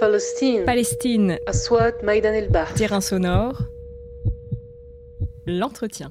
Palestine, 0.00 0.64
Palestine, 0.64 1.38
Aswat 1.46 2.02
Maïdan 2.04 2.34
el 2.34 2.48
Bahr. 2.50 2.72
terrain 2.74 3.00
sonore, 3.00 3.64
l'entretien. 5.46 6.10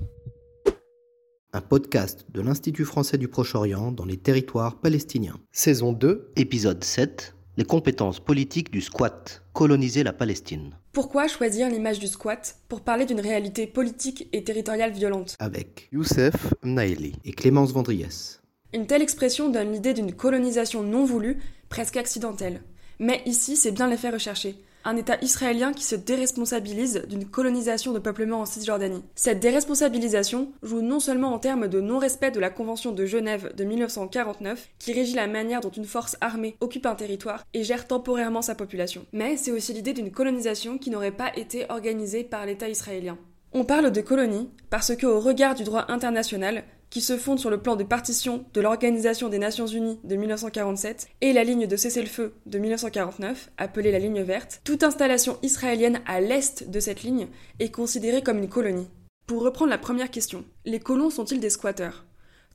un 1.53 1.61
podcast 1.61 2.25
de 2.29 2.41
l'Institut 2.41 2.85
français 2.85 3.17
du 3.17 3.27
Proche-Orient 3.27 3.91
dans 3.91 4.05
les 4.05 4.17
territoires 4.17 4.79
palestiniens. 4.79 5.39
Saison 5.51 5.93
2, 5.93 6.31
épisode 6.35 6.83
7, 6.83 7.33
les 7.55 7.63
compétences 7.63 8.19
politiques 8.19 8.69
du 8.71 8.81
squat, 8.81 9.41
coloniser 9.53 10.03
la 10.03 10.13
Palestine, 10.13 10.77
Pourquoi 10.91 11.27
choisir 11.27 11.69
l'image 11.69 11.99
du 11.99 12.07
squat 12.07 12.57
pour 12.67 12.81
parler 12.81 13.05
d'une 13.05 13.21
réalité 13.21 13.65
politique 13.67 14.27
et 14.33 14.43
territoriale 14.43 14.91
violente? 14.91 15.35
Avec 15.39 15.87
Youssef 15.91 16.53
Mnaili 16.63 17.15
et 17.25 17.31
Clémence 17.31 17.71
Vendriès. 17.71 18.41
Une 18.73 18.85
telle 18.85 19.01
expression 19.01 19.49
donne 19.49 19.71
l'idée 19.71 19.93
d'une 19.93 20.13
colonisation 20.13 20.83
non 20.83 21.05
voulue, 21.05 21.37
presque 21.69 21.97
accidentelle. 21.97 22.61
Mais 22.99 23.21
ici, 23.25 23.55
c'est 23.55 23.71
bien 23.71 23.87
l'effet 23.87 24.09
recherché. 24.09 24.55
Un 24.85 24.95
État 24.95 25.17
israélien 25.21 25.73
qui 25.73 25.83
se 25.83 25.95
déresponsabilise 25.95 27.03
d'une 27.09 27.25
colonisation 27.25 27.91
de 27.91 27.99
peuplement 27.99 28.39
en 28.39 28.45
Cisjordanie. 28.45 29.03
Cette 29.15 29.41
déresponsabilisation 29.41 30.53
joue 30.63 30.81
non 30.81 31.01
seulement 31.01 31.33
en 31.33 31.39
termes 31.39 31.67
de 31.67 31.81
non-respect 31.81 32.31
de 32.31 32.39
la 32.39 32.49
Convention 32.49 32.93
de 32.93 33.05
Genève 33.05 33.53
de 33.53 33.65
1949, 33.65 34.69
qui 34.79 34.93
régit 34.93 35.15
la 35.15 35.27
manière 35.27 35.59
dont 35.59 35.71
une 35.71 35.83
force 35.83 36.15
armée 36.21 36.55
occupe 36.61 36.85
un 36.85 36.95
territoire 36.95 37.43
et 37.53 37.65
gère 37.65 37.87
temporairement 37.87 38.41
sa 38.41 38.55
population, 38.55 39.05
mais 39.11 39.35
c'est 39.35 39.51
aussi 39.51 39.73
l'idée 39.73 39.93
d'une 39.93 40.11
colonisation 40.11 40.77
qui 40.77 40.89
n'aurait 40.89 41.11
pas 41.11 41.35
été 41.35 41.65
organisée 41.69 42.23
par 42.23 42.45
l'État 42.45 42.69
israélien. 42.69 43.17
On 43.53 43.65
parle 43.65 43.91
de 43.91 44.01
colonie 44.01 44.49
parce 44.69 44.95
que, 44.95 45.05
au 45.05 45.19
regard 45.19 45.55
du 45.55 45.63
droit 45.63 45.85
international, 45.89 46.63
qui 46.89 47.01
se 47.01 47.17
fonde 47.17 47.39
sur 47.39 47.49
le 47.49 47.61
plan 47.61 47.75
de 47.75 47.83
partition 47.83 48.45
de 48.53 48.61
l'Organisation 48.61 49.29
des 49.29 49.39
Nations 49.39 49.67
Unies 49.67 49.99
de 50.03 50.15
1947 50.15 51.07
et 51.21 51.33
la 51.33 51.43
ligne 51.43 51.67
de 51.67 51.75
cessez-le-feu 51.75 52.33
de 52.45 52.59
1949, 52.59 53.51
appelée 53.57 53.91
la 53.91 53.99
ligne 53.99 54.21
verte, 54.21 54.61
toute 54.63 54.83
installation 54.83 55.37
israélienne 55.41 56.01
à 56.05 56.21
l'est 56.21 56.69
de 56.69 56.79
cette 56.79 57.03
ligne 57.03 57.27
est 57.59 57.71
considérée 57.71 58.23
comme 58.23 58.39
une 58.39 58.49
colonie. 58.49 58.87
Pour 59.27 59.41
reprendre 59.41 59.71
la 59.71 59.77
première 59.77 60.11
question, 60.11 60.45
les 60.65 60.79
colons 60.79 61.09
sont-ils 61.09 61.41
des 61.41 61.49
squatteurs? 61.49 62.05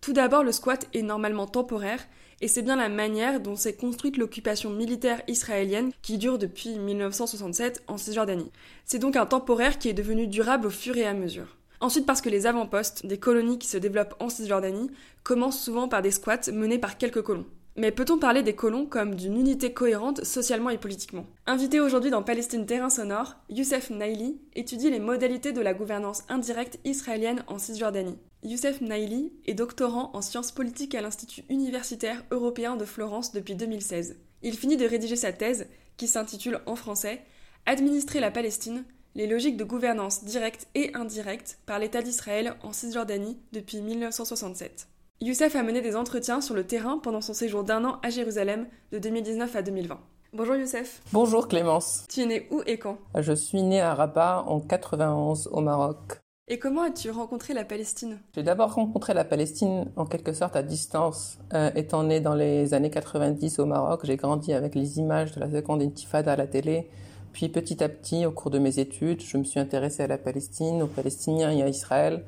Tout 0.01 0.13
d'abord, 0.13 0.43
le 0.43 0.53
squat 0.53 0.89
est 0.95 1.03
normalement 1.03 1.47
temporaire 1.47 2.05
et 2.41 2.49
c'est 2.49 2.63
bien 2.63 2.75
la 2.75 2.89
manière 2.89 3.41
dont 3.41 3.55
s'est 3.55 3.77
construite 3.77 4.17
l'occupation 4.17 4.71
militaire 4.71 5.23
israélienne 5.29 5.93
qui 6.03 6.19
dure 6.19 6.39
depuis 6.39 6.77
1967 6.77 7.85
en 7.87 7.99
Cisjordanie. 7.99 8.51
C'est 8.85 8.99
donc 8.99 9.15
un 9.15 9.27
temporaire 9.27 9.79
qui 9.79 9.89
est 9.89 9.95
devenu 9.95 10.27
durable 10.27 10.67
au 10.67 10.71
fur 10.71 10.97
et 10.97 11.07
à 11.07 11.15
mesure. 11.15 11.57
Ensuite 11.83 12.07
parce 12.07 12.21
que 12.21 12.29
les 12.29 12.47
avant-postes 12.47 13.07
des 13.07 13.19
colonies 13.19 13.59
qui 13.59 13.67
se 13.67 13.77
développent 13.77 14.15
en 14.21 14.29
Cisjordanie 14.29 14.89
commencent 15.25 15.61
souvent 15.61 15.89
par 15.89 16.01
des 16.01 16.13
squats 16.13 16.53
menés 16.53 16.79
par 16.79 16.97
quelques 16.97 17.23
colons. 17.23 17.45
Mais 17.75 17.91
peut-on 17.91 18.19
parler 18.19 18.45
des 18.45 18.55
colons 18.55 18.87
comme 18.87 19.17
d'une 19.17 19.37
unité 19.37 19.73
cohérente 19.73 20.23
socialement 20.23 20.71
et 20.71 20.79
politiquement? 20.79 21.27
Invité 21.45 21.81
aujourd'hui 21.81 22.13
dans 22.13 22.23
Palestine 22.23 22.67
Terrain 22.67 22.89
Sonore, 22.89 23.35
Youssef 23.49 23.91
Naili 23.91 24.41
étudie 24.55 24.91
les 24.91 25.01
modalités 25.01 25.51
de 25.51 25.61
la 25.61 25.75
gouvernance 25.75 26.23
indirecte 26.29 26.79
israélienne 26.85 27.43
en 27.49 27.59
Cisjordanie. 27.59 28.19
Youssef 28.45 28.81
Naili 28.81 29.33
est 29.47 29.55
doctorant 29.55 30.11
en 30.15 30.23
sciences 30.23 30.53
politiques 30.53 30.95
à 30.95 31.01
l'Institut 31.01 31.43
universitaire 31.49 32.23
européen 32.31 32.77
de 32.77 32.85
Florence 32.85 33.33
depuis 33.33 33.57
2016. 33.57 34.19
Il 34.43 34.57
finit 34.57 34.77
de 34.77 34.87
rédiger 34.87 35.17
sa 35.17 35.33
thèse, 35.33 35.67
qui 35.97 36.07
s'intitule 36.07 36.61
en 36.67 36.77
français 36.77 37.23
Administrer 37.67 38.21
la 38.21 38.31
Palestine, 38.31 38.85
les 39.15 39.27
logiques 39.27 39.57
de 39.57 39.65
gouvernance 39.65 40.25
directe 40.25 40.69
et 40.75 40.91
indirecte 40.95 41.59
par 41.67 41.79
l'État 41.79 42.03
d'Israël 42.03 42.55
en 42.63 42.73
Cisjordanie 42.73 43.39
depuis 43.53 43.81
1967. 43.81 44.89
Youssef 45.21 45.55
a 45.55 45.63
mené 45.63 45.83
des 45.83 45.97
entretiens 45.97 46.41
sur 46.41 46.55
le 46.55 46.65
terrain 46.65 46.99
pendant 46.99 47.21
son 47.21 47.35
séjour 47.35 47.63
d'un 47.63 47.85
an 47.85 47.99
à 48.03 48.11
Jérusalem 48.11 48.67
de 48.91 48.99
2019 48.99 49.55
à 49.55 49.63
2020. 49.63 50.01
Bonjour 50.33 50.57
Youssef, 50.57 51.03
Bonjour 51.13 51.47
Clémence, 51.47 52.07
tu 52.09 52.21
es 52.23 52.27
né 52.27 52.49
où 52.51 52.63
et 52.67 52.79
quand? 52.79 52.97
Je 53.19 53.35
suis 53.35 53.63
né 53.63 53.83
à 53.83 53.95
Rabat 53.95 54.45
en 54.47 54.61
91 54.61 55.51
au 55.53 55.61
Maroc. 55.61 56.23
Et 56.49 56.59
comment 56.59 56.83
as-tu 56.83 57.11
rencontré 57.11 57.53
la 57.55 57.65
Palestine? 57.65 58.19
J'ai 58.35 58.43
d'abord 58.43 58.75
rencontré 58.75 59.15
la 59.15 59.25
Palestine 59.25 59.93
en 59.97 60.07
quelque 60.07 60.33
sorte 60.33 60.57
à 60.57 60.63
distance. 60.63 61.39
Euh, 61.53 61.71
étant 61.77 62.03
né 62.03 62.21
dans 62.21 62.35
les 62.35 62.75
années 62.75 62.91
90 62.91 63.59
au 63.59 63.67
Maroc, 63.67 64.01
j'ai 64.05 64.17
grandi 64.17 64.53
avec 64.55 64.75
les 64.75 64.99
images 64.99 65.33
de 65.33 65.41
la 65.41 65.51
seconde 65.51 65.83
intifada 65.83 66.33
à 66.33 66.37
la 66.37 66.47
télé. 66.47 66.89
Puis 67.33 67.49
petit 67.49 67.83
à 67.83 67.89
petit, 67.89 68.27
au 68.27 68.31
cours 68.31 68.51
de 68.51 68.59
mes 68.59 68.79
études, 68.79 69.23
je 69.23 69.37
me 69.39 69.45
suis 69.45 69.59
intéressé 69.59 70.03
à 70.03 70.07
la 70.07 70.19
Palestine, 70.19 70.83
aux 70.83 70.87
Palestiniens 70.87 71.51
et 71.51 71.63
à 71.63 71.69
Israël. 71.69 72.25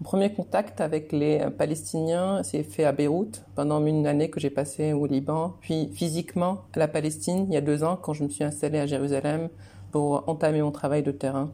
Mon 0.00 0.04
premier 0.04 0.32
contact 0.32 0.80
avec 0.80 1.12
les 1.12 1.40
Palestiniens 1.56 2.42
s'est 2.42 2.64
fait 2.64 2.84
à 2.84 2.92
Beyrouth 2.92 3.44
pendant 3.54 3.84
une 3.84 4.06
année 4.06 4.28
que 4.28 4.40
j'ai 4.40 4.50
passée 4.50 4.92
au 4.92 5.06
Liban, 5.06 5.54
puis 5.60 5.88
physiquement 5.94 6.62
à 6.74 6.78
la 6.80 6.88
Palestine 6.88 7.46
il 7.48 7.54
y 7.54 7.56
a 7.56 7.60
deux 7.60 7.84
ans 7.84 7.96
quand 8.00 8.12
je 8.12 8.24
me 8.24 8.28
suis 8.28 8.44
installé 8.44 8.78
à 8.78 8.86
Jérusalem 8.86 9.48
pour 9.92 10.28
entamer 10.28 10.62
mon 10.62 10.72
travail 10.72 11.04
de 11.04 11.12
terrain. 11.12 11.52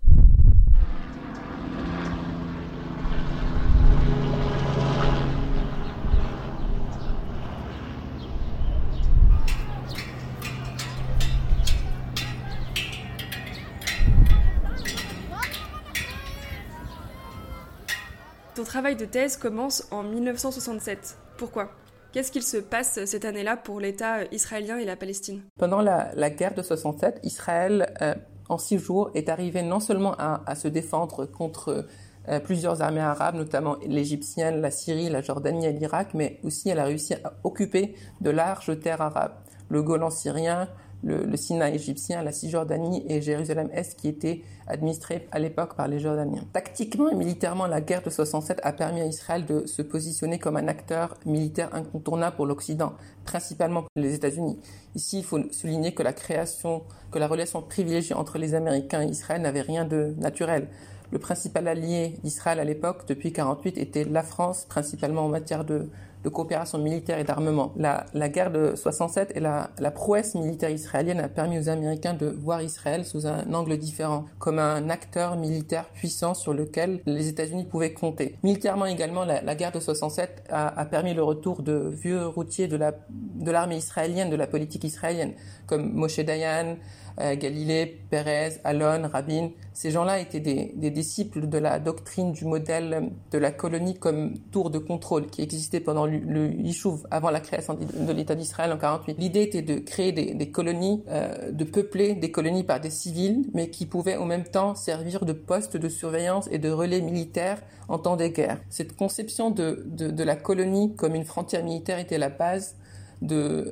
Travail 18.71 18.95
de 18.95 19.05
thèse 19.05 19.37
commence 19.37 19.89
en 19.91 20.05
1967. 20.05 21.19
Pourquoi? 21.37 21.73
Qu'est-ce 22.13 22.31
qu'il 22.31 22.45
se 22.45 22.57
passe 22.57 23.05
cette 23.05 23.25
année-là 23.25 23.57
pour 23.57 23.81
l'État 23.81 24.23
israélien 24.31 24.79
et 24.79 24.85
la 24.85 24.95
Palestine? 24.95 25.43
Pendant 25.59 25.81
la, 25.81 26.31
guerre 26.31 26.55
de 26.55 26.63
67, 26.63 27.19
Israël, 27.25 27.93
euh, 28.01 28.15
en 28.49 28.59
six 28.59 28.79
jours, 28.79 29.11
est 29.15 29.29
arrivé 29.29 29.63
non 29.63 29.81
seulement 29.81 30.15
à, 30.19 30.45
à 30.47 30.55
se 30.55 30.69
défendre 30.69 31.27
contre 31.27 31.85
euh, 32.29 32.39
plusieurs 32.39 32.81
armées 32.81 33.01
arabes, 33.01 33.35
notamment 33.35 33.77
l'égyptienne, 33.85 34.61
la 34.61 34.71
Syrie, 34.71 35.09
la 35.09 35.21
Jordanie 35.21 35.67
et 35.67 35.73
l'Irak, 35.73 36.15
mais 36.15 36.39
aussi 36.45 36.69
elle 36.69 36.79
a 36.79 36.85
réussi 36.85 37.15
à 37.15 37.33
occuper 37.43 37.97
de 38.21 38.31
larges 38.31 38.79
terres 38.79 39.01
arabes. 39.01 39.35
Le 39.69 39.83
Golan 39.83 40.11
syrien, 40.11 40.69
le, 41.03 41.25
le 41.25 41.37
Sinaï 41.37 41.75
égyptien, 41.75 42.23
la 42.23 42.33
Cisjordanie 42.33 43.05
et 43.09 43.21
Jérusalem-Est 43.23 43.99
qui 43.99 44.09
étaient 44.09 44.43
administrés 44.67 45.29
à 45.33 45.39
l'époque 45.39 45.75
par 45.75 45.89
les 45.89 45.99
Jordaniens. 45.99 46.45
Tactiquement 46.53 47.09
et 47.09 47.15
militairement, 47.15 47.67
la 47.67 47.81
guerre 47.81 48.03
de 48.03 48.11
67 48.11 48.61
a 48.63 48.73
permis 48.73 49.01
à 49.01 49.07
Israël 49.07 49.45
de 49.47 49.67
se 49.67 49.83
positionner 49.83 50.39
comme 50.39 50.57
un 50.57 50.69
acteur 50.69 51.17
militaire 51.27 51.75
incontournable 51.75 52.37
pour 52.37 52.47
l'Occident, 52.47 52.93
principalement 53.25 53.83
pour 53.83 53.91
les 53.97 54.15
États-Unis. 54.15 54.59
Ici, 54.95 55.19
il 55.19 55.25
faut 55.25 55.41
souligner 55.53 55.93
que 55.93 56.03
la 56.03 56.13
création, 56.13 56.83
que 57.11 57.19
la 57.19 57.27
relation 57.29 57.63
privilégiée 57.63 58.15
entre 58.15 58.39
les 58.39 58.55
Américains 58.55 59.03
et 59.03 59.07
Israël 59.07 59.43
n'avait 59.43 59.61
rien 59.61 59.85
de 59.85 60.15
naturel. 60.19 60.69
Le 61.13 61.19
principal 61.19 61.67
allié 61.67 62.15
d'Israël 62.23 62.61
à 62.61 62.65
l'époque, 62.65 63.03
depuis 63.09 63.33
48, 63.33 63.79
était 63.79 64.05
la 64.05 64.23
France, 64.23 64.65
principalement 64.69 65.25
en 65.25 65.29
matière 65.29 65.65
de, 65.65 65.89
coopération 66.33 66.79
militaire 66.79 67.19
et 67.19 67.25
d'armement. 67.25 67.73
La, 67.77 68.29
guerre 68.29 68.53
de 68.53 68.75
67 68.77 69.33
et 69.35 69.41
la, 69.41 69.71
prouesse 69.91 70.35
militaire 70.35 70.71
israélienne 70.71 71.19
a 71.19 71.29
permis 71.29 71.59
aux 71.59 71.69
Américains 71.69 72.13
de 72.13 72.27
voir 72.27 72.63
Israël 72.63 73.05
sous 73.07 73.27
un 73.27 73.53
angle 73.55 73.79
différent, 73.79 74.27
comme 74.39 74.59
un 74.59 74.91
acteur 74.91 75.37
militaire 75.37 75.87
puissant 75.87 76.35
sur 76.35 76.53
lequel 76.53 77.01
les 77.07 77.29
États-Unis 77.29 77.65
pouvaient 77.65 77.95
compter. 77.95 78.37
Militairement 78.43 78.87
également, 78.87 79.25
la, 79.25 79.55
guerre 79.55 79.73
de 79.73 79.81
67 79.81 80.45
a, 80.51 80.85
permis 80.85 81.15
le 81.15 81.23
retour 81.23 81.63
de 81.63 81.91
vieux 81.91 82.27
routiers 82.27 82.69
de 82.69 83.51
l'armée 83.51 83.79
israélienne, 83.79 84.31
de 84.31 84.37
la 84.37 84.47
politique 84.47 84.85
israélienne, 84.85 85.33
comme 85.67 85.91
Moshe 85.91 86.21
Dayan, 86.21 86.77
euh, 87.21 87.37
Galilée, 87.37 88.01
Pérez, 88.11 88.61
Alon, 88.65 89.09
Rabin. 89.09 89.51
Ces 89.73 89.91
gens-là 89.91 90.21
étaient 90.21 90.41
des, 90.41 90.73
des, 90.77 90.91
disciples 90.91 91.49
de 91.49 91.59
la 91.59 91.79
doctrine 91.79 92.33
du 92.33 92.45
modèle 92.45 93.11
de 93.31 93.39
la 93.39 93.51
colonie 93.51 93.99
comme 93.99 94.39
tour 94.53 94.71
de 94.71 94.79
contrôle 94.79 95.27
qui 95.27 95.43
existait 95.43 95.81
pendant 95.81 96.07
le, 96.07 96.53
Yishuv, 96.53 97.07
avant 97.11 97.31
la 97.31 97.41
création 97.41 97.75
de 97.75 98.13
l'État 98.13 98.35
d'Israël 98.35 98.73
en 98.73 98.79
48. 98.79 99.17
L'idée 99.19 99.43
était 99.43 99.63
de 99.63 99.79
créer 99.79 100.13
des, 100.13 100.35
des 100.35 100.51
colonies, 100.51 101.03
euh, 101.09 101.51
de 101.51 101.65
peupler 101.65 102.15
des 102.15 102.31
colonies 102.31 102.65
par 102.65 102.81
des 102.81 102.91
civils, 102.91 103.45
mais 103.55 103.71
qui 103.71 103.87
pouvaient 103.87 104.17
en 104.17 104.27
même 104.27 104.45
temps 104.45 104.75
servir 104.75 105.25
de 105.25 105.33
poste 105.33 105.77
de 105.77 105.89
surveillance 105.89 106.49
et 106.51 106.59
de 106.59 106.71
relais 106.71 107.01
militaires 107.01 107.61
en 107.89 107.99
temps 107.99 108.17
de 108.17 108.27
guerre. 108.27 108.59
Cette 108.71 108.97
conception 108.97 109.51
de, 109.51 109.85
la 110.23 110.37
colonie 110.37 110.95
comme 110.95 111.15
une 111.15 111.25
frontière 111.25 111.65
militaire 111.65 111.99
était 111.99 112.19
la 112.19 112.31
base 112.31 112.77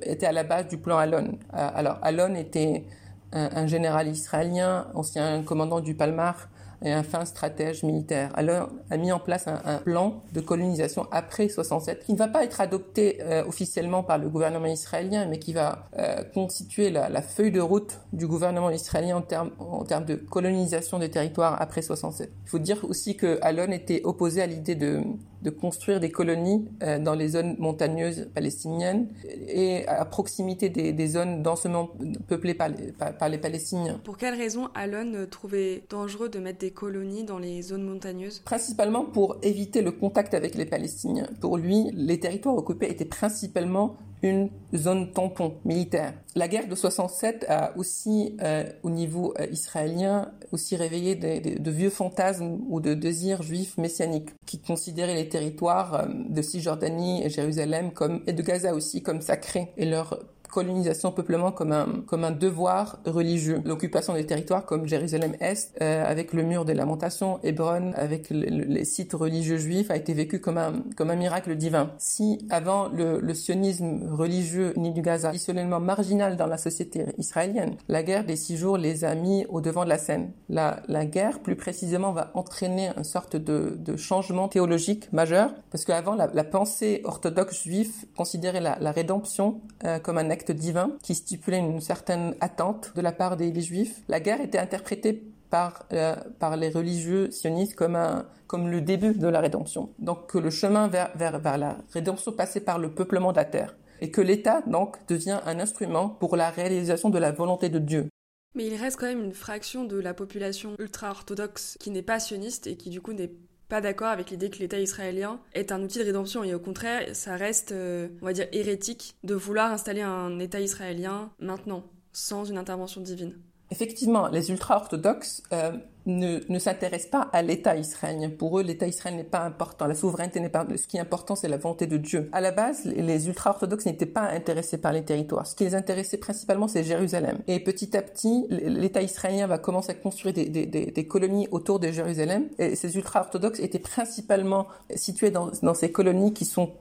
était 0.02 0.26
à 0.26 0.32
la 0.32 0.44
base 0.44 0.69
du 0.69 0.76
plan 0.76 0.99
Alon. 0.99 1.38
Alors 1.50 1.96
Alon 2.02 2.34
était 2.34 2.84
un, 3.32 3.66
général 3.66 4.08
israélien, 4.08 4.86
ancien 4.94 5.42
commandant 5.42 5.80
du 5.80 5.94
Palmar 5.94 6.48
et 6.82 6.92
un 6.92 7.02
fin 7.02 7.25
stratège 7.25 7.82
militaire. 7.82 8.30
Alors, 8.34 8.70
a 8.90 8.96
mis 8.96 9.10
en 9.10 9.19
place 9.19 9.48
un, 9.48 9.60
un, 9.64 9.78
plan 9.78 10.22
de 10.32 10.40
colonisation 10.40 11.06
après 11.10 11.48
67 11.48 12.04
qui 12.04 12.12
ne 12.12 12.19
va 12.19 12.28
pas 12.28 12.44
être 12.44 12.60
adopté 12.60 13.19
euh, 13.20 13.44
officiellement 13.44 14.02
par 14.02 14.19
le 14.19 14.28
gouvernement 14.28 14.66
israélien, 14.66 15.26
mais 15.26 15.38
qui 15.38 15.52
va 15.52 15.88
euh, 15.98 16.22
constituer 16.34 16.90
la, 16.90 17.08
la, 17.08 17.22
feuille 17.22 17.50
de 17.50 17.60
route 17.60 17.98
du 18.12 18.26
gouvernement 18.26 18.70
israélien 18.70 19.16
en 19.16 19.22
termes 19.22 19.50
en 19.58 19.82
de 19.82 20.14
colonisation 20.14 20.98
des 20.98 21.10
territoires 21.10 21.60
après 21.60 21.82
67. 21.82 22.31
Il 22.44 22.48
faut 22.48 22.58
dire 22.58 22.84
aussi 22.84 23.16
que 23.16 23.38
Alon 23.42 23.72
était 23.72 24.02
opposé 24.04 24.40
à 24.42 24.46
l'idée 24.46 24.76
de 24.76 25.02
de 25.43 25.50
construire 25.50 26.00
des 26.00 26.11
colonies 26.11 26.69
euh, 26.82 26.99
dans 26.99 27.14
les 27.14 27.29
zones 27.29 27.56
montagneuses 27.58 28.29
palestiniennes 28.35 29.08
et 29.46 29.87
à 29.87 30.05
proximité 30.05 30.69
des, 30.69 31.06
zones 31.06 31.43
densément 31.43 31.90
peuplées 32.26 32.55
par 32.55 32.69
les, 32.69 33.38
Palestiniens. 33.38 34.00
Pour 34.05 34.17
quelles 34.17 34.35
raisons 34.35 34.69
Alon 34.75 35.26
trouvait 35.31 35.82
dangereux 35.88 36.29
de 36.29 36.38
mettre 36.38 36.58
des 36.58 36.70
colonies 36.70 37.25
dans 37.25 37.38
les 37.38 37.62
zones 37.62 37.85
montagneuses? 37.85 38.40
Principalement 38.40 39.05
pour 39.05 39.37
éviter 39.43 39.82
le 39.82 39.93
contact 39.93 40.35
avec 40.35 40.55
les 40.55 40.67
Palestiniens. 40.67 41.29
Pour 41.41 41.56
lui, 41.56 41.91
les 41.94 42.19
territoires 42.19 42.56
occupés 42.56 42.91
étaient 42.91 43.05
principalement 43.05 43.96
une 44.23 44.50
zone 44.75 45.12
tampon 45.12 45.55
militaire. 45.65 46.15
La 46.35 46.49
guerre 46.49 46.69
de 46.69 46.75
67 46.75 47.47
a 47.49 47.76
aussi, 47.76 48.37
euh, 48.43 48.65
au 48.82 48.91
niveau 48.91 49.35
euh, 49.38 49.47
israélien, 49.50 50.32
aussi 50.53 50.76
réveillé 50.76 51.15
de 51.15 51.70
vieux 51.70 51.91
fantasmes 51.91 52.59
ou 52.69 52.81
de 52.81 52.94
désirs 52.94 53.43
juifs 53.43 53.76
messianiques 53.79 54.31
qui 54.47 54.61
considéraient 54.61 55.15
les 55.15 55.29
territoires 55.29 55.94
euh, 55.94 56.06
de 56.29 56.43
Cisjordanie 56.43 57.25
et 57.25 57.31
Jérusalem 57.31 57.93
comme, 57.93 58.23
et 58.26 58.32
de 58.32 58.43
Gaza 58.43 58.75
aussi 58.75 59.03
comme 59.03 59.20
sacrés 59.20 59.73
et 59.76 59.87
leur 59.87 60.19
colonisation, 60.48 61.12
peuplement 61.12 61.52
comme 61.52 61.72
un, 61.72 61.86
comme 62.06 62.24
un 62.24 62.30
devoir 62.30 62.98
religieux. 63.06 63.60
L'occupation 63.64 64.14
des 64.14 64.26
territoires 64.26 64.64
comme 64.64 64.86
Jérusalem-Est, 64.86 65.76
euh, 65.80 66.04
avec 66.04 66.32
le 66.32 66.42
mur 66.42 66.64
des 66.64 66.74
lamentations, 66.74 67.38
Hébron, 67.42 67.92
avec 67.94 68.30
les 68.30 68.84
sites 68.84 69.12
religieux 69.12 69.58
juifs, 69.58 69.90
a 69.90 69.96
été 69.96 70.14
vécu 70.14 70.40
comme 70.40 70.58
un, 70.58 70.82
comme 70.96 71.10
un 71.10 71.16
miracle 71.16 71.54
divin. 71.56 71.90
Si 71.98 72.46
avant 72.50 72.88
le, 72.88 73.20
le 73.20 73.34
sionisme 73.34 74.08
religieux 74.10 74.72
ni 74.76 74.92
du 74.92 75.02
Gaza, 75.02 75.32
isolement 75.34 75.80
marginal 75.80 76.36
dans 76.36 76.46
la 76.46 76.58
société 76.58 77.04
israélienne, 77.18 77.76
la 77.88 78.02
guerre 78.02 78.24
des 78.24 78.36
six 78.36 78.56
jours 78.56 78.78
les 78.78 79.04
a 79.04 79.14
mis 79.14 79.44
au 79.48 79.60
devant 79.60 79.84
de 79.84 79.88
la 79.88 79.98
scène. 79.98 80.30
La, 80.48 80.80
la 80.88 81.04
guerre, 81.04 81.40
plus 81.40 81.56
précisément, 81.56 82.12
va 82.12 82.30
entraîner 82.34 82.90
une 82.96 83.04
sorte 83.04 83.36
de, 83.36 83.76
de 83.78 83.96
changement 83.96 84.48
théologique 84.48 85.12
majeur, 85.12 85.52
parce 85.70 85.84
qu'avant, 85.84 86.14
la, 86.14 86.28
la 86.32 86.44
pensée 86.44 87.02
orthodoxe 87.04 87.64
juive 87.64 87.92
considérait 88.16 88.60
la, 88.60 88.78
la 88.80 88.92
rédemption 88.92 89.60
euh, 89.84 89.98
comme 89.98 90.18
un 90.18 90.30
acte 90.30 90.38
divin 90.52 90.93
qui 91.02 91.14
stipulait 91.14 91.58
une 91.58 91.81
certaine 91.81 92.35
attente 92.40 92.93
de 92.94 93.00
la 93.00 93.12
part 93.12 93.37
des, 93.37 93.58
Juifs. 93.61 94.02
La 94.08 94.20
guerre 94.20 94.40
était 94.40 94.58
interprétée 94.58 95.23
par, 95.50 95.87
euh, 95.93 96.14
par 96.38 96.56
les 96.56 96.70
religieux 96.70 97.31
sionistes 97.31 97.75
comme, 97.75 97.96
un, 97.96 98.26
comme 98.46 98.69
le 98.69 98.81
début 98.81 99.14
de 99.14 99.29
la 99.29 99.40
rédemption. 99.40 99.90
Donc 99.99 100.31
que 100.31 100.38
le 100.38 100.50
chemin 100.50 100.88
vers, 100.88 101.11
vers, 101.17 101.38
vers 101.38 101.58
la 101.58 101.79
rédemption 101.93 102.32
passait 102.32 102.61
par 102.61 102.79
le 102.79 102.90
peuplement 102.94 103.32
de 103.32 103.37
la 103.37 103.44
terre. 103.44 103.76
Et 104.00 104.11
que 104.11 104.20
l'État, 104.20 104.62
donc, 104.67 104.96
devient 105.08 105.40
un 105.44 105.58
instrument 105.58 106.08
pour 106.08 106.37
la 106.37 106.50
réalisation 106.50 107.11
de 107.11 107.19
la 107.19 107.32
volonté 107.32 107.69
de 107.69 107.81
Dieu. 107.81 108.08
Mais 108.55 108.67
il 108.67 108.76
reste 108.76 108.99
quand 108.99 109.06
même 109.06 109.25
une 109.25 109.34
fraction 109.34 109.84
de 109.84 109.99
la 109.99 110.14
population 110.14 110.75
ultra-orthodoxe 110.79 111.76
qui 111.79 111.91
n'est 111.91 112.02
pas 112.02 112.20
sioniste 112.20 112.67
et 112.67 112.76
qui 112.76 112.91
du 112.91 113.00
coup 113.00 113.12
n'est 113.12 113.32
pas 113.69 113.81
d'accord 113.81 114.09
avec 114.09 114.31
l'idée 114.31 114.50
que 114.50 114.59
l'État 114.59 114.79
israélien 114.79 115.41
est 115.53 115.73
un 115.73 115.82
outil 115.82 115.99
de 115.99 116.05
rédemption 116.05 116.43
et 116.44 116.55
au 116.55 116.59
contraire, 116.59 117.15
ça 117.15 117.37
reste, 117.37 117.73
euh, 117.73 118.09
on 118.23 118.26
va 118.26 118.32
dire, 118.32 118.47
hérétique 118.53 119.17
de 119.25 119.35
vouloir 119.35 119.73
installer 119.73 120.03
un 120.03 120.38
État 120.38 120.61
israélien 120.61 121.31
maintenant, 121.38 121.85
sans 122.12 122.44
une 122.44 122.59
intervention 122.59 123.00
divine. 123.00 123.35
Effectivement, 123.70 124.29
les 124.29 124.50
ultra-orthodoxes 124.50 125.43
euh, 125.53 125.73
ne, 126.08 126.40
ne 126.49 126.58
s'intéressent 126.58 127.10
pas 127.10 127.28
à 127.32 127.43
l'État 127.43 127.76
israélien. 127.76 128.31
Pour 128.31 128.58
eux, 128.58 128.62
l'État 128.62 128.87
israélien 128.87 129.19
n'est 129.19 129.25
pas 129.25 129.43
important, 129.43 129.87
la 129.87 129.94
souveraineté 129.94 130.40
n'est 130.40 130.49
pas. 130.49 130.66
Ce 130.76 130.87
qui 130.87 130.96
est 130.96 131.00
important, 131.00 131.37
c'est 131.37 131.49
la 131.49 131.58
volonté 131.58 131.87
de 131.87 131.99
Dieu. 131.99 132.28
À 132.32 132.40
la 132.40 132.50
base, 132.50 132.84
les 132.84 133.28
ultra-orthodoxes 133.28 133.87
n'étaient 133.87 134.06
pas 134.06 134.22
intéressés 134.22 134.78
par 134.78 134.93
les 134.93 135.05
territoires. 135.05 135.46
Ce 135.46 135.55
qui 135.55 135.64
les 135.64 135.75
intéressait 135.75 136.16
principalement, 136.16 136.66
c'est 136.66 136.82
Jérusalem. 136.82 137.38
Et 137.46 137.60
petit 137.60 137.96
à 137.96 138.02
petit, 138.02 138.46
l'État 138.49 139.02
israélien 139.02 139.46
va 139.46 139.58
commencer 139.58 139.93
à 139.93 139.94
construire 139.94 140.34
des, 140.34 140.46
des, 140.46 140.66
des, 140.66 141.06
colonies 141.06 141.46
autour 141.50 141.78
de 141.78 141.88
Jérusalem. 141.88 142.49
Et 142.58 142.75
ces 142.75 142.96
ultra-orthodoxes 142.96 143.60
étaient 143.60 143.78
principalement 143.78 144.66
situés 144.94 145.31
dans, 145.31 145.50
dans, 145.62 145.75
ces 145.75 145.93
colonies 145.93 146.32
qui 146.32 146.44
sont 146.44 146.72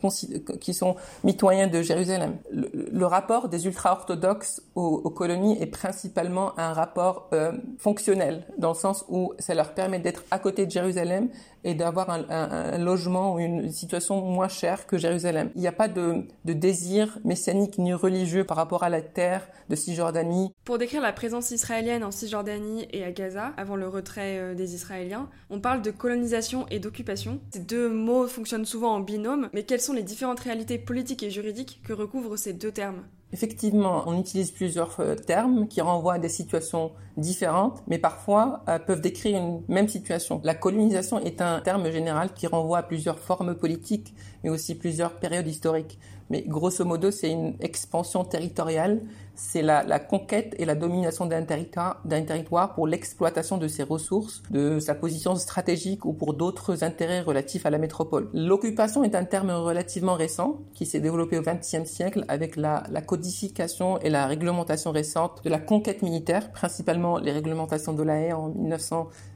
qui 0.62 0.74
sont 0.74 0.96
mitoyens 1.24 1.68
de 1.68 1.82
Jérusalem. 1.82 2.38
Le, 2.52 2.70
le 2.74 3.06
rapport 3.06 3.50
des 3.50 3.66
ultra-orthodoxes 3.66 4.62
aux, 4.76 5.02
aux, 5.04 5.10
colonies 5.10 5.58
est 5.62 5.68
principalement 5.68 6.58
un 6.58 6.72
rapport 6.74 7.30
euh, 7.34 7.52
fonctionnel, 7.78 8.46
dans 8.58 8.70
le 8.70 8.76
sens 8.76 9.06
où 9.10 9.17
ça 9.40 9.54
leur 9.54 9.74
permet 9.74 10.00
d'être 10.00 10.24
à 10.32 10.40
côté 10.40 10.66
de 10.66 10.72
Jérusalem 10.72 11.30
et 11.64 11.74
d'avoir 11.74 12.10
un, 12.10 12.78
logement 12.78 13.34
ou 13.34 13.40
une 13.40 13.72
situation 13.72 14.22
moins 14.22 14.48
chère 14.48 14.88
que 14.88 14.98
Jérusalem. 14.98 15.52
Il 15.56 15.62
n'y 15.62 15.68
a 15.68 15.72
pas 15.72 15.88
de, 15.88 16.24
désir 16.46 17.20
messianique 17.24 17.78
ni 17.78 17.94
religieux 17.94 18.44
par 18.44 18.58
rapport 18.58 18.84
à 18.84 18.90
la 18.90 19.02
terre 19.02 19.48
de 19.70 19.76
Cisjordanie. 19.76 20.52
Pour 20.64 20.78
décrire 20.78 21.02
la 21.02 21.12
présence 21.12 21.52
israélienne 21.52 22.04
en 22.04 22.12
Cisjordanie 22.12 22.88
et 22.92 23.04
à 23.04 23.12
Gaza, 23.12 23.54
avant 23.58 23.76
le 23.76 23.88
retrait 23.88 24.38
euh, 24.38 24.56
des 24.56 24.76
Israéliens, 24.76 25.30
on 25.50 25.60
parle 25.60 25.82
de 25.82 25.92
colonisation 25.92 26.66
et 26.70 26.80
d'occupation. 26.80 27.40
Ces 27.54 27.60
deux 27.60 27.90
mots 27.90 28.28
fonctionnent 28.28 28.66
souvent 28.66 28.94
en 28.94 29.00
binôme, 29.02 29.50
mais 29.54 29.64
quelles 29.64 29.82
sont 29.82 29.94
les 29.94 30.04
différentes 30.04 30.40
réalités 30.40 30.78
politiques 30.78 31.24
et 31.24 31.30
juridiques 31.30 31.82
que 31.86 31.94
recouvrent 31.94 32.38
ces 32.38 32.54
deux 32.54 32.72
termes? 32.72 33.04
Effectivement, 33.34 34.04
on 34.08 34.18
utilise 34.18 34.52
plusieurs 34.52 34.98
euh, 35.02 35.16
termes 35.16 35.68
qui 35.68 35.82
renvoient 35.82 36.14
à 36.14 36.20
des 36.20 36.30
situations 36.30 36.92
différentes, 37.18 37.84
mais 37.88 37.98
parfois 37.98 38.64
euh, 38.70 38.80
peuvent 38.80 39.02
décrire 39.02 39.38
une 39.38 39.62
même 39.68 39.90
situation. 39.90 40.40
La 40.46 40.56
colonisation 40.56 41.20
est 41.20 41.42
un 41.42 41.60
terme 41.60 41.92
général 41.92 42.34
qui 42.34 42.48
renvoie 42.48 42.78
à 42.78 42.84
plusieurs 42.84 43.20
formes 43.20 43.54
politiques, 43.54 44.14
mais 44.44 44.50
aussi 44.50 44.76
plusieurs 44.76 45.12
périodes 45.16 45.48
historiques. 45.48 46.00
Mais 46.30 46.44
grosso 46.44 46.86
modo, 46.86 47.12
c'est 47.12 47.30
une 47.30 47.56
expansion 47.60 48.24
territoriale 48.24 49.02
c'est 49.38 49.62
la, 49.62 50.00
conquête 50.00 50.56
et 50.58 50.66
la 50.66 50.76
domination 50.76 51.26
d'un 51.28 51.44
territoire, 51.44 52.74
pour 52.74 52.88
l'exploitation 52.88 53.58
de 53.58 53.68
ses 53.68 53.84
ressources, 53.84 54.42
de 54.50 54.80
sa 54.80 54.96
position 54.96 55.36
stratégique 55.36 56.06
ou 56.06 56.14
pour 56.14 56.34
d'autres 56.34 56.84
intérêts 56.84 57.22
relatifs 57.22 57.66
à 57.66 57.70
la 57.70 57.78
métropole. 57.78 58.30
L'occupation 58.34 59.04
est 59.04 59.16
un 59.16 59.26
terme 59.26 59.52
relativement 59.52 60.16
récent 60.16 60.60
qui 60.74 60.86
s'est 60.86 61.00
développé 61.00 61.38
au 61.38 61.44
XXe 61.44 61.86
siècle 61.86 62.26
avec 62.28 62.56
la, 62.56 62.84
codification 63.06 64.00
et 64.00 64.10
la 64.10 64.26
réglementation 64.26 64.92
récente 64.92 65.42
de 65.44 65.50
la 65.50 65.60
conquête 65.60 66.02
militaire, 66.02 66.52
principalement 66.52 67.20
les 67.20 67.32
réglementations 67.32 67.94
de 67.94 68.04
la 68.04 68.20
haie 68.20 68.34
en 68.34 68.52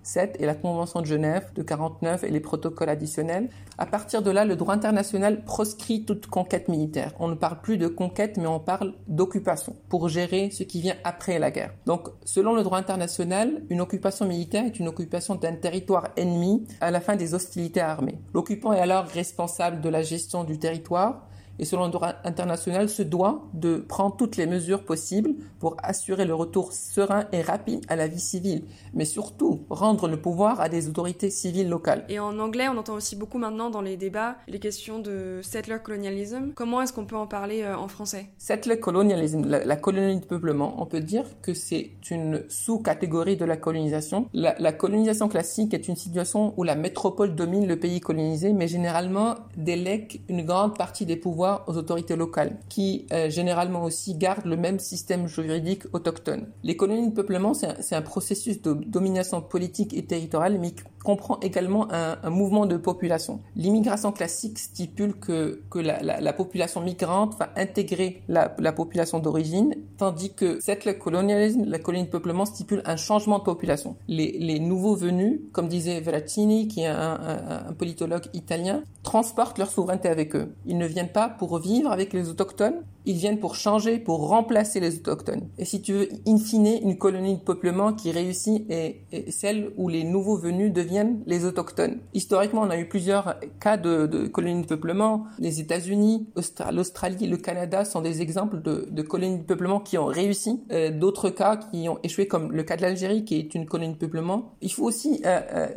1907 0.01 0.37
et 0.39 0.45
la 0.45 0.55
Convention 0.55 1.01
de 1.01 1.05
Genève 1.05 1.51
de 1.55 1.61
49 1.61 2.23
et 2.23 2.29
les 2.29 2.39
protocoles 2.39 2.89
additionnels. 2.89 3.49
À 3.77 3.85
partir 3.85 4.21
de 4.21 4.31
là, 4.31 4.45
le 4.45 4.55
droit 4.55 4.73
international 4.73 5.43
proscrit 5.43 6.05
toute 6.05 6.27
conquête 6.27 6.67
militaire. 6.67 7.13
On 7.19 7.27
ne 7.27 7.35
parle 7.35 7.61
plus 7.61 7.77
de 7.77 7.87
conquête, 7.87 8.37
mais 8.37 8.47
on 8.47 8.59
parle 8.59 8.93
d'occupation 9.07 9.75
pour 9.89 10.09
gérer 10.09 10.49
ce 10.51 10.63
qui 10.63 10.81
vient 10.81 10.95
après 11.03 11.39
la 11.39 11.51
guerre. 11.51 11.73
Donc, 11.85 12.09
selon 12.25 12.55
le 12.55 12.63
droit 12.63 12.77
international, 12.77 13.63
une 13.69 13.81
occupation 13.81 14.25
militaire 14.25 14.65
est 14.65 14.79
une 14.79 14.87
occupation 14.87 15.35
d'un 15.35 15.55
territoire 15.55 16.09
ennemi 16.17 16.67
à 16.79 16.91
la 16.91 17.01
fin 17.01 17.15
des 17.15 17.33
hostilités 17.33 17.81
armées. 17.81 18.19
L'occupant 18.33 18.73
est 18.73 18.79
alors 18.79 19.05
responsable 19.05 19.81
de 19.81 19.89
la 19.89 20.01
gestion 20.01 20.43
du 20.43 20.59
territoire 20.59 21.27
et 21.61 21.65
selon 21.65 21.85
le 21.85 21.91
droit 21.91 22.15
international 22.23 22.89
se 22.89 23.03
doit 23.03 23.43
de 23.53 23.77
prendre 23.77 24.17
toutes 24.17 24.35
les 24.35 24.47
mesures 24.47 24.83
possibles 24.83 25.35
pour 25.59 25.77
assurer 25.83 26.25
le 26.25 26.33
retour 26.33 26.73
serein 26.73 27.25
et 27.31 27.43
rapide 27.43 27.85
à 27.87 27.95
la 27.95 28.07
vie 28.07 28.19
civile, 28.19 28.63
mais 28.95 29.05
surtout 29.05 29.61
rendre 29.69 30.07
le 30.07 30.19
pouvoir 30.19 30.59
à 30.59 30.69
des 30.69 30.89
autorités 30.89 31.29
civiles 31.29 31.69
locales. 31.69 32.03
Et 32.09 32.17
en 32.17 32.39
anglais, 32.39 32.67
on 32.67 32.77
entend 32.77 32.95
aussi 32.95 33.15
beaucoup 33.15 33.37
maintenant 33.37 33.69
dans 33.69 33.81
les 33.81 33.95
débats 33.95 34.37
les 34.47 34.59
questions 34.59 34.97
de 34.97 35.39
settler 35.43 35.77
colonialism. 35.83 36.51
Comment 36.55 36.81
est-ce 36.81 36.93
qu'on 36.93 37.05
peut 37.05 37.15
en 37.15 37.27
parler 37.27 37.61
euh, 37.61 37.77
en 37.77 37.87
français? 37.87 38.25
Settler 38.39 38.79
colonialism, 38.79 39.45
la, 39.45 39.75
colonie 39.75 40.19
de 40.19 40.25
peuplement, 40.25 40.81
on 40.81 40.87
peut 40.87 40.99
dire 40.99 41.25
que 41.43 41.53
c'est 41.53 41.91
une 42.09 42.43
sous-catégorie 42.49 43.37
de 43.37 43.45
la 43.45 43.55
colonisation. 43.57 44.27
La, 44.33 44.55
la 44.57 44.73
colonisation 44.73 45.29
classique 45.29 45.75
est 45.75 45.87
une 45.87 45.95
situation 45.95 46.55
où 46.57 46.63
la 46.63 46.75
métropole 46.75 47.35
domine 47.35 47.67
le 47.67 47.77
pays 47.77 47.99
colonisé, 47.99 48.51
mais 48.51 48.67
généralement 48.67 49.35
délègue 49.55 50.21
une 50.27 50.43
grande 50.43 50.75
partie 50.75 51.05
des 51.05 51.17
pouvoirs 51.17 51.50
aux 51.67 51.77
autorités 51.77 52.15
locales, 52.15 52.57
qui 52.69 53.05
euh, 53.11 53.29
généralement 53.29 53.83
aussi 53.83 54.15
gardent 54.15 54.45
le 54.45 54.57
même 54.57 54.79
système 54.79 55.27
juridique 55.27 55.83
autochtone. 55.93 56.47
Les 56.63 56.75
colonies 56.75 57.09
de 57.09 57.13
peuplement, 57.13 57.53
c'est 57.53 57.95
un, 57.95 58.01
processus 58.01 58.61
de 58.61 58.73
domination 58.73 59.41
politique 59.41 59.93
et 59.93 60.05
territoriale, 60.05 60.57
mais 60.59 60.73
comprend 61.03 61.39
également 61.41 61.87
un, 61.91 62.29
mouvement 62.29 62.65
de 62.65 62.77
population. 62.77 63.39
L'immigration 63.55 64.11
classique 64.11 64.59
stipule 64.59 65.13
que, 65.13 65.61
que 65.69 65.79
la, 65.79 66.33
population 66.33 66.81
migrante 66.81 67.37
va 67.37 67.49
intégrer 67.55 68.23
la, 68.27 68.49
population 68.71 69.19
d'origine, 69.19 69.75
tandis 69.97 70.33
que 70.33 70.59
cette 70.61 70.97
colonialisme, 70.99 71.65
la 71.65 71.79
colonie 71.79 72.05
de 72.05 72.09
peuplement, 72.09 72.45
stipule 72.45 72.81
un 72.85 72.95
changement 72.95 73.39
de 73.39 73.43
population. 73.43 73.95
Les, 74.07 74.59
nouveaux 74.59 74.95
venus, 74.95 75.39
comme 75.51 75.67
disait 75.67 75.99
Veracini, 75.99 76.67
qui 76.67 76.81
est 76.81 76.87
un, 76.87 77.19
un 77.67 77.73
politologue 77.73 78.25
italien, 78.33 78.83
transportent 79.03 79.57
leur 79.57 79.69
souveraineté 79.69 80.07
avec 80.07 80.35
eux. 80.35 80.53
Ils 80.65 80.77
ne 80.77 80.85
viennent 80.85 81.09
pas 81.09 81.29
pour 81.29 81.57
vivre 81.59 81.91
avec 81.91 82.13
les 82.13 82.29
autochtones, 82.29 82.83
ils 83.05 83.15
viennent 83.15 83.39
pour 83.39 83.55
changer, 83.55 83.99
pour 83.99 84.27
remplacer 84.27 84.79
les 84.79 84.97
autochtones. 84.97 85.47
Et 85.57 85.65
si 85.65 85.81
tu 85.81 85.93
veux, 85.93 86.09
in 86.27 86.37
fine, 86.37 86.79
une 86.81 86.97
colonie 86.97 87.35
de 87.35 87.41
peuplement 87.41 87.93
qui 87.93 88.11
réussit 88.11 88.65
est, 88.69 89.01
celle 89.29 89.71
où 89.77 89.89
les 89.89 90.03
nouveaux 90.03 90.37
venus 90.37 90.71
deviennent 90.71 91.21
les 91.25 91.45
autochtones. 91.45 91.99
Historiquement, 92.13 92.61
on 92.61 92.69
a 92.69 92.77
eu 92.77 92.87
plusieurs 92.87 93.35
cas 93.59 93.77
de, 93.77 94.27
colonies 94.27 94.61
de 94.61 94.67
peuplement. 94.67 95.25
Les 95.39 95.59
États-Unis, 95.59 96.27
l'Australie, 96.71 97.27
le 97.27 97.37
Canada 97.37 97.85
sont 97.85 98.01
des 98.01 98.21
exemples 98.21 98.61
de, 98.61 98.87
de 98.89 99.01
colonies 99.01 99.39
de 99.39 99.43
peuplement 99.43 99.79
qui 99.79 99.97
ont 99.97 100.05
réussi. 100.05 100.61
Euh, 100.71 100.91
D'autres 100.91 101.29
cas 101.29 101.57
qui 101.57 101.89
ont 101.89 101.97
échoué, 102.03 102.27
comme 102.27 102.51
le 102.51 102.63
cas 102.63 102.77
de 102.77 102.81
l'Algérie, 102.81 103.25
qui 103.25 103.37
est 103.37 103.55
une 103.55 103.65
colonie 103.65 103.93
de 103.93 103.97
peuplement. 103.97 104.53
Il 104.61 104.71
faut 104.71 104.83
aussi 104.83 105.21
euh, 105.25 105.39
euh, 105.53 105.67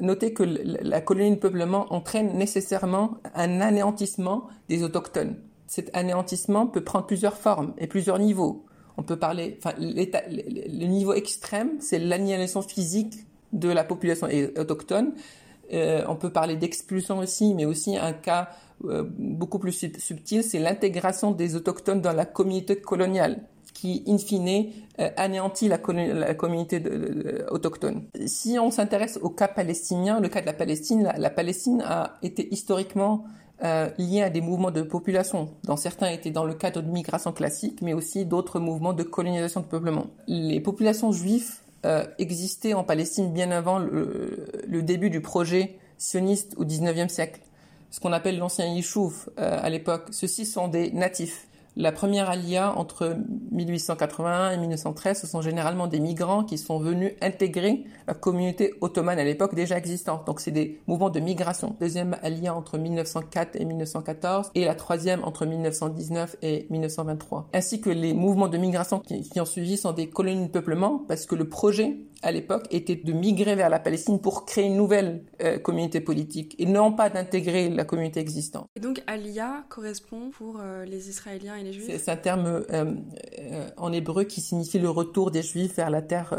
noter 0.00 0.32
que 0.32 0.42
la 0.42 1.00
colonie 1.00 1.30
de 1.30 1.40
peuplement 1.40 1.92
entraîne 1.92 2.36
nécessairement 2.36 3.18
un 3.34 3.60
anéantissement 3.60 4.48
des 4.68 4.82
autochtones 4.82 5.36
cet 5.66 5.94
anéantissement 5.96 6.66
peut 6.66 6.84
prendre 6.84 7.06
plusieurs 7.06 7.36
formes 7.36 7.74
et 7.78 7.86
plusieurs 7.86 8.18
niveaux. 8.18 8.64
On 8.96 9.02
peut 9.02 9.18
parler, 9.18 9.58
enfin, 9.58 9.74
le 9.78 10.86
niveau 10.86 11.12
extrême, 11.12 11.72
c'est 11.80 11.98
l'annihilation 11.98 12.62
physique 12.62 13.14
de 13.52 13.68
la 13.68 13.84
population 13.84 14.28
autochtone. 14.56 15.12
Euh, 15.72 16.04
on 16.08 16.16
peut 16.16 16.30
parler 16.30 16.56
d'expulsion 16.56 17.18
aussi, 17.18 17.54
mais 17.54 17.64
aussi 17.64 17.96
un 17.96 18.12
cas 18.12 18.50
euh, 18.84 19.04
beaucoup 19.18 19.58
plus 19.58 19.72
subtil, 19.98 20.42
c'est 20.44 20.58
l'intégration 20.58 21.32
des 21.32 21.56
autochtones 21.56 22.00
dans 22.00 22.12
la 22.12 22.24
communauté 22.24 22.76
coloniale, 22.76 23.42
qui, 23.74 24.04
in 24.06 24.18
fine, 24.18 24.70
euh, 25.00 25.10
anéantit 25.16 25.68
la, 25.68 25.78
communauté 25.78 26.82
autochtone. 27.50 28.04
Si 28.26 28.58
on 28.58 28.70
s'intéresse 28.70 29.18
au 29.20 29.30
cas 29.30 29.48
palestinien, 29.48 30.20
le 30.20 30.28
cas 30.28 30.40
de 30.40 30.46
la 30.46 30.52
Palestine, 30.52 31.12
la 31.16 31.30
Palestine 31.30 31.82
a 31.86 32.14
été 32.22 32.52
historiquement 32.52 33.24
euh, 33.64 33.88
à 34.22 34.30
des 34.30 34.40
mouvements 34.40 34.70
de 34.70 34.82
population, 34.82 35.48
dont 35.64 35.76
certains 35.76 36.08
étaient 36.08 36.30
dans 36.30 36.44
le 36.44 36.54
cadre 36.54 36.82
de 36.82 36.90
migration 36.90 37.32
classique, 37.32 37.80
mais 37.82 37.94
aussi 37.94 38.26
d'autres 38.26 38.60
mouvements 38.60 38.92
de 38.92 39.02
colonisation 39.02 39.60
de 39.60 39.66
peuplement. 39.66 40.06
Les 40.26 40.60
populations 40.60 41.12
juives 41.12 41.54
euh, 41.84 42.04
existaient 42.18 42.74
en 42.74 42.84
Palestine 42.84 43.32
bien 43.32 43.50
avant 43.50 43.78
le, 43.78 44.82
début 44.82 45.08
du 45.08 45.20
projet 45.20 45.78
sioniste 45.98 46.54
au 46.58 46.64
XIXe 46.64 47.12
siècle, 47.12 47.40
ce 47.90 48.00
qu'on 48.00 48.12
appelle 48.12 48.38
l'ancien 48.38 48.66
Yishuv 48.66 49.30
euh, 49.38 49.58
à 49.62 49.70
l'époque. 49.70 50.08
Ceux-ci 50.10 50.44
sont 50.44 50.68
des 50.68 50.90
natifs. 50.90 51.46
La 51.78 51.92
première 51.92 52.30
alia 52.30 52.72
entre 52.78 53.18
1881 53.50 54.52
et 54.52 54.56
1913, 54.56 55.20
ce 55.20 55.26
sont 55.26 55.42
généralement 55.42 55.88
des 55.88 56.00
migrants 56.00 56.42
qui 56.42 56.56
sont 56.56 56.78
venus 56.78 57.12
intégrer 57.20 57.84
la 58.08 58.14
communauté 58.14 58.72
ottomane 58.80 59.18
à 59.18 59.24
l'époque 59.24 59.54
déjà 59.54 59.76
existante. 59.76 60.26
Donc 60.26 60.40
c'est 60.40 60.52
des 60.52 60.80
mouvements 60.86 61.10
de 61.10 61.20
migration. 61.20 61.76
Deuxième 61.78 62.16
alia 62.22 62.54
entre 62.54 62.78
1904 62.78 63.56
et 63.60 63.66
1914 63.66 64.52
et 64.54 64.64
la 64.64 64.74
troisième 64.74 65.22
entre 65.22 65.44
1919 65.44 66.36
et 66.40 66.66
1923. 66.70 67.50
Ainsi 67.52 67.82
que 67.82 67.90
les 67.90 68.14
mouvements 68.14 68.48
de 68.48 68.56
migration 68.56 69.00
qui, 69.00 69.28
qui 69.28 69.38
ont 69.38 69.44
suivi 69.44 69.76
sont 69.76 69.92
des 69.92 70.08
colonies 70.08 70.46
de 70.46 70.52
peuplement 70.52 71.04
parce 71.06 71.26
que 71.26 71.34
le 71.34 71.46
projet 71.46 71.98
à 72.22 72.32
l'époque 72.32 72.66
était 72.70 72.96
de 72.96 73.12
migrer 73.12 73.54
vers 73.54 73.68
la 73.68 73.78
Palestine 73.78 74.20
pour 74.20 74.44
créer 74.44 74.66
une 74.66 74.76
nouvelle 74.76 75.22
euh, 75.42 75.58
communauté 75.58 76.00
politique 76.00 76.54
et 76.58 76.66
non 76.66 76.92
pas 76.92 77.10
d'intégrer 77.10 77.68
la 77.68 77.84
communauté 77.84 78.20
existante. 78.20 78.68
Et 78.76 78.80
donc 78.80 79.02
Aliyah 79.06 79.64
correspond 79.68 80.30
pour 80.30 80.58
euh, 80.60 80.84
les 80.84 81.08
Israéliens 81.08 81.56
et 81.56 81.62
les 81.62 81.72
Juifs? 81.72 81.86
C'est 81.98 82.10
un 82.10 82.16
terme 82.16 82.64
euh, 82.70 82.94
en 83.76 83.92
hébreu 83.92 84.24
qui 84.24 84.40
signifie 84.40 84.78
le 84.78 84.90
retour 84.90 85.30
des 85.30 85.42
Juifs 85.42 85.76
vers 85.76 85.90
la 85.90 86.02
terre 86.02 86.34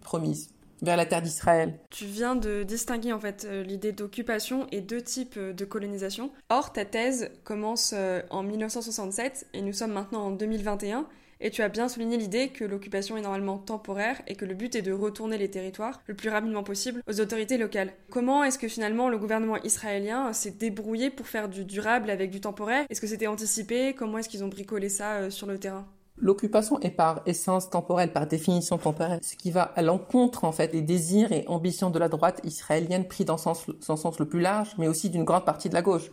promise 0.00 0.50
vers 0.80 0.96
la 0.96 1.06
terre 1.06 1.22
d'Israël. 1.22 1.78
Tu 1.90 2.06
viens 2.06 2.34
de 2.34 2.64
distinguer 2.64 3.12
en 3.12 3.20
fait 3.20 3.46
l'idée 3.64 3.92
d'occupation 3.92 4.66
et 4.72 4.80
deux 4.80 5.00
types 5.00 5.38
de 5.38 5.64
colonisation. 5.64 6.32
Or, 6.48 6.72
ta 6.72 6.84
thèse 6.84 7.30
commence 7.44 7.94
en 8.30 8.42
1967 8.42 9.46
et 9.54 9.62
nous 9.62 9.72
sommes 9.72 9.92
maintenant 9.92 10.26
en 10.26 10.30
2021 10.32 11.06
et 11.42 11.50
tu 11.50 11.60
as 11.62 11.68
bien 11.68 11.88
souligné 11.88 12.16
l'idée 12.16 12.48
que 12.48 12.64
l'occupation 12.64 13.16
est 13.16 13.22
normalement 13.22 13.58
temporaire 13.58 14.22
et 14.28 14.36
que 14.36 14.44
le 14.44 14.54
but 14.54 14.74
est 14.76 14.82
de 14.82 14.92
retourner 14.92 15.36
les 15.36 15.50
territoires 15.50 16.00
le 16.06 16.14
plus 16.14 16.30
rapidement 16.30 16.62
possible 16.62 17.02
aux 17.08 17.20
autorités 17.20 17.58
locales. 17.58 17.92
Comment 18.10 18.44
est-ce 18.44 18.58
que 18.58 18.68
finalement 18.68 19.08
le 19.08 19.18
gouvernement 19.18 19.56
israélien 19.62 20.32
s'est 20.32 20.52
débrouillé 20.52 21.10
pour 21.10 21.26
faire 21.26 21.48
du 21.48 21.64
durable 21.64 22.10
avec 22.10 22.30
du 22.30 22.40
temporaire? 22.40 22.86
Est-ce 22.88 23.00
que 23.00 23.06
c'était 23.06 23.26
anticipé? 23.26 23.92
Comment 23.94 24.18
est-ce 24.18 24.28
qu'ils 24.28 24.44
ont 24.44 24.48
bricolé 24.48 24.88
ça 24.88 25.14
euh, 25.14 25.30
sur 25.30 25.46
le 25.46 25.58
terrain? 25.58 25.84
L'occupation 26.18 26.78
est 26.80 26.90
par 26.90 27.22
essence 27.26 27.70
temporelle, 27.70 28.12
par 28.12 28.28
définition 28.28 28.78
temporelle, 28.78 29.18
ce 29.22 29.34
qui 29.34 29.50
va 29.50 29.62
à 29.62 29.82
l'encontre 29.82 30.44
en 30.44 30.52
fait 30.52 30.68
des 30.68 30.82
désirs 30.82 31.32
et 31.32 31.44
ambitions 31.48 31.90
de 31.90 31.98
la 31.98 32.08
droite 32.08 32.40
israélienne 32.44 33.08
pris 33.08 33.24
dans 33.24 33.38
son 33.38 33.54
sens 33.80 34.18
le 34.20 34.26
plus 34.26 34.40
large, 34.40 34.74
mais 34.78 34.86
aussi 34.86 35.10
d'une 35.10 35.24
grande 35.24 35.44
partie 35.44 35.68
de 35.68 35.74
la 35.74 35.82
gauche. 35.82 36.10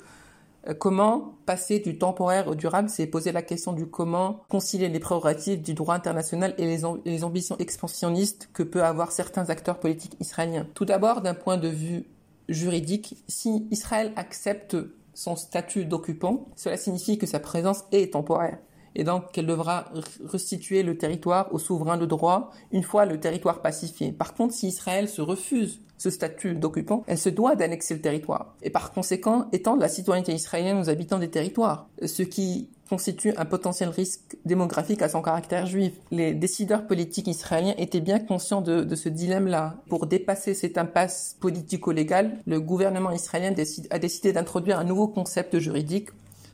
Euh, 0.67 0.73
comment 0.73 1.35
passer 1.45 1.79
du 1.79 1.97
temporaire 1.97 2.47
au 2.47 2.55
durable, 2.55 2.89
c'est 2.89 3.07
poser 3.07 3.31
la 3.31 3.41
question 3.41 3.73
du 3.73 3.85
comment 3.85 4.41
concilier 4.49 4.89
les 4.89 4.99
prérogatives 4.99 5.61
du 5.61 5.73
droit 5.73 5.95
international 5.95 6.53
et 6.57 6.65
les, 6.65 7.23
ambitions 7.23 7.57
expansionnistes 7.57 8.49
que 8.53 8.63
peuvent 8.63 8.83
avoir 8.83 9.11
certains 9.11 9.49
acteurs 9.49 9.79
politiques 9.79 10.15
israéliens. 10.19 10.67
Tout 10.73 10.85
d'abord, 10.85 11.21
d'un 11.21 11.33
point 11.33 11.57
de 11.57 11.69
vue 11.69 12.05
juridique, 12.49 13.15
si 13.27 13.67
Israël 13.71 14.11
accepte 14.15 14.75
son 15.13 15.35
statut 15.35 15.85
d'occupant, 15.85 16.47
cela 16.55 16.77
signifie 16.77 17.17
que 17.17 17.27
sa 17.27 17.39
présence 17.39 17.83
est 17.91 18.13
temporaire 18.13 18.57
et 18.95 19.03
donc 19.03 19.31
qu'elle 19.31 19.45
devra 19.45 19.85
restituer 20.25 20.83
le 20.83 20.97
territoire 20.97 21.53
aux 21.53 21.59
souverains 21.59 21.97
de 21.97 22.05
droit 22.05 22.51
une 22.71 22.83
fois 22.83 23.05
le 23.05 23.19
territoire 23.19 23.61
pacifié. 23.61 24.11
Par 24.11 24.33
contre, 24.33 24.53
si 24.53 24.67
Israël 24.67 25.07
se 25.07 25.21
refuse 25.21 25.81
ce 25.99 26.09
statut 26.09 26.55
d'occupant, 26.55 27.03
elle 27.05 27.17
se 27.17 27.29
doit 27.29 27.55
d'annexer 27.55 27.93
le 27.93 28.01
territoire 28.01 28.55
et 28.63 28.71
par 28.71 28.91
conséquent 28.91 29.47
étendre 29.51 29.81
la 29.81 29.89
citoyenneté 29.89 30.33
israélienne 30.33 30.79
aux 30.79 30.89
habitants 30.89 31.19
des 31.19 31.29
territoires, 31.29 31.87
ce 32.03 32.23
qui 32.23 32.69
constitue 32.89 33.33
un 33.37 33.45
potentiel 33.45 33.89
risque 33.89 34.37
démographique 34.45 35.01
à 35.03 35.09
son 35.09 35.21
caractère 35.21 35.67
juif. 35.67 35.93
Les 36.09 36.33
décideurs 36.33 36.87
politiques 36.87 37.27
israéliens 37.27 37.75
étaient 37.77 37.99
bien 37.99 38.17
conscients 38.17 38.61
de, 38.61 38.95
ce 38.95 39.09
dilemme-là. 39.09 39.75
Pour 39.89 40.07
dépasser 40.07 40.55
cette 40.55 40.77
impasse 40.77 41.37
politico-légale, 41.39 42.39
le 42.47 42.59
gouvernement 42.59 43.11
israélien 43.11 43.53
a 43.91 43.99
décidé 43.99 44.33
d'introduire 44.33 44.79
un 44.79 44.85
nouveau 44.85 45.07
concept 45.07 45.59
juridique 45.59 46.09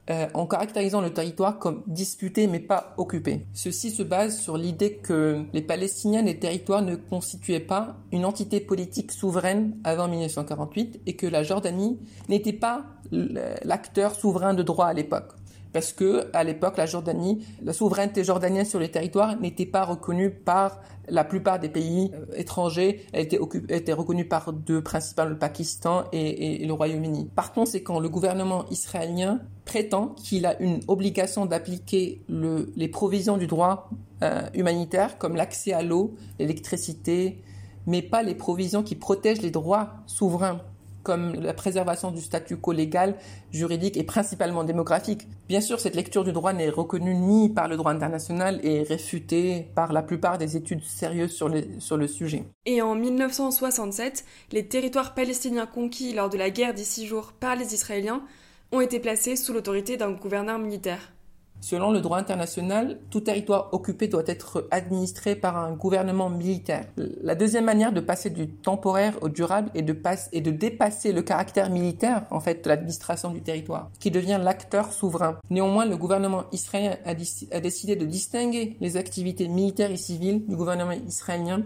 euh, 0.09 0.27
en 0.33 0.45
caractérisant 0.45 1.01
le 1.01 1.11
territoire 1.11 1.57
comme 1.57 1.83
disputé 1.87 2.47
mais 2.47 2.59
pas 2.59 2.93
occupé. 2.97 3.45
Ceci 3.53 3.89
se 3.89 4.03
base 4.03 4.39
sur 4.39 4.57
l'idée 4.57 4.97
que 4.97 5.43
les 5.53 5.61
Palestiniens 5.61 6.23
des 6.23 6.37
territoires 6.37 6.81
ne 6.81 6.95
constituaient 6.95 7.59
pas 7.59 7.97
une 8.11 8.25
entité 8.25 8.59
politique 8.59 9.11
souveraine 9.11 9.77
avant 9.83 10.07
1948 10.07 11.01
et 11.05 11.15
que 11.15 11.25
la 11.25 11.43
Jordanie 11.43 11.99
n'était 12.29 12.53
pas 12.53 12.85
l'acteur 13.11 14.15
souverain 14.15 14.53
de 14.53 14.63
droit 14.63 14.85
à 14.87 14.93
l'époque 14.93 15.33
parce 15.75 15.91
que 15.91 16.29
à 16.31 16.45
l'époque 16.45 16.77
la 16.77 16.85
Jordanie, 16.85 17.45
la 17.61 17.73
souveraineté 17.73 18.23
jordanienne 18.23 18.63
sur 18.63 18.79
les 18.79 18.89
territoires 18.89 19.37
n'était 19.41 19.65
pas 19.65 19.83
reconnue 19.83 20.31
par 20.31 20.79
la 21.09 21.25
plupart 21.25 21.59
des 21.59 21.67
pays 21.67 22.11
euh, 22.13 22.27
étrangers. 22.37 23.05
Elle 23.11 23.23
était, 23.25 23.91
reconnue 23.91 24.23
par 24.23 24.53
deux 24.53 24.81
principales, 24.81 25.31
le 25.31 25.37
Pakistan 25.37 26.05
et, 26.13 26.65
le 26.65 26.71
Royaume-Uni. 26.71 27.29
Par 27.35 27.51
conséquent, 27.51 27.99
le 27.99 28.07
gouvernement 28.07 28.63
israélien 28.69 29.41
prétend 29.65 30.15
qu'il 30.15 30.45
a 30.45 30.57
une 30.61 30.79
obligation 30.87 31.45
d'appliquer 31.45 32.21
le, 32.29 32.71
les 32.77 32.87
provisions 32.87 33.35
du 33.35 33.45
droit 33.45 33.89
euh, 34.23 34.43
humanitaire 34.53 35.17
comme 35.17 35.35
l'accès 35.35 35.73
à 35.73 35.83
l'eau, 35.83 36.15
l'électricité, 36.39 37.43
mais 37.85 38.01
pas 38.01 38.23
les 38.23 38.33
provisions 38.33 38.81
qui 38.81 38.95
protègent 38.95 39.41
les 39.41 39.51
droits 39.51 39.91
souverains 40.07 40.61
comme 41.05 41.35
la 41.35 41.53
préservation 41.53 42.11
du 42.11 42.19
statu 42.19 42.57
quo 42.57 42.73
légal, 42.73 43.15
juridique 43.51 43.95
et 43.95 44.03
principalement 44.03 44.65
démographique. 44.65 45.27
Bien 45.47 45.61
sûr, 45.61 45.79
cette 45.79 45.95
lecture 45.95 46.25
du 46.25 46.33
droit 46.33 46.51
n'est 46.51 46.69
reconnue 46.69 47.15
ni 47.15 47.49
par 47.49 47.69
le 47.69 47.77
droit 47.77 47.91
international 47.91 48.59
et 48.63 48.81
réfutée 48.83 49.67
par 49.75 49.93
la 49.93 50.01
plupart 50.01 50.37
des 50.37 50.57
études 50.57 50.83
sérieuses 50.83 51.31
sur 51.31 51.47
le, 51.47 51.63
sur 51.79 51.95
le 51.95 52.07
sujet. 52.07 52.43
Et 52.65 52.81
en 52.81 52.95
1967, 52.95 54.25
les 54.51 54.67
territoires 54.67 55.13
palestiniens 55.13 55.67
conquis 55.67 56.13
lors 56.13 56.29
de 56.29 56.37
la 56.37 56.49
guerre 56.49 56.73
des 56.73 56.83
six 56.83 57.05
jours 57.05 57.31
par 57.39 57.55
les 57.55 57.73
Israéliens 57.73 58.23
ont 58.71 58.81
été 58.81 58.99
placés 58.99 59.35
sous 59.35 59.53
l'autorité 59.53 59.95
d'un 59.95 60.11
gouverneur 60.11 60.57
militaire. 60.57 61.14
Selon 61.61 61.91
le 61.91 62.01
droit 62.01 62.19
international, 62.19 62.99
tout 63.09 63.21
territoire 63.21 63.69
occupé 63.73 64.07
doit 64.07 64.23
être 64.27 64.67
administré 64.69 65.35
par 65.35 65.57
un 65.57 65.71
gouvernement 65.71 66.29
militaire. 66.29 66.85
La 66.95 67.33
deuxième 67.33 67.65
manière 67.65 67.91
de 67.91 68.01
passer 68.01 68.29
du 68.29 68.47
temporaire 68.47 69.15
au 69.21 69.29
durable 69.29 69.71
est 69.73 69.81
de, 69.81 70.51
dépasser 70.51 71.11
le 71.11 71.21
caractère 71.23 71.69
militaire, 71.69 72.25
en 72.29 72.39
fait, 72.39 72.63
de 72.63 72.69
l'administration 72.69 73.31
du 73.31 73.41
territoire, 73.41 73.89
qui 73.99 74.11
devient 74.11 74.39
l'acteur 74.41 74.93
souverain. 74.93 75.37
Néanmoins, 75.49 75.85
le 75.85 75.97
gouvernement 75.97 76.43
israélien 76.51 76.97
a, 77.05 77.11
a 77.11 77.59
décidé 77.59 77.95
de 77.95 78.05
distinguer 78.05 78.77
les 78.79 78.97
activités 78.97 79.47
militaires 79.47 79.91
et 79.91 79.97
civiles 79.97 80.45
du 80.45 80.55
gouvernement 80.55 80.91
israélien 81.07 81.63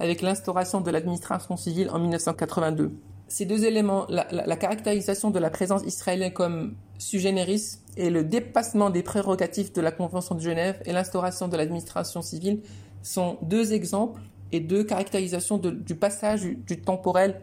avec 0.00 0.22
l'instauration 0.22 0.80
de 0.80 0.90
l'administration 0.90 1.56
civile 1.56 1.90
en 1.90 1.98
1982 1.98 2.92
ces 3.32 3.46
deux 3.46 3.64
éléments, 3.64 4.06
la, 4.10 4.56
caractérisation 4.56 5.30
de 5.30 5.38
la 5.38 5.48
présence 5.48 5.82
israélienne 5.86 6.34
comme 6.34 6.74
sugénéris 6.98 7.78
et 7.96 8.10
le 8.10 8.24
dépassement 8.24 8.90
des 8.90 9.02
prérogatives 9.02 9.72
de 9.72 9.80
la 9.80 9.90
Convention 9.90 10.34
de 10.34 10.40
Genève 10.42 10.82
et 10.84 10.92
l'instauration 10.92 11.48
de 11.48 11.56
l'administration 11.56 12.20
civile 12.20 12.60
sont 13.02 13.38
deux 13.40 13.72
exemples 13.72 14.20
et 14.52 14.60
deux 14.60 14.84
caractérisations 14.84 15.56
du 15.56 15.94
passage 15.94 16.42
du, 16.42 16.82
temporel 16.82 17.40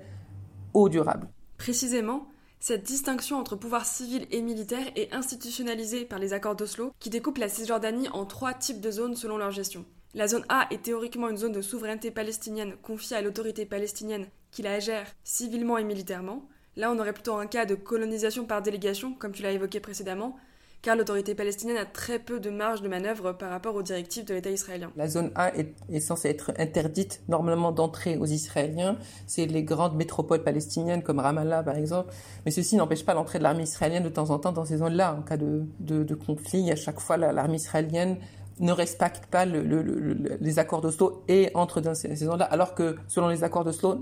au 0.75 0.89
durable. 0.89 1.27
Précisément, 1.57 2.27
Cette 2.59 2.83
distinction 2.83 3.37
entre 3.37 3.55
pouvoir 3.55 3.85
civil 3.85 4.27
et 4.31 4.41
militaire 4.41 4.91
est 4.95 5.13
institutionnalisée 5.13 6.03
par 6.03 6.19
les 6.19 6.33
accords 6.33 6.57
d'Oslo 6.57 6.91
qui 6.99 7.09
découpent 7.09 7.37
la 7.37 7.47
Cisjordanie 7.47 8.09
en 8.09 8.25
trois 8.25 8.53
types 8.53 8.81
de 8.81 8.91
zones 8.91 9.15
selon 9.15 9.37
leur 9.37 9.49
gestion. 9.49 9.85
La 10.13 10.27
zone 10.27 10.43
A 10.49 10.67
est 10.69 10.83
théoriquement 10.83 11.29
une 11.29 11.37
zone 11.37 11.53
de 11.53 11.61
souveraineté 11.61 12.11
palestinienne 12.11 12.75
confiée 12.83 13.15
à 13.15 13.21
l'autorité 13.21 13.65
palestinienne 13.65 14.27
qui 14.51 14.61
la 14.61 14.79
gère 14.79 15.07
civilement 15.23 15.77
et 15.77 15.83
militairement. 15.83 16.47
Là, 16.75 16.91
on 16.91 16.99
aurait 16.99 17.13
plutôt 17.13 17.35
un 17.35 17.47
cas 17.47 17.65
de 17.65 17.75
colonisation 17.75 18.45
par 18.45 18.61
délégation, 18.61 19.13
comme 19.13 19.31
tu 19.31 19.43
l'as 19.43 19.51
évoqué 19.51 19.79
précédemment, 19.79 20.37
car 20.81 20.95
l'autorité 20.95 21.35
palestinienne 21.35 21.77
a 21.77 21.85
très 21.85 22.19
peu 22.19 22.39
de 22.39 22.49
marge 22.49 22.81
de 22.81 22.87
manœuvre 22.87 23.33
par 23.33 23.49
rapport 23.49 23.75
aux 23.75 23.81
directives 23.81 24.23
de 24.23 24.33
l'État 24.33 24.49
israélien. 24.49 24.91
La 24.95 25.09
zone 25.09 25.31
A 25.35 25.51
est, 25.55 25.99
censée 25.99 26.29
être 26.29 26.53
interdite 26.57 27.21
normalement 27.27 27.73
d'entrée 27.73 28.17
aux 28.17 28.25
Israéliens. 28.25 28.97
C'est 29.27 29.45
les 29.45 29.63
grandes 29.63 29.95
métropoles 29.95 30.43
palestiniennes 30.43 31.03
comme 31.03 31.19
Ramallah 31.19 31.63
par 31.63 31.75
exemple. 31.75 32.13
Mais 32.45 32.51
ceci 32.51 32.77
n'empêche 32.77 33.03
pas 33.03 33.13
l'entrée 33.13 33.39
de 33.39 33.43
l'armée 33.43 33.63
israélienne 33.63 34.03
de 34.03 34.09
temps 34.09 34.29
en 34.29 34.39
temps 34.39 34.53
dans 34.53 34.65
ces 34.65 34.77
zones-là. 34.77 35.15
En 35.19 35.21
cas 35.21 35.35
de, 35.35 35.65
de, 35.79 36.15
conflit, 36.15 36.71
à 36.71 36.77
chaque 36.77 37.01
fois 37.01 37.17
l'armée 37.17 37.57
israélienne 37.57 38.17
ne 38.59 38.71
respecte 38.71 39.25
pas 39.27 39.45
les 39.45 40.59
accords 40.59 40.81
d'Oslo 40.81 41.23
et 41.27 41.49
entre 41.53 41.81
dans 41.81 41.95
ces, 41.95 42.13
zones-là, 42.15 42.45
alors 42.45 42.75
que 42.75 42.97
selon 43.07 43.29
les 43.29 43.43
accords 43.43 43.63
d'Oslo, 43.63 43.97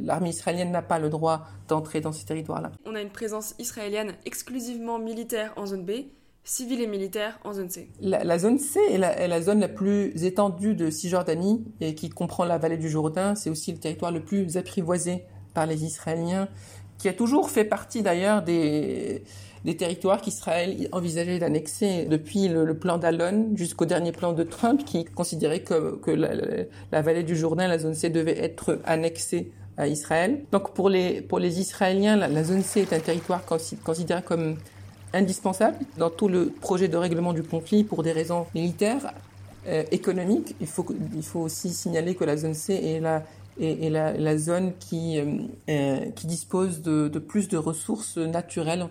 l'armée 0.00 0.30
israélienne 0.30 0.70
n'a 0.70 0.82
pas 0.82 0.98
le 0.98 1.08
droit 1.08 1.46
d'entrer 1.68 2.00
dans 2.00 2.12
ces 2.12 2.24
territoires-là. 2.24 2.72
On 2.86 2.94
a 2.94 3.00
une 3.00 3.10
présence 3.10 3.54
israélienne 3.58 4.14
exclusivement 4.24 4.98
militaire 4.98 5.52
en 5.56 5.66
zone 5.66 5.84
B, 5.84 5.90
civile 6.44 6.80
et 6.80 6.86
militaire 6.86 7.38
en 7.44 7.52
zone 7.52 7.68
C. 7.68 7.90
La, 8.00 8.38
zone 8.38 8.58
C 8.58 8.80
est 8.90 8.98
la, 8.98 9.42
zone 9.42 9.60
la 9.60 9.68
plus 9.68 10.24
étendue 10.24 10.74
de 10.74 10.90
Cisjordanie 10.90 11.64
et 11.80 11.94
qui 11.94 12.08
comprend 12.08 12.44
la 12.44 12.58
vallée 12.58 12.78
du 12.78 12.88
Jourdain. 12.88 13.34
C'est 13.34 13.50
aussi 13.50 13.72
le 13.72 13.78
territoire 13.78 14.12
le 14.12 14.24
plus 14.24 14.56
apprivoisé 14.56 15.24
par 15.52 15.66
les 15.66 15.84
Israéliens, 15.84 16.48
qui 16.98 17.08
a 17.08 17.12
toujours 17.12 17.50
fait 17.50 17.64
partie 17.64 18.02
d'ailleurs 18.02 18.42
des 18.42 19.24
des 19.64 19.76
territoires 19.76 20.20
qu'Israël 20.20 20.88
envisageait 20.92 21.38
d'annexer 21.38 22.04
depuis 22.04 22.48
le, 22.48 22.74
plan 22.74 22.98
d'Alon 22.98 23.50
jusqu'au 23.54 23.84
dernier 23.84 24.12
plan 24.12 24.32
de 24.32 24.42
Trump 24.42 24.84
qui 24.84 25.04
considérait 25.04 25.60
que, 25.60 25.96
que 25.96 26.10
la, 26.10 27.02
vallée 27.02 27.22
du 27.22 27.36
Jourdain, 27.36 27.68
la 27.68 27.78
zone 27.78 27.94
C, 27.94 28.10
devait 28.10 28.38
être 28.38 28.78
annexée 28.84 29.50
à 29.76 29.86
Israël. 29.86 30.40
Donc 30.52 30.72
pour 30.74 30.88
les, 30.88 31.20
pour 31.20 31.38
les 31.38 31.60
Israéliens, 31.60 32.16
la, 32.16 32.44
zone 32.44 32.62
C 32.62 32.80
est 32.80 32.92
un 32.92 33.00
territoire 33.00 33.42
considéré 33.84 34.22
comme 34.22 34.56
indispensable 35.12 35.78
dans 35.96 36.10
tout 36.10 36.28
le 36.28 36.46
projet 36.60 36.88
de 36.88 36.96
règlement 36.96 37.32
du 37.32 37.42
conflit 37.42 37.84
pour 37.84 38.02
des 38.02 38.12
raisons 38.12 38.46
militaires, 38.54 39.12
euh, 39.66 39.82
économiques. 39.90 40.54
Il 40.60 40.66
faut, 40.66 40.86
il 41.14 41.22
faut 41.22 41.40
aussi 41.40 41.70
signaler 41.70 42.14
que 42.14 42.24
la 42.24 42.36
zone 42.36 42.54
C 42.54 42.74
est 42.74 43.00
la 43.00 43.22
et, 43.58 43.90
la, 43.90 44.12
la, 44.12 44.38
zone 44.38 44.72
qui, 44.78 45.18
euh, 45.18 45.38
euh, 45.68 46.10
qui 46.14 46.26
dispose 46.26 46.82
de, 46.82 47.08
de, 47.08 47.18
plus 47.18 47.48
de 47.48 47.56
ressources 47.56 48.16
naturelles, 48.16 48.86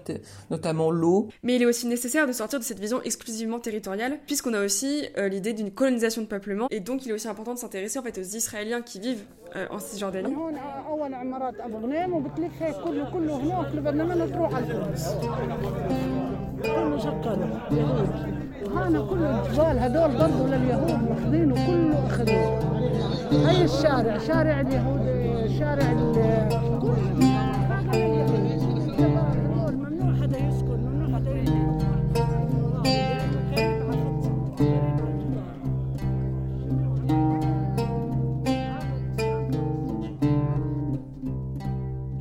notamment 0.50 0.92
l'eau. 0.92 1.30
Mais 1.44 1.56
il 1.56 1.62
est 1.62 1.66
aussi 1.66 1.88
nécessaire 1.88 2.28
de 2.28 2.32
sortir 2.32 2.60
de 2.60 2.64
cette 2.64 2.80
vision 2.80 3.02
exclusivement 3.04 3.60
territoriale, 3.60 4.20
puisqu'on 4.26 4.54
a 4.54 4.64
aussi 4.64 5.06
euh, 5.18 5.28
l'idée 5.30 5.54
d'une 5.54 5.72
colonisation 5.72 6.22
de 6.22 6.28
peuplement, 6.28 6.68
et 6.70 6.80
donc 6.80 7.06
il 7.06 7.12
est 7.12 7.14
aussi 7.14 7.28
important 7.28 7.54
de 7.54 7.60
s'intéresser 7.60 8.00
en 8.00 8.04
fait 8.04 8.18
aux 8.18 8.22
Israéliens 8.22 8.82
qui 8.82 9.00
vivent 9.00 9.24
en 9.72 9.80
Cisjordanie. 9.80 10.36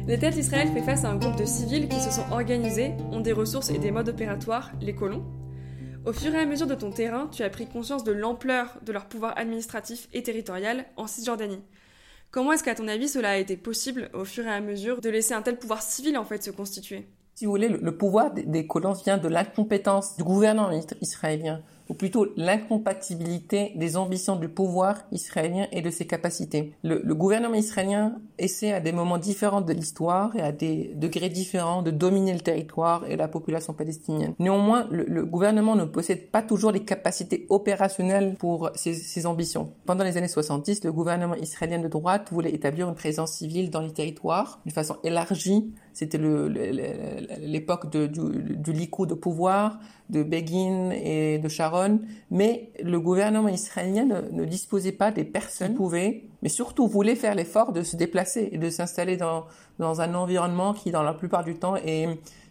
L'État 0.07 0.31
d'Israël 0.31 0.69
fait 0.69 0.83
face 0.83 1.05
à 1.05 1.11
un 1.11 1.17
groupe 1.17 1.37
de 1.37 1.45
civils 1.45 1.89
qui 1.89 2.01
se 2.01 2.11
sont 2.11 2.23
organisés, 2.31 2.95
ont 3.13 3.21
des 3.21 3.33
ressources 3.33 3.71
et 3.71 3.79
des 3.79 3.91
modes 3.91 4.09
opératoires, 4.09 4.71
les 4.81 4.95
colons, 4.95 5.25
au 6.07 6.13
fur 6.13 6.33
et 6.33 6.39
à 6.39 6.47
mesure 6.47 6.69
de 6.69 6.75
ton 6.77 6.93
terrain, 6.93 7.29
tu 7.33 7.43
as 7.43 7.51
pris 7.51 7.67
conscience 7.67 8.05
de 8.05 8.13
l'ampleur 8.13 8.79
de 8.83 8.93
leur 8.93 9.07
pouvoir 9.07 9.37
administratif 9.37 10.09
et 10.13 10.23
territorial 10.23 10.87
en 10.97 11.09
Cisjordanie. 11.09 11.61
Comment 12.31 12.53
est-ce 12.53 12.63
qu'à 12.63 12.77
ton 12.77 12.87
avis 12.87 13.09
cela 13.09 13.31
a 13.31 13.37
été 13.37 13.57
possible 13.57 14.09
au 14.15 14.25
fur 14.25 14.47
et 14.47 14.51
à 14.51 14.61
mesure 14.61 15.01
de 15.01 15.11
laisser 15.11 15.35
un 15.35 15.43
tel 15.43 15.59
pouvoir 15.59 15.83
civil 15.83 16.17
en 16.17 16.25
fait 16.25 16.43
se 16.45 16.51
constituer? 16.53 17.09
Si 17.35 17.45
vous 17.45 17.51
voulez, 17.51 17.69
le 17.69 17.97
pouvoir 17.97 18.33
des 18.33 18.67
colons 18.67 18.93
vient 18.93 19.19
de 19.19 19.29
l'incompétence 19.29 20.17
du 20.17 20.23
gouvernement 20.23 20.71
israélien 21.01 21.63
ou 21.89 21.95
plutôt 21.95 22.27
l'incompatibilité 22.37 23.73
des 23.77 23.97
ambitions 23.97 24.37
du 24.37 24.49
pouvoir 24.49 25.05
israélien 25.13 25.67
et 25.73 25.83
de 25.83 25.91
ses 25.91 26.07
capacités. 26.07 26.73
Le, 26.83 27.15
gouvernement 27.15 27.55
israélien 27.55 28.17
essaie 28.39 28.73
à 28.73 28.81
des 28.81 28.93
moments 28.93 29.19
différents 29.19 29.61
de 29.61 29.73
l'histoire 29.73 30.37
et 30.37 30.43
à 30.43 30.53
des 30.53 30.93
degrés 30.95 31.29
différents 31.29 31.83
de 31.83 31.91
dominer 31.91 32.35
le 32.35 32.41
territoire 32.41 33.07
et 33.09 33.17
la 33.17 33.29
population 33.29 33.73
palestinienne. 33.73 34.35
Néanmoins, 34.39 34.87
le, 34.91 35.25
gouvernement 35.25 35.77
ne 35.77 35.85
possède 35.85 36.31
pas 36.31 36.43
toujours 36.43 36.73
les 36.73 36.85
capacités 36.85 37.47
opérationnelles 37.49 38.37
pour 38.39 38.71
ses, 38.75 38.95
ses, 38.95 39.27
ambitions. 39.27 39.73
Pendant 39.87 40.05
les 40.05 40.17
années 40.17 40.29
70, 40.29 40.85
le 40.85 40.93
gouvernement 40.93 41.35
israélien 41.37 41.79
de 41.79 41.89
droite 41.89 42.29
voulait 42.31 42.55
établir 42.55 42.89
une 42.89 42.95
présence 42.95 43.33
civile 43.33 43.71
dans 43.71 43.81
les 43.81 43.93
territoires 43.93 44.61
d'une 44.65 44.73
façon 44.73 44.97
élargie. 45.03 45.73
C'était 45.97 46.19
l'époque 46.19 47.91
du, 47.91 48.07
du 48.07 48.73
de 48.75 49.15
pouvoir, 49.15 49.79
de 50.11 50.23
Begin 50.23 50.91
et 50.91 51.39
de 51.39 51.49
Sharon, 51.49 52.01
mais 52.31 52.71
le 52.85 53.01
gouvernement 53.01 53.49
israélien 53.49 54.05
ne, 54.05 54.45
disposait 54.45 54.93
pas 54.93 55.11
des 55.11 55.25
personnes 55.25 55.71
qui 55.71 55.77
pouvaient, 55.77 56.25
mais 56.43 56.51
surtout 56.51 56.87
voulait 56.87 57.15
faire 57.15 57.35
l'effort 57.35 57.73
de 57.73 57.81
se 57.81 57.97
déplacer 57.97 58.51
et 58.53 58.59
de 58.59 58.69
s'installer 58.69 59.17
dans, 59.17 59.47
dans 59.79 60.03
un 60.03 60.13
environnement 60.15 60.75
qui, 60.75 60.91
dans 60.91 61.03
la 61.03 61.15
plupart 61.15 61.45
du 61.45 61.55
temps, 61.55 61.77
est 61.77 62.07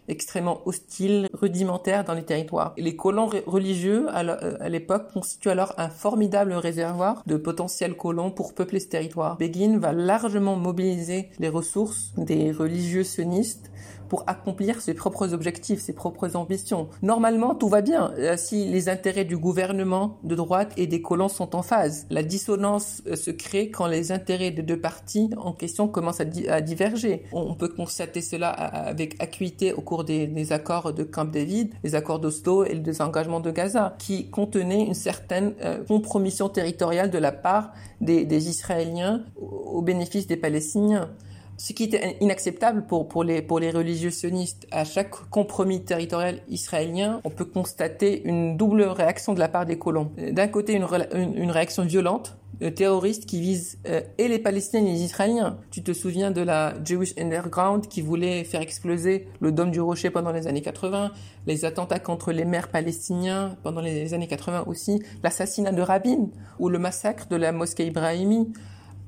extrêmement 0.08 0.60
hostile, 0.66 1.28
rudimentaire 1.32 2.04
dans 2.04 2.14
les 2.14 2.24
territoires. 2.24 2.74
Les 2.76 2.96
colons 2.96 3.28
religieux, 3.46 4.06
à 4.08 4.68
l'époque, 4.68 5.12
constituent 5.12 5.50
alors 5.50 5.74
un 5.78 5.88
formidable 5.88 6.52
réservoir 6.52 7.22
de 7.26 7.36
potentiels 7.36 7.96
colons 7.96 8.30
pour 8.30 8.54
peupler 8.54 8.80
ce 8.80 8.88
territoire. 8.88 9.36
Begin 9.36 9.78
va 9.78 9.92
largement 9.92 10.56
mobiliser 10.56 11.28
les 11.38 11.48
ressources 11.48 12.12
des 12.16 12.52
religieux 12.52 13.04
sionistes 13.04 13.70
pour 14.08 14.24
accomplir 14.26 14.80
ses 14.80 14.94
propres 14.94 15.32
objectifs, 15.32 15.80
ses 15.80 15.92
propres 15.92 16.36
ambitions. 16.36 16.88
Normalement, 17.02 17.54
tout 17.54 17.68
va 17.68 17.82
bien 17.82 18.12
euh, 18.18 18.36
si 18.36 18.66
les 18.66 18.88
intérêts 18.88 19.24
du 19.24 19.36
gouvernement 19.36 20.18
de 20.24 20.34
droite 20.34 20.72
et 20.76 20.86
des 20.86 21.02
colons 21.02 21.28
sont 21.28 21.54
en 21.56 21.62
phase. 21.62 22.06
La 22.10 22.22
dissonance 22.22 23.02
euh, 23.06 23.16
se 23.16 23.30
crée 23.30 23.70
quand 23.70 23.86
les 23.86 24.12
intérêts 24.12 24.50
des 24.50 24.62
deux 24.62 24.80
parties 24.80 25.30
en 25.36 25.52
question 25.52 25.88
commencent 25.88 26.20
à, 26.20 26.60
diverger. 26.60 27.24
On 27.32 27.54
peut 27.54 27.68
constater 27.68 28.20
cela 28.20 28.50
avec 28.50 29.20
acuité 29.22 29.72
au 29.72 29.80
cours 29.80 30.04
des, 30.04 30.52
accords 30.52 30.92
de 30.92 31.02
Camp 31.02 31.30
David, 31.30 31.72
les 31.82 31.94
accords 31.94 32.18
d'Oslo 32.18 32.64
et 32.64 32.74
le 32.74 32.80
désengagement 32.80 33.40
de 33.40 33.50
Gaza, 33.50 33.96
qui 33.98 34.30
contenaient 34.30 34.84
une 34.84 34.94
certaine 34.94 35.54
euh, 35.62 35.82
compromission 35.84 36.48
territoriale 36.48 37.10
de 37.10 37.18
la 37.18 37.32
part 37.32 37.72
des 38.00 38.48
Israéliens 38.48 39.24
au 39.36 39.80
bénéfice 39.80 40.26
des 40.26 40.36
Palestiniens 40.36 41.10
ce 41.56 41.72
qui 41.72 41.84
était 41.84 42.16
inacceptable 42.20 42.86
pour, 42.86 43.08
pour, 43.08 43.24
les, 43.24 43.42
pour 43.42 43.58
les 43.58 43.70
religieux 43.70 44.10
sionistes. 44.10 44.66
À 44.70 44.84
chaque 44.84 45.14
compromis 45.30 45.82
territorial 45.82 46.40
israélien, 46.48 47.20
on 47.24 47.30
peut 47.30 47.44
constater 47.44 48.26
une 48.26 48.56
double 48.56 48.82
réaction 48.82 49.32
de 49.32 49.38
la 49.38 49.48
part 49.48 49.66
des 49.66 49.78
colons. 49.78 50.10
D'un 50.32 50.48
côté, 50.48 50.74
une, 50.74 50.86
une, 51.14 51.50
réaction 51.50 51.84
violente, 51.84 52.36
euh, 52.62 52.70
terroriste 52.70 53.26
qui 53.26 53.40
vise 53.40 53.78
euh, 53.86 54.00
et 54.18 54.28
les 54.28 54.38
Palestiniens 54.38 54.86
et 54.86 54.92
les 54.92 55.02
Israéliens. 55.02 55.58
Tu 55.70 55.82
te 55.82 55.92
souviens 55.92 56.30
de 56.30 56.40
la 56.40 56.74
Jewish 56.84 57.14
Underground 57.18 57.86
qui 57.86 58.00
voulait 58.00 58.44
faire 58.44 58.60
exploser 58.60 59.28
le 59.40 59.52
dôme 59.52 59.70
du 59.70 59.80
rocher 59.80 60.10
pendant 60.10 60.32
les 60.32 60.46
années 60.46 60.62
80, 60.62 61.12
les 61.46 61.64
attentats 61.64 61.98
contre 61.98 62.32
les 62.32 62.44
maires 62.44 62.68
palestiniens 62.68 63.56
pendant 63.62 63.80
les 63.80 64.14
années 64.14 64.26
80 64.26 64.64
aussi, 64.66 65.02
l'assassinat 65.22 65.72
de 65.72 65.82
Rabin 65.82 66.28
ou 66.58 66.68
le 66.68 66.78
massacre 66.78 67.28
de 67.28 67.36
la 67.36 67.52
mosquée 67.52 67.86
Ibrahimi. 67.86 68.52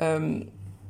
Euh, 0.00 0.40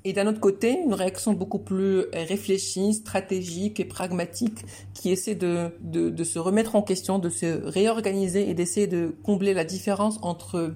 et 0.08 0.12
d'un 0.14 0.26
autre 0.26 0.40
côté, 0.40 0.78
une 0.84 0.94
réaction 0.94 1.34
beaucoup 1.34 1.58
plus 1.58 2.06
réfléchie, 2.14 2.94
stratégique 2.94 3.78
et 3.78 3.84
pragmatique 3.84 4.64
qui 4.94 5.10
essaie 5.10 5.34
de, 5.34 5.70
de, 5.82 6.08
de 6.08 6.24
se 6.24 6.38
remettre 6.38 6.76
en 6.76 6.82
question, 6.82 7.18
de 7.18 7.28
se 7.28 7.62
réorganiser 7.64 8.48
et 8.48 8.54
d'essayer 8.54 8.86
de 8.86 9.14
combler 9.22 9.52
la 9.52 9.64
différence 9.64 10.18
entre 10.22 10.74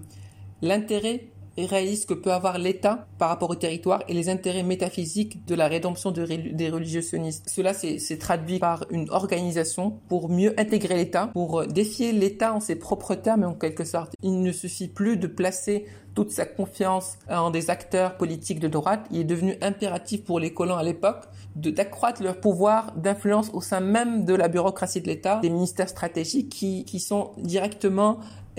l'intérêt 0.60 1.31
réaliste 1.58 2.08
que 2.08 2.14
peut 2.14 2.32
avoir 2.32 2.58
l'État 2.58 3.06
par 3.18 3.28
rapport 3.28 3.50
au 3.50 3.54
territoire 3.54 4.02
et 4.08 4.14
les 4.14 4.28
intérêts 4.28 4.62
métaphysiques 4.62 5.44
de 5.46 5.54
la 5.54 5.68
rédemption 5.68 6.10
des 6.10 6.70
religieux 6.70 7.02
sionistes. 7.02 7.48
Cela 7.48 7.74
s'est 7.74 8.18
traduit 8.18 8.58
par 8.58 8.84
une 8.90 9.10
organisation 9.10 9.98
pour 10.08 10.28
mieux 10.28 10.58
intégrer 10.58 10.96
l'État, 10.96 11.28
pour 11.32 11.66
défier 11.66 12.12
l'État 12.12 12.54
en 12.54 12.60
ses 12.60 12.76
propres 12.76 13.14
termes 13.14 13.44
en 13.44 13.54
quelque 13.54 13.84
sorte. 13.84 14.14
Il 14.22 14.42
ne 14.42 14.52
suffit 14.52 14.88
plus 14.88 15.16
de 15.16 15.26
placer 15.26 15.86
toute 16.14 16.30
sa 16.30 16.44
confiance 16.44 17.18
en 17.30 17.50
des 17.50 17.70
acteurs 17.70 18.16
politiques 18.16 18.60
de 18.60 18.68
droite. 18.68 19.06
Il 19.10 19.20
est 19.20 19.24
devenu 19.24 19.56
impératif 19.62 20.24
pour 20.24 20.40
les 20.40 20.52
colons 20.52 20.76
à 20.76 20.82
l'époque 20.82 21.24
d'accroître 21.56 22.22
leur 22.22 22.40
pouvoir 22.40 22.92
d'influence 22.96 23.50
au 23.52 23.60
sein 23.60 23.80
même 23.80 24.24
de 24.24 24.34
la 24.34 24.48
bureaucratie 24.48 25.00
de 25.00 25.06
l'État, 25.06 25.40
des 25.40 25.50
ministères 25.50 25.88
stratégiques 25.88 26.48
qui, 26.48 26.84
qui 26.84 27.00
sont 27.00 27.32
directement 27.38 28.18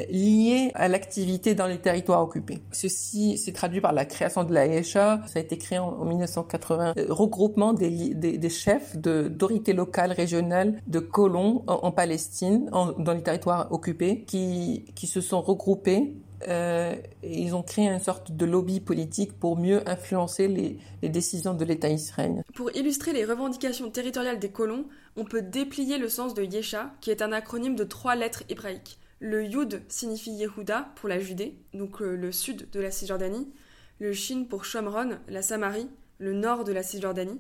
liés 0.10 0.72
à 0.74 0.88
l'activité 0.88 1.56
dans 1.56 1.68
les 1.68 1.78
territoires 1.78 2.22
occupés. 2.22 2.60
Ceci 2.72 3.38
s'est 3.38 3.52
traduit 3.52 3.82
par 3.82 3.94
la 3.94 4.06
création 4.06 4.44
de 4.44 4.54
la 4.54 4.64
Ça 4.84 5.20
a 5.36 5.40
été 5.40 5.58
créé 5.58 5.78
en, 5.78 6.04
1980, 6.04 6.94
euh, 6.98 7.06
regroupement 7.10 7.74
des, 7.74 8.14
des, 8.14 8.38
des 8.38 8.50
chefs 8.50 8.98
d'autorités 8.98 9.74
locales, 9.74 10.12
régionales, 10.12 10.82
de 10.88 11.00
colons 11.00 11.64
en, 11.68 11.92
Palestine, 11.92 12.70
dans 12.72 13.14
les 13.14 13.22
territoires 13.22 13.72
occupés, 13.72 14.24
qui, 14.26 14.86
qui 14.96 15.06
se 15.06 15.22
sont 15.22 15.42
regroupés 15.42 16.16
euh, 16.48 16.96
ils 17.24 17.56
ont 17.56 17.64
créé 17.64 17.88
une 17.88 18.00
sorte 18.00 18.32
de 18.32 18.46
lobby 18.46 18.80
politique 18.80 19.38
pour 19.38 19.58
mieux 19.58 19.88
influencer 19.90 20.48
les, 20.48 20.78
décisions 21.10 21.54
de 21.54 21.66
l'État 21.66 21.90
israélien. 21.90 22.44
Pour 22.56 22.76
illustrer 22.76 23.14
les 23.14 23.26
revendications 23.26 23.90
territoriales 23.90 24.40
des 24.40 24.50
colons, 24.50 24.86
on 25.16 25.26
peut 25.26 25.42
déplier 25.42 25.98
le 25.98 26.10
sens 26.10 26.34
de 26.34 26.44
Yesha, 26.44 26.94
qui 27.02 27.12
est 27.12 27.22
un 27.22 27.32
acronyme 27.32 27.76
de 27.76 27.84
trois 27.84 28.16
lettres 28.16 28.44
hébraïques. 28.50 29.00
Le 29.20 29.44
Yud 29.44 29.82
signifie 29.88 30.32
Yehuda 30.32 30.92
pour 30.96 31.10
la 31.10 31.20
Judée, 31.20 31.56
donc 31.74 32.02
euh, 32.02 32.16
le 32.16 32.32
sud 32.32 32.70
de 32.72 32.80
la 32.80 32.92
Cisjordanie. 32.92 33.52
Le 34.00 34.12
Shin 34.12 34.46
pour 34.50 34.66
Shomron, 34.66 35.20
la 35.28 35.42
Samarie, 35.42 35.90
le 36.18 36.34
nord 36.34 36.64
de 36.64 36.74
la 36.74 36.84
Cisjordanie. 36.84 37.40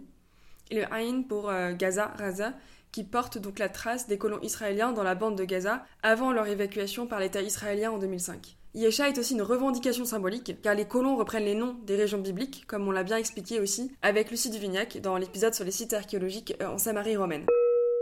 Et 0.71 0.75
le 0.75 0.85
Ain 0.93 1.23
pour 1.27 1.49
euh, 1.49 1.73
Gaza, 1.73 2.13
Raza, 2.17 2.53
qui 2.93 3.03
porte 3.03 3.37
donc 3.37 3.59
la 3.59 3.69
trace 3.69 4.07
des 4.07 4.17
colons 4.17 4.39
israéliens 4.41 4.93
dans 4.93 5.03
la 5.03 5.15
bande 5.15 5.37
de 5.37 5.43
Gaza 5.43 5.83
avant 6.03 6.31
leur 6.31 6.47
évacuation 6.47 7.07
par 7.07 7.19
l'État 7.19 7.41
israélien 7.41 7.91
en 7.91 7.97
2005. 7.97 8.55
Yesha 8.75 9.07
est 9.07 9.19
aussi 9.19 9.35
une 9.35 9.43
revendication 9.43 10.03
symbolique, 10.03 10.59
car 10.63 10.73
les 10.73 10.85
colons 10.85 11.15
reprennent 11.15 11.45
les 11.45 11.53
noms 11.53 11.75
des 11.85 11.95
régions 11.95 12.17
bibliques, 12.17 12.65
comme 12.65 12.87
on 12.87 12.91
l'a 12.91 13.03
bien 13.03 13.17
expliqué 13.17 13.59
aussi 13.59 13.91
avec 14.01 14.31
Lucie 14.31 14.49
Duvignac 14.49 14.99
dans 14.99 15.15
l'épisode 15.17 15.53
sur 15.53 15.63
les 15.63 15.71
sites 15.71 15.93
archéologiques 15.93 16.55
euh, 16.59 16.69
en 16.69 16.79
Samarie 16.79 17.15
romaine. 17.15 17.45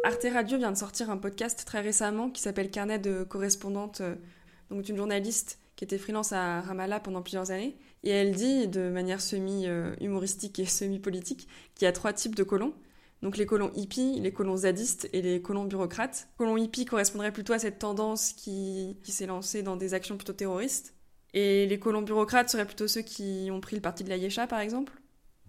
Arte 0.06 0.28
Radio 0.32 0.58
vient 0.58 0.72
de 0.72 0.78
sortir 0.78 1.10
un 1.10 1.18
podcast 1.18 1.64
très 1.66 1.82
récemment 1.82 2.30
qui 2.30 2.42
s'appelle 2.42 2.72
Carnet 2.72 3.00
de 3.00 3.24
correspondante, 3.24 4.00
euh, 4.00 4.16
donc 4.70 4.84
d'une 4.84 4.96
journaliste 4.96 5.60
qui 5.76 5.84
était 5.84 5.98
freelance 5.98 6.32
à 6.32 6.62
Ramallah 6.62 7.02
pendant 7.02 7.22
plusieurs 7.22 7.52
années, 7.52 7.76
et 8.04 8.10
elle 8.12 8.34
dit 8.34 8.70
de 8.70 8.90
manière 8.90 9.20
semi-humoristique 9.20 10.58
et 10.60 10.66
semi-politique 10.66 11.50
qu'il 11.76 11.86
y 11.86 11.90
a 11.90 11.92
trois 11.92 12.14
types 12.14 12.36
de 12.36 12.44
colons. 12.44 12.74
Donc 13.22 13.38
les 13.38 13.46
colons 13.46 13.72
hippies, 13.76 14.20
les 14.20 14.32
colons 14.32 14.58
zadistes 14.58 15.08
et 15.14 15.22
les 15.22 15.42
colons 15.42 15.66
bureaucrates. 15.66 16.28
Les 16.32 16.46
colons 16.46 16.58
hippies 16.58 16.86
correspondraient 16.86 17.32
plutôt 17.32 17.54
à 17.54 17.60
cette 17.60 17.78
tendance 17.78 18.34
qui, 18.34 18.98
s'est 19.04 19.28
lancée 19.28 19.62
dans 19.62 19.76
des 19.76 19.94
actions 19.94 20.18
plutôt 20.18 20.34
terroristes. 20.34 20.96
Et 21.34 21.68
les 21.68 21.80
colons 21.80 22.02
bureaucrates 22.02 22.50
seraient 22.50 22.66
plutôt 22.66 22.88
ceux 22.88 23.02
qui 23.02 23.50
ont 23.52 23.62
pris 23.62 23.76
le 23.76 23.82
parti 23.82 24.04
de 24.04 24.10
la 24.10 24.18
Yesha, 24.18 24.48
par 24.48 24.60
exemple 24.60 24.94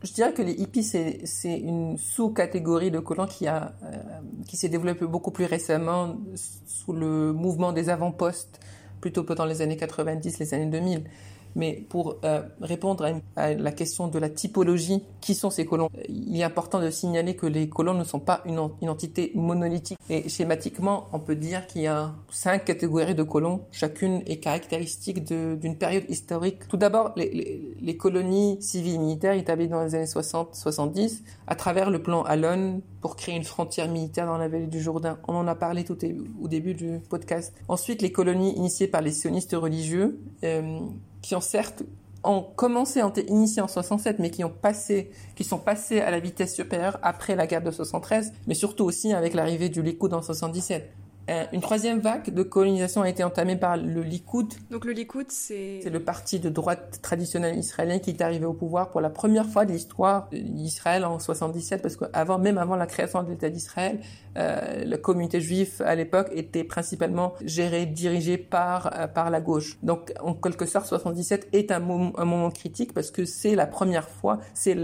Je 0.02 0.12
dirais 0.12 0.34
que 0.34 0.42
les 0.42 0.52
hippies, 0.52 0.84
c'est 0.84 1.58
une 1.58 1.96
sous-catégorie 1.96 2.90
de 2.90 3.00
colons 3.00 3.26
qui, 3.26 3.46
a, 3.46 3.74
euh, 3.84 3.96
qui 4.46 4.56
s'est 4.58 4.68
développée 4.68 5.06
beaucoup 5.06 5.30
plus 5.30 5.46
récemment 5.46 6.18
sous 6.66 6.92
le 6.92 7.32
mouvement 7.32 7.72
des 7.72 7.88
avant-postes, 7.88 8.60
plutôt 9.00 9.22
dans 9.22 9.46
les 9.46 9.62
années 9.62 9.78
90, 9.78 10.38
les 10.38 10.54
années 10.54 10.66
2000. 10.66 11.04
Mais 11.54 11.84
pour 11.88 12.16
euh, 12.24 12.42
répondre 12.60 13.08
à, 13.36 13.54
la 13.54 13.72
question 13.72 14.08
de 14.08 14.18
la 14.18 14.28
typologie, 14.28 15.02
qui 15.20 15.34
sont 15.34 15.50
ces 15.50 15.64
colons 15.64 15.88
Il 16.08 16.38
est 16.38 16.42
important 16.42 16.80
de 16.80 16.90
signaler 16.90 17.36
que 17.36 17.46
les 17.46 17.68
colons 17.68 17.94
ne 17.94 18.04
sont 18.04 18.20
pas 18.20 18.42
une, 18.46 18.58
entité 18.88 19.32
monolithique. 19.34 19.98
Et 20.08 20.28
schématiquement, 20.28 21.08
on 21.12 21.18
peut 21.18 21.36
dire 21.36 21.66
qu'il 21.66 21.82
y 21.82 21.86
a 21.86 22.12
cinq 22.30 22.64
catégories 22.64 23.14
de 23.14 23.22
colons. 23.22 23.62
Chacune 23.70 24.22
est 24.26 24.38
caractéristique 24.38 25.24
d'une 25.24 25.76
période 25.76 26.04
historique. 26.08 26.68
Tout 26.68 26.76
d'abord, 26.76 27.12
les, 27.16 27.76
les, 27.80 27.96
colonies 27.96 28.60
civiles 28.60 28.98
militaires 28.98 29.34
établies 29.34 29.68
dans 29.68 29.82
les 29.82 29.94
années 29.94 30.04
60-70 30.04 31.22
à 31.46 31.54
travers 31.54 31.90
le 31.90 32.02
plan 32.02 32.22
Allen 32.22 32.80
pour 33.00 33.16
créer 33.16 33.36
une 33.36 33.44
frontière 33.44 33.88
militaire 33.88 34.26
dans 34.26 34.38
la 34.38 34.48
vallée 34.48 34.66
du 34.66 34.80
Jourdain. 34.80 35.18
On 35.28 35.34
en 35.34 35.46
a 35.46 35.54
parlé 35.54 35.84
tout 35.84 35.98
au 36.40 36.48
début 36.48 36.74
du 36.74 37.00
podcast. 37.08 37.52
Ensuite, 37.68 38.00
les 38.00 38.12
colonies 38.12 38.54
initiées 38.56 38.86
par 38.88 39.02
les 39.02 39.12
sionistes 39.12 39.54
religieux. 39.54 40.20
Euh, 40.44 40.80
qui 41.22 41.34
ont 41.34 41.40
certes 41.40 41.84
ont 42.24 42.42
commencé, 42.42 43.02
ont 43.02 43.08
été 43.08 43.26
initiés 43.28 43.62
en 43.62 43.68
67, 43.68 44.18
mais 44.18 44.30
qui 44.30 44.44
ont 44.44 44.50
passé, 44.50 45.10
qui 45.34 45.44
sont 45.44 45.58
passés 45.58 46.00
à 46.00 46.10
la 46.10 46.20
vitesse 46.20 46.54
supérieure 46.54 46.98
après 47.02 47.34
la 47.34 47.46
guerre 47.46 47.62
de 47.62 47.70
73, 47.70 48.32
mais 48.46 48.54
surtout 48.54 48.84
aussi 48.84 49.12
avec 49.12 49.34
l'arrivée 49.34 49.68
du 49.68 49.82
Likoud 49.82 50.12
en 50.14 50.22
77. 50.22 50.88
Euh, 51.30 51.44
une 51.52 51.60
troisième 51.60 52.00
vague 52.00 52.34
de 52.34 52.42
colonisation 52.42 53.02
a 53.02 53.08
été 53.08 53.22
entamée 53.22 53.56
par 53.56 53.76
le 53.76 54.02
Likoud. 54.02 54.52
Donc 54.70 54.84
le 54.84 54.92
Likoud, 54.92 55.26
c'est... 55.28 55.80
C'est 55.82 55.90
le 55.90 56.02
parti 56.02 56.40
de 56.40 56.48
droite 56.48 56.98
traditionnel 57.00 57.56
israélien 57.56 57.98
qui 58.00 58.10
est 58.10 58.20
arrivé 58.20 58.44
au 58.44 58.52
pouvoir 58.52 58.90
pour 58.90 59.00
la 59.00 59.10
première 59.10 59.46
fois 59.46 59.64
de 59.64 59.72
l'histoire 59.72 60.28
d'Israël 60.32 61.04
en 61.04 61.18
77, 61.18 61.80
parce 61.80 61.96
qu'avant, 61.96 62.38
même 62.38 62.58
avant 62.58 62.74
la 62.74 62.86
création 62.86 63.22
de 63.22 63.30
l'État 63.30 63.50
d'Israël, 63.50 64.00
euh, 64.36 64.84
la 64.84 64.98
communauté 64.98 65.40
juive 65.40 65.82
à 65.84 65.94
l'époque 65.94 66.28
était 66.32 66.64
principalement 66.64 67.34
gérée, 67.44 67.86
dirigée 67.86 68.38
par, 68.38 68.90
euh, 68.98 69.06
par 69.06 69.30
la 69.30 69.40
gauche. 69.40 69.78
Donc 69.82 70.12
en 70.20 70.34
quelque 70.34 70.66
sorte, 70.66 70.86
77 70.86 71.48
est 71.52 71.70
un, 71.70 71.80
moment, 71.80 72.12
un 72.18 72.24
moment 72.24 72.50
critique 72.50 72.94
parce 72.94 73.10
que 73.10 73.24
c'est 73.24 73.54
la 73.54 73.66
première 73.66 74.08
fois, 74.08 74.38
c'est 74.54 74.76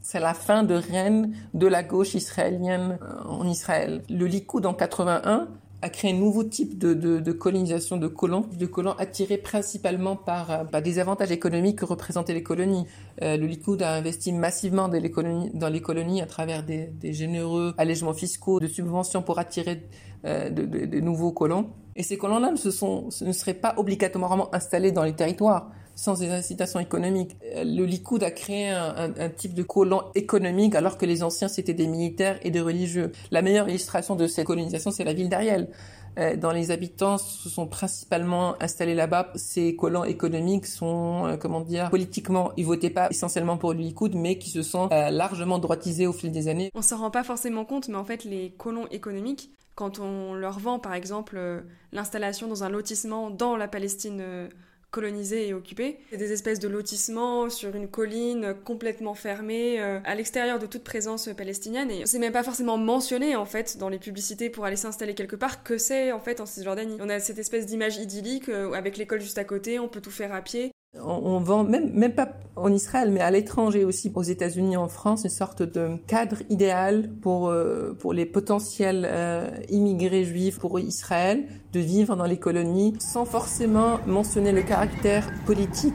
c'est 0.00 0.20
la 0.20 0.34
fin 0.34 0.62
de 0.62 0.74
règne 0.74 1.32
de 1.52 1.66
la 1.66 1.82
gauche 1.82 2.14
israélienne 2.14 2.98
en 3.26 3.46
Israël. 3.46 4.02
Le 4.08 4.26
Likoud 4.26 4.64
en 4.66 4.74
81 4.74 5.48
a 5.84 5.90
créé 5.90 6.12
un 6.12 6.16
nouveau 6.16 6.44
type 6.44 6.78
de, 6.78 6.94
de, 6.94 7.32
colonisation 7.32 7.98
de 7.98 8.08
colons, 8.08 8.46
de 8.58 8.64
colons 8.64 8.94
attirés 8.98 9.36
principalement 9.36 10.16
par, 10.16 10.50
euh, 10.50 10.80
des 10.80 10.98
avantages 10.98 11.30
économiques 11.30 11.80
que 11.80 11.84
représentaient 11.84 12.32
les 12.32 12.42
colonies. 12.42 12.86
Euh, 13.22 13.36
le 13.36 13.46
Likoud 13.46 13.82
a 13.82 13.92
investi 13.92 14.32
massivement 14.32 14.88
dans 14.88 14.98
les 14.98 15.10
colonies, 15.10 15.50
dans 15.52 15.68
les 15.68 15.82
colonies 15.82 16.22
à 16.22 16.26
travers 16.26 16.62
des, 16.62 16.90
généreux 17.12 17.74
allègements 17.76 18.14
fiscaux, 18.14 18.60
de 18.60 18.66
subventions 18.66 19.20
pour 19.20 19.38
attirer 19.38 19.86
euh, 20.24 20.48
de, 20.48 20.64
de, 20.64 21.00
nouveaux 21.00 21.32
colons. 21.32 21.68
Et 21.96 22.02
ces 22.02 22.16
colons-là 22.16 22.50
ne, 22.52 23.26
ne 23.26 23.32
seraient 23.32 23.52
pas 23.52 23.74
obligatoirement 23.76 24.54
installés 24.54 24.90
dans 24.90 25.04
les 25.04 25.14
territoires 25.14 25.70
sans 25.94 26.18
des 26.18 26.30
incitations 26.30 26.80
économiques. 26.80 27.36
Euh, 27.54 27.64
le 27.64 27.84
Likoud 27.84 28.22
a 28.22 28.30
créé 28.30 28.70
un, 28.70 29.28
type 29.28 29.54
de 29.54 29.62
colon 29.62 30.02
économique 30.14 30.74
alors 30.74 30.98
que 30.98 31.06
les 31.06 31.22
anciens 31.22 31.48
c'était 31.48 31.74
des 31.74 31.86
militaires 31.86 32.38
et 32.42 32.50
des 32.50 32.60
religieux. 32.60 33.12
La 33.30 33.42
meilleure 33.42 33.68
illustration 33.68 34.16
de 34.16 34.26
cette 34.26 34.46
colonisation, 34.46 34.90
c'est 34.90 35.04
la 35.04 35.12
ville 35.12 35.28
d'Ariel. 35.28 35.68
Euh, 36.16 36.36
dans 36.36 36.52
les 36.52 36.70
habitants 36.70 37.18
se 37.18 37.48
sont 37.48 37.66
principalement 37.66 38.54
installés 38.62 38.94
là-bas. 38.94 39.32
Ces 39.34 39.74
colons 39.74 40.04
économiques 40.04 40.66
sont, 40.66 41.26
euh, 41.26 41.36
comment 41.36 41.60
dire, 41.60 41.90
politiquement, 41.90 42.52
ils 42.56 42.64
votaient 42.64 42.90
pas 42.90 43.08
essentiellement 43.10 43.56
pour 43.56 43.72
le 43.72 43.80
Likoud, 43.80 44.14
mais 44.14 44.38
qui 44.38 44.50
se 44.50 44.62
sont 44.62 44.88
largement 44.90 45.58
droitisés 45.58 46.06
au 46.06 46.12
fil 46.12 46.30
des 46.30 46.46
années. 46.48 46.70
On 46.74 46.82
s'en 46.82 46.98
rend 46.98 47.10
pas 47.10 47.24
forcément 47.24 47.64
compte, 47.64 47.88
mais 47.88 47.96
en 47.96 48.04
fait, 48.04 48.24
les 48.24 48.50
colons 48.56 48.86
économiques, 48.92 49.50
quand 49.74 49.98
on 49.98 50.34
leur 50.34 50.60
vend, 50.60 50.78
par 50.78 50.94
exemple, 50.94 51.64
l'installation 51.92 52.46
dans 52.46 52.62
un 52.62 52.68
lotissement 52.68 53.30
dans 53.30 53.56
la 53.56 53.66
Palestine 53.66 54.48
colonisés 54.94 55.48
et 55.48 55.54
occupés. 55.54 55.98
C'est 56.10 56.16
des 56.16 56.32
espèces 56.32 56.60
de 56.60 56.68
lotissements 56.68 57.50
sur 57.50 57.74
une 57.74 57.88
colline 57.88 58.54
complètement 58.64 59.14
fermée, 59.14 59.80
euh, 59.80 59.98
à 60.04 60.14
l'extérieur 60.14 60.60
de 60.60 60.66
toute 60.66 60.84
présence 60.84 61.28
palestinienne. 61.36 61.90
Et 61.90 62.06
c'est 62.06 62.20
même 62.20 62.32
pas 62.32 62.44
forcément 62.44 62.78
mentionné 62.78 63.34
en 63.34 63.44
fait 63.44 63.76
dans 63.76 63.88
les 63.88 63.98
publicités 63.98 64.50
pour 64.50 64.64
aller 64.64 64.76
s'installer 64.76 65.14
quelque 65.14 65.34
part 65.34 65.64
que 65.64 65.78
c'est 65.78 66.12
en 66.12 66.20
fait 66.20 66.40
en 66.40 66.46
Cisjordanie. 66.46 66.96
On 67.00 67.08
a 67.08 67.18
cette 67.18 67.40
espèce 67.40 67.66
d'image 67.66 67.96
idyllique 67.96 68.48
euh, 68.48 68.72
avec 68.72 68.96
l'école 68.96 69.20
juste 69.20 69.38
à 69.38 69.44
côté, 69.44 69.80
on 69.80 69.88
peut 69.88 70.00
tout 70.00 70.12
faire 70.12 70.32
à 70.32 70.42
pied. 70.42 70.70
On, 71.02 71.40
vend 71.40 71.64
même, 71.64 71.90
même 71.92 72.12
pas 72.12 72.28
en 72.56 72.72
Israël, 72.72 73.10
mais 73.10 73.20
à 73.20 73.30
l'étranger 73.30 73.84
aussi, 73.84 74.12
aux 74.14 74.22
États-Unis, 74.22 74.76
en 74.76 74.88
France, 74.88 75.24
une 75.24 75.30
sorte 75.30 75.62
de 75.62 75.96
cadre 76.06 76.36
idéal 76.50 77.10
pour 77.20 77.48
euh, 77.48 77.96
pour 77.98 78.12
les 78.12 78.26
potentiels 78.26 79.06
euh, 79.10 79.48
immigrés 79.70 80.24
juifs 80.24 80.60
pour 80.60 80.78
Israël 80.78 81.46
de 81.72 81.80
vivre 81.80 82.14
dans 82.14 82.26
les 82.26 82.38
colonies, 82.38 82.94
sans 83.00 83.24
forcément 83.24 83.98
mentionner 84.06 84.52
le 84.52 84.62
caractère 84.62 85.28
politique. 85.46 85.94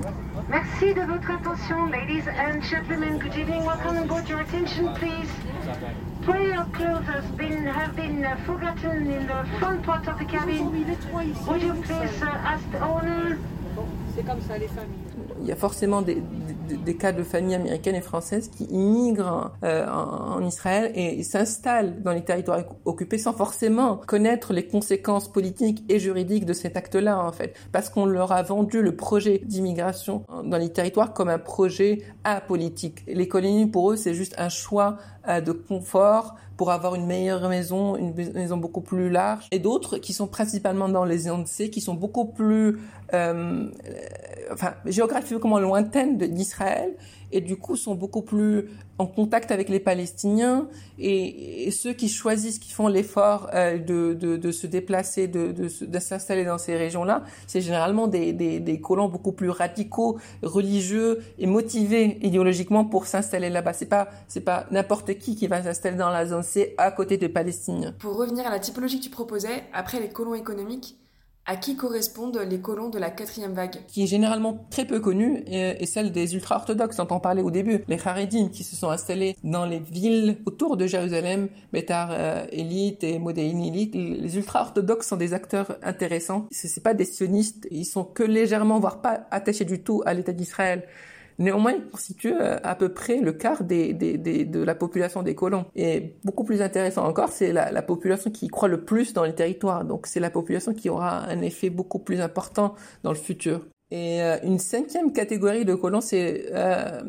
Merci 0.50 0.94
de 0.94 1.02
votre 1.02 1.32
attention, 1.32 1.86
ladies 1.86 2.28
and 2.28 2.62
gentlemen. 2.62 3.20
Good 3.20 3.36
evening. 3.38 3.66
Welcome 3.66 3.98
on 4.04 4.08
board. 4.08 4.28
Your 4.28 4.42
attention, 4.42 4.94
please. 4.96 5.30
Of 6.30 6.72
clothes 6.74 7.08
has 7.08 7.26
been 7.38 7.66
have 7.66 7.96
been 7.96 8.24
uh, 8.24 8.36
forgotten 8.46 9.08
in 9.08 9.26
the 9.26 9.46
front 9.60 9.82
part 9.84 10.08
of 10.08 10.20
the 10.20 10.26
cabin. 10.26 10.70
Would 11.48 11.62
you 11.62 11.74
please 11.74 12.22
uh, 12.22 12.26
ask 12.44 12.70
the 12.72 12.84
owner? 12.84 13.40
Il 15.42 15.48
y 15.48 15.52
a 15.52 15.56
forcément 15.56 16.02
des, 16.02 16.22
des, 16.86 16.96
cas 16.96 17.12
de 17.12 17.24
familles 17.24 17.56
américaines 17.56 17.96
et 17.96 18.02
françaises 18.02 18.50
qui 18.50 18.66
immigrent 18.66 19.52
euh, 19.64 19.88
en, 19.88 20.46
Israël 20.46 20.92
et, 20.96 21.24
s'installent 21.24 22.02
dans 22.02 22.12
les 22.12 22.24
territoires 22.24 22.64
occupés 22.86 23.18
sans 23.18 23.34
forcément 23.34 23.98
connaître 23.98 24.54
les 24.54 24.68
conséquences 24.68 25.32
politiques 25.32 25.84
et 25.90 26.00
juridiques 26.00 26.46
de 26.46 26.54
cet 26.54 26.78
acte-là, 26.78 27.24
en 27.24 27.32
fait, 27.32 27.56
parce 27.72 27.90
qu'on 27.90 28.06
leur 28.06 28.32
a 28.32 28.44
vendu 28.44 28.82
le 28.82 28.96
projet 28.96 29.42
d'immigration 29.46 30.26
dans 30.44 30.58
les 30.58 30.70
territoires 30.70 31.14
comme 31.14 31.30
un 31.30 31.40
projet 31.40 32.02
apolitique. 32.24 33.04
Les 33.08 33.28
colonies, 33.28 33.68
pour 33.68 33.92
eux, 33.92 33.96
c'est 33.96 34.14
juste 34.14 34.36
un 34.38 34.50
choix 34.50 34.98
euh, 35.28 35.42
de 35.42 35.52
confort 35.52 36.36
pour 36.60 36.72
avoir 36.72 36.96
une 36.96 37.06
meilleure 37.06 37.48
maison, 37.48 37.96
une 37.96 38.14
maison 38.14 38.58
beaucoup 38.58 38.82
plus 38.82 39.10
large, 39.10 39.48
et 39.52 39.60
d'autres 39.60 39.98
qui 39.98 40.12
sont 40.12 40.28
principalement 40.28 40.90
dans 40.90 41.06
les 41.06 41.20
zones 41.20 41.46
C, 41.46 41.70
qui 41.70 41.80
sont 41.80 41.94
beaucoup 41.94 42.26
plus, 42.26 42.80
enfin, 43.14 44.74
géographiquement 44.86 45.60
lointaines 45.60 46.18
d'Israël, 46.18 46.96
et 47.32 47.42
du 47.42 47.58
coup 47.58 47.76
sont 47.76 47.96
beaucoup 47.96 48.22
plus 48.22 48.70
en 48.98 49.06
contact 49.06 49.52
avec 49.52 49.70
les 49.70 49.80
Palestiniens 49.80 50.68
et, 50.98 51.70
ceux 51.72 51.94
qui 51.94 52.10
choisissent, 52.10 52.60
qui 52.60 52.72
font 52.72 52.88
l'effort 52.88 53.50
euh, 53.54 53.78
de, 53.78 54.14
de, 54.14 54.38
de, 54.38 54.52
se 54.52 54.68
déplacer, 54.68 55.28
de, 55.28 55.52
de, 55.52 56.00
s'installer 56.00 56.44
dans 56.44 56.58
ces 56.58 56.76
régions-là, 56.76 57.24
c'est 57.48 57.62
généralement 57.62 58.08
des, 58.08 58.34
des, 58.34 58.60
des, 58.60 58.82
colons 58.82 59.08
beaucoup 59.08 59.32
plus 59.32 59.50
radicaux, 59.50 60.18
religieux 60.42 61.22
et 61.38 61.46
motivés 61.46 62.18
idéologiquement 62.22 62.86
pour 62.86 63.06
s'installer 63.06 63.50
là-bas. 63.50 63.74
C'est 63.74 63.86
pas 63.86 64.10
c'est 64.28 64.42
pas 64.42 64.66
n'importe 64.72 65.18
qui 65.18 65.36
qui 65.36 65.48
va 65.48 65.64
s'installer 65.64 65.98
dans 65.98 66.10
la 66.10 66.26
zone 66.26 66.44
C 66.44 66.74
à 66.78 66.92
côté 66.92 67.18
des 67.18 67.30
Palestiniens. 67.30 67.94
Pour 68.00 68.18
revenir 68.18 68.48
à 68.48 68.50
la 68.50 68.60
typologie 68.60 69.00
que 69.00 69.04
tu 69.04 69.10
proposais, 69.10 69.64
après 69.74 70.00
les 70.00 70.10
colons 70.10 70.34
économiques, 70.36 70.98
à 71.50 71.56
qui 71.56 71.76
correspondent 71.76 72.38
les 72.48 72.60
colons 72.60 72.90
de 72.90 73.00
la 73.00 73.10
quatrième 73.10 73.54
vague 73.54 73.78
Qui 73.88 74.04
est 74.04 74.08
généralement 74.08 74.68
très 74.70 74.86
peu 74.86 75.00
connue 75.00 75.44
est 75.48 75.84
celle 75.88 76.12
des 76.12 76.36
ultra-orthodoxes 76.36 76.98
dont 76.98 77.08
on 77.10 77.20
parlait 77.20 77.42
au 77.42 77.50
début. 77.50 77.84
Les 77.88 77.98
Haredim 77.98 78.50
qui 78.50 78.64
se 78.64 78.76
sont 78.76 78.92
installés 78.92 79.36
dans 79.44 79.66
les 79.66 79.80
villes 79.80 80.38
autour 80.46 80.78
de 80.78 80.86
Jérusalem, 80.86 81.50
Betar 81.74 82.10
euh, 82.12 82.46
Elite 82.52 83.04
et 83.04 83.18
Modéine 83.18 83.64
Elite. 83.64 83.96
Les 83.96 84.38
ultra-orthodoxes 84.38 85.08
sont 85.08 85.18
des 85.18 85.34
acteurs 85.34 85.78
intéressants. 85.82 86.46
Ce 86.52 86.80
pas 86.80 86.94
des 86.94 87.06
sionistes. 87.06 87.68
Ils 87.72 87.86
sont 87.86 88.04
que 88.04 88.22
légèrement, 88.22 88.80
voire 88.80 89.02
pas 89.02 89.22
attachés 89.32 89.66
du 89.66 89.82
tout 89.82 90.04
à 90.06 90.14
l'État 90.14 90.34
d'Israël. 90.34 90.84
Néanmoins, 91.40 91.72
il 91.72 91.90
constitue 91.90 92.34
euh, 92.34 92.58
à 92.64 92.76
peu 92.76 92.90
près 92.90 93.22
le 93.22 93.32
quart 93.32 93.64
des, 93.64 93.94
des, 93.94 94.18
des, 94.18 94.46
de 94.46 94.60
la 94.62 94.76
population 94.76 95.24
des 95.24 95.36
colons. 95.36 95.66
Et 95.76 96.18
beaucoup 96.24 96.44
plus 96.44 96.62
intéressant 96.62 97.06
encore, 97.06 97.30
c'est 97.30 97.54
la, 97.54 97.72
la, 97.72 97.82
population 97.82 98.30
qui 98.30 98.48
croit 98.50 98.68
le 98.68 98.84
plus 98.84 99.14
dans 99.14 99.24
les 99.24 99.34
territoires. 99.34 99.86
Donc 99.86 100.06
c'est 100.06 100.20
la 100.20 100.30
population 100.30 100.74
qui 100.74 100.90
aura 100.90 101.26
un 101.26 101.42
effet 101.42 101.70
beaucoup 101.70 102.00
plus 102.00 102.22
important 102.22 102.76
dans 103.04 103.12
le 103.12 103.18
futur. 103.18 103.66
Et 103.92 104.22
euh, 104.22 104.38
une 104.44 104.60
cinquième 104.60 105.12
catégorie 105.14 105.66
de 105.66 105.74
colons, 105.74 106.02
c'est 106.02 106.46
euh, 106.54 107.02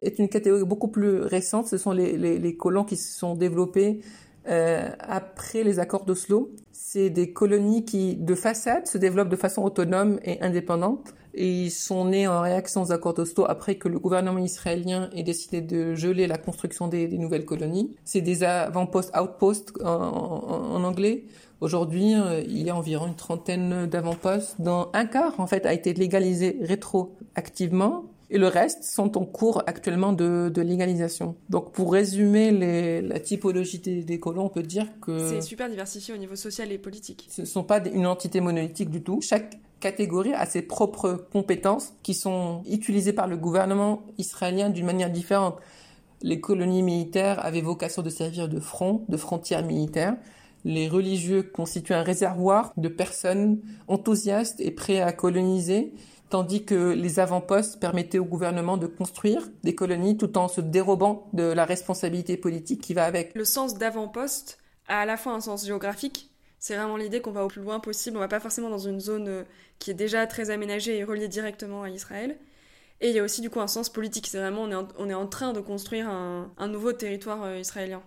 est 0.00 0.18
une 0.18 0.28
catégorie 0.28 0.64
beaucoup 0.64 0.88
plus 0.88 1.20
récente. 1.22 1.66
Ce 1.66 1.76
sont 1.76 1.92
les, 1.92 2.16
les, 2.16 2.38
les 2.38 2.56
colons 2.56 2.84
qui 2.84 2.96
se 2.96 3.18
sont 3.18 3.34
développés 3.34 4.00
euh, 4.48 4.88
après 5.00 5.64
les 5.64 5.80
accords 5.80 6.04
d'Oslo. 6.04 6.54
C'est 6.82 7.10
des 7.10 7.32
colonies 7.32 7.84
qui, 7.84 8.16
de 8.16 8.34
façade, 8.34 8.86
se 8.86 8.96
développent 8.96 9.28
de 9.28 9.36
façon 9.36 9.62
autonome 9.62 10.18
et 10.24 10.40
indépendante. 10.40 11.14
Et 11.34 11.66
ils 11.66 11.70
sont 11.70 12.06
nés 12.06 12.26
en 12.26 12.40
réaction 12.40 12.82
aux 12.82 12.90
accords 12.90 13.14
d'Oslo 13.14 13.44
après 13.46 13.76
que 13.76 13.86
le 13.86 13.98
gouvernement 13.98 14.40
israélien 14.40 15.08
ait 15.14 15.22
décidé 15.22 15.60
de 15.60 15.94
geler 15.94 16.26
la 16.26 16.38
construction 16.38 16.88
des, 16.88 17.06
nouvelles 17.06 17.44
colonies. 17.44 17.94
C'est 18.04 18.22
des 18.22 18.42
avant-postes, 18.42 19.14
outposts 19.16 19.74
en, 19.84 19.92
en, 19.92 20.82
anglais. 20.82 21.26
Aujourd'hui, 21.60 22.14
euh, 22.14 22.40
il 22.40 22.62
y 22.62 22.70
a 22.70 22.74
environ 22.74 23.06
une 23.06 23.14
trentaine 23.14 23.86
d'avant-postes, 23.86 24.56
dont 24.58 24.88
un 24.94 25.04
quart, 25.04 25.38
en 25.38 25.46
fait, 25.46 25.66
a 25.66 25.74
été 25.74 25.92
légalisé 25.92 26.58
rétroactivement 26.62 28.06
et 28.30 28.38
le 28.38 28.46
reste 28.46 28.84
sont 28.84 29.18
en 29.18 29.24
cours 29.24 29.62
actuellement 29.66 30.12
de, 30.12 30.50
de 30.54 30.62
légalisation. 30.62 31.36
Donc 31.48 31.72
pour 31.72 31.92
résumer 31.92 32.52
les, 32.52 33.02
la 33.02 33.18
typologie 33.18 33.80
des, 33.80 34.02
des, 34.04 34.20
colons, 34.20 34.44
on 34.44 34.48
peut 34.48 34.62
dire 34.62 34.86
que... 35.00 35.28
C'est 35.28 35.42
super 35.42 35.68
diversifié 35.68 36.14
au 36.14 36.16
niveau 36.16 36.36
social 36.36 36.70
et 36.70 36.78
politique. 36.78 37.26
Ce 37.30 37.40
ne 37.40 37.46
sont 37.46 37.64
pas 37.64 37.84
une 37.84 38.06
entité 38.06 38.40
monolithique 38.40 38.90
du 38.90 39.02
tout. 39.02 39.20
Chaque 39.20 39.58
catégorie 39.80 40.32
a 40.32 40.46
ses 40.46 40.62
propres 40.62 41.26
compétences 41.32 41.92
qui 42.04 42.14
sont 42.14 42.62
utilisées 42.70 43.12
par 43.12 43.26
le 43.26 43.36
gouvernement 43.36 44.02
israélien 44.16 44.70
d'une 44.70 44.86
manière 44.86 45.10
différente. 45.10 45.56
Les 46.22 46.40
colonies 46.40 46.82
militaires 46.82 47.44
avaient 47.44 47.62
vocation 47.62 48.02
de 48.02 48.10
servir 48.10 48.48
de 48.48 48.60
front, 48.60 49.04
de 49.08 49.16
frontière 49.16 49.64
militaire. 49.64 50.16
Les 50.64 50.88
religieux 50.88 51.42
constituent 51.42 51.94
un 51.94 52.02
réservoir 52.02 52.72
de 52.76 52.88
personnes 52.88 53.58
enthousiastes 53.88 54.60
et 54.60 54.70
prêts 54.70 55.00
à 55.00 55.12
coloniser 55.12 55.94
tandis 56.30 56.64
que 56.64 56.92
les 56.92 57.20
avant-postes 57.20 57.80
permettaient 57.80 58.18
au 58.18 58.24
gouvernement 58.24 58.76
de 58.76 58.86
construire 58.86 59.48
des 59.62 59.74
colonies 59.74 60.16
tout 60.16 60.38
en 60.38 60.48
se 60.48 60.60
dérobant 60.60 61.28
de 61.32 61.42
la 61.42 61.64
responsabilité 61.64 62.36
politique 62.36 62.80
qui 62.80 62.94
va 62.94 63.04
avec. 63.04 63.34
Le 63.34 63.44
sens 63.44 63.76
d'avant-poste 63.76 64.58
a 64.88 65.00
à 65.00 65.06
la 65.06 65.16
fois 65.16 65.32
un 65.32 65.40
sens 65.40 65.66
géographique, 65.66 66.30
c'est 66.58 66.76
vraiment 66.76 66.96
l'idée 66.96 67.20
qu'on 67.20 67.32
va 67.32 67.44
au 67.44 67.48
plus 67.48 67.62
loin 67.62 67.80
possible, 67.80 68.16
on 68.16 68.20
va 68.20 68.28
pas 68.28 68.40
forcément 68.40 68.70
dans 68.70 68.78
une 68.78 69.00
zone 69.00 69.28
euh, 69.28 69.44
qui 69.78 69.90
est 69.90 69.94
déjà 69.94 70.26
très 70.26 70.50
aménagée 70.50 70.98
et 70.98 71.04
reliée 71.04 71.28
directement 71.28 71.82
à 71.82 71.90
Israël. 71.90 72.36
Et 73.00 73.08
il 73.08 73.16
y 73.16 73.18
a 73.18 73.24
aussi 73.24 73.40
du 73.40 73.48
coup 73.48 73.60
un 73.60 73.66
sens 73.66 73.88
politique, 73.88 74.26
c'est 74.26 74.38
vraiment 74.38 74.62
on 74.62 74.70
est, 74.70 74.74
en, 74.74 74.88
on 74.98 75.08
est 75.08 75.14
en 75.14 75.26
train 75.26 75.52
de 75.52 75.60
construire 75.60 76.08
un, 76.08 76.68
nouveau 76.68 76.92
territoire 76.92 77.42
euh, 77.42 77.58
israélien. 77.58 78.02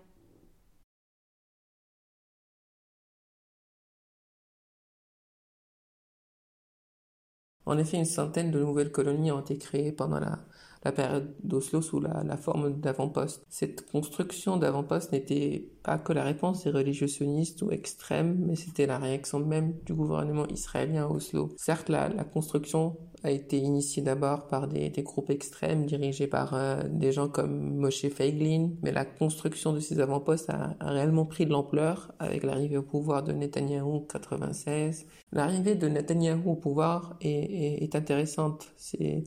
En 7.65 7.77
effet, 7.77 7.97
une 7.97 8.05
centaine 8.05 8.51
de 8.51 8.59
nouvelles 8.59 8.91
colonies 8.91 9.31
ont 9.31 9.41
été 9.41 9.57
créées 9.57 9.91
pendant 9.91 10.19
la, 10.19 10.39
la 10.83 10.91
période 10.91 11.33
d'Oslo 11.43 11.81
sous 11.81 11.99
la, 11.99 12.37
forme 12.37 12.79
d'avant-poste. 12.79 13.45
Cette 13.49 13.89
construction 13.89 14.57
d'avant-poste 14.57 15.11
n'était 15.11 15.69
pas 15.81 15.97
que 15.97 16.13
la 16.13 16.23
réponse 16.23 16.63
des 16.63 16.71
religieux 16.71 17.07
sionistes 17.07 17.61
ou 17.61 17.71
extrêmes, 17.71 18.37
mais 18.45 18.55
c'était 18.55 18.85
la 18.85 18.97
réaction 18.97 19.39
même 19.39 19.73
du 19.85 19.93
gouvernement 19.93 20.47
israélien 20.47 21.05
à 21.05 21.07
Oslo. 21.07 21.51
Certes, 21.57 21.89
la, 21.89 22.09
construction 22.23 22.97
a 23.23 23.31
été 23.31 23.57
initiée 23.57 24.03
d'abord 24.03 24.47
par 24.47 24.67
des, 24.67 24.91
groupes 25.03 25.29
extrêmes 25.29 25.85
dirigés 25.85 26.27
par 26.27 26.53
euh, 26.53 26.83
des 26.89 27.11
gens 27.11 27.29
comme 27.29 27.75
Moshe 27.75 28.07
Feiglin, 28.09 28.71
mais 28.81 28.91
la 28.91 29.05
construction 29.05 29.71
de 29.71 29.79
ces 29.79 29.99
avant-postes 29.99 30.49
a, 30.49 30.75
réellement 30.81 31.25
pris 31.25 31.45
de 31.45 31.51
l'ampleur 31.51 32.11
avec 32.19 32.43
l'arrivée 32.43 32.77
au 32.77 32.83
pouvoir 32.83 33.23
de 33.23 33.31
Netanyahou 33.31 34.01
96. 34.11 35.05
L'arrivée 35.31 35.75
de 35.75 35.87
Netanyahou 35.87 36.51
au 36.51 36.55
pouvoir 36.55 37.15
est, 37.21 37.83
est, 37.83 37.95
intéressante. 37.95 38.73
C'est 38.75 39.23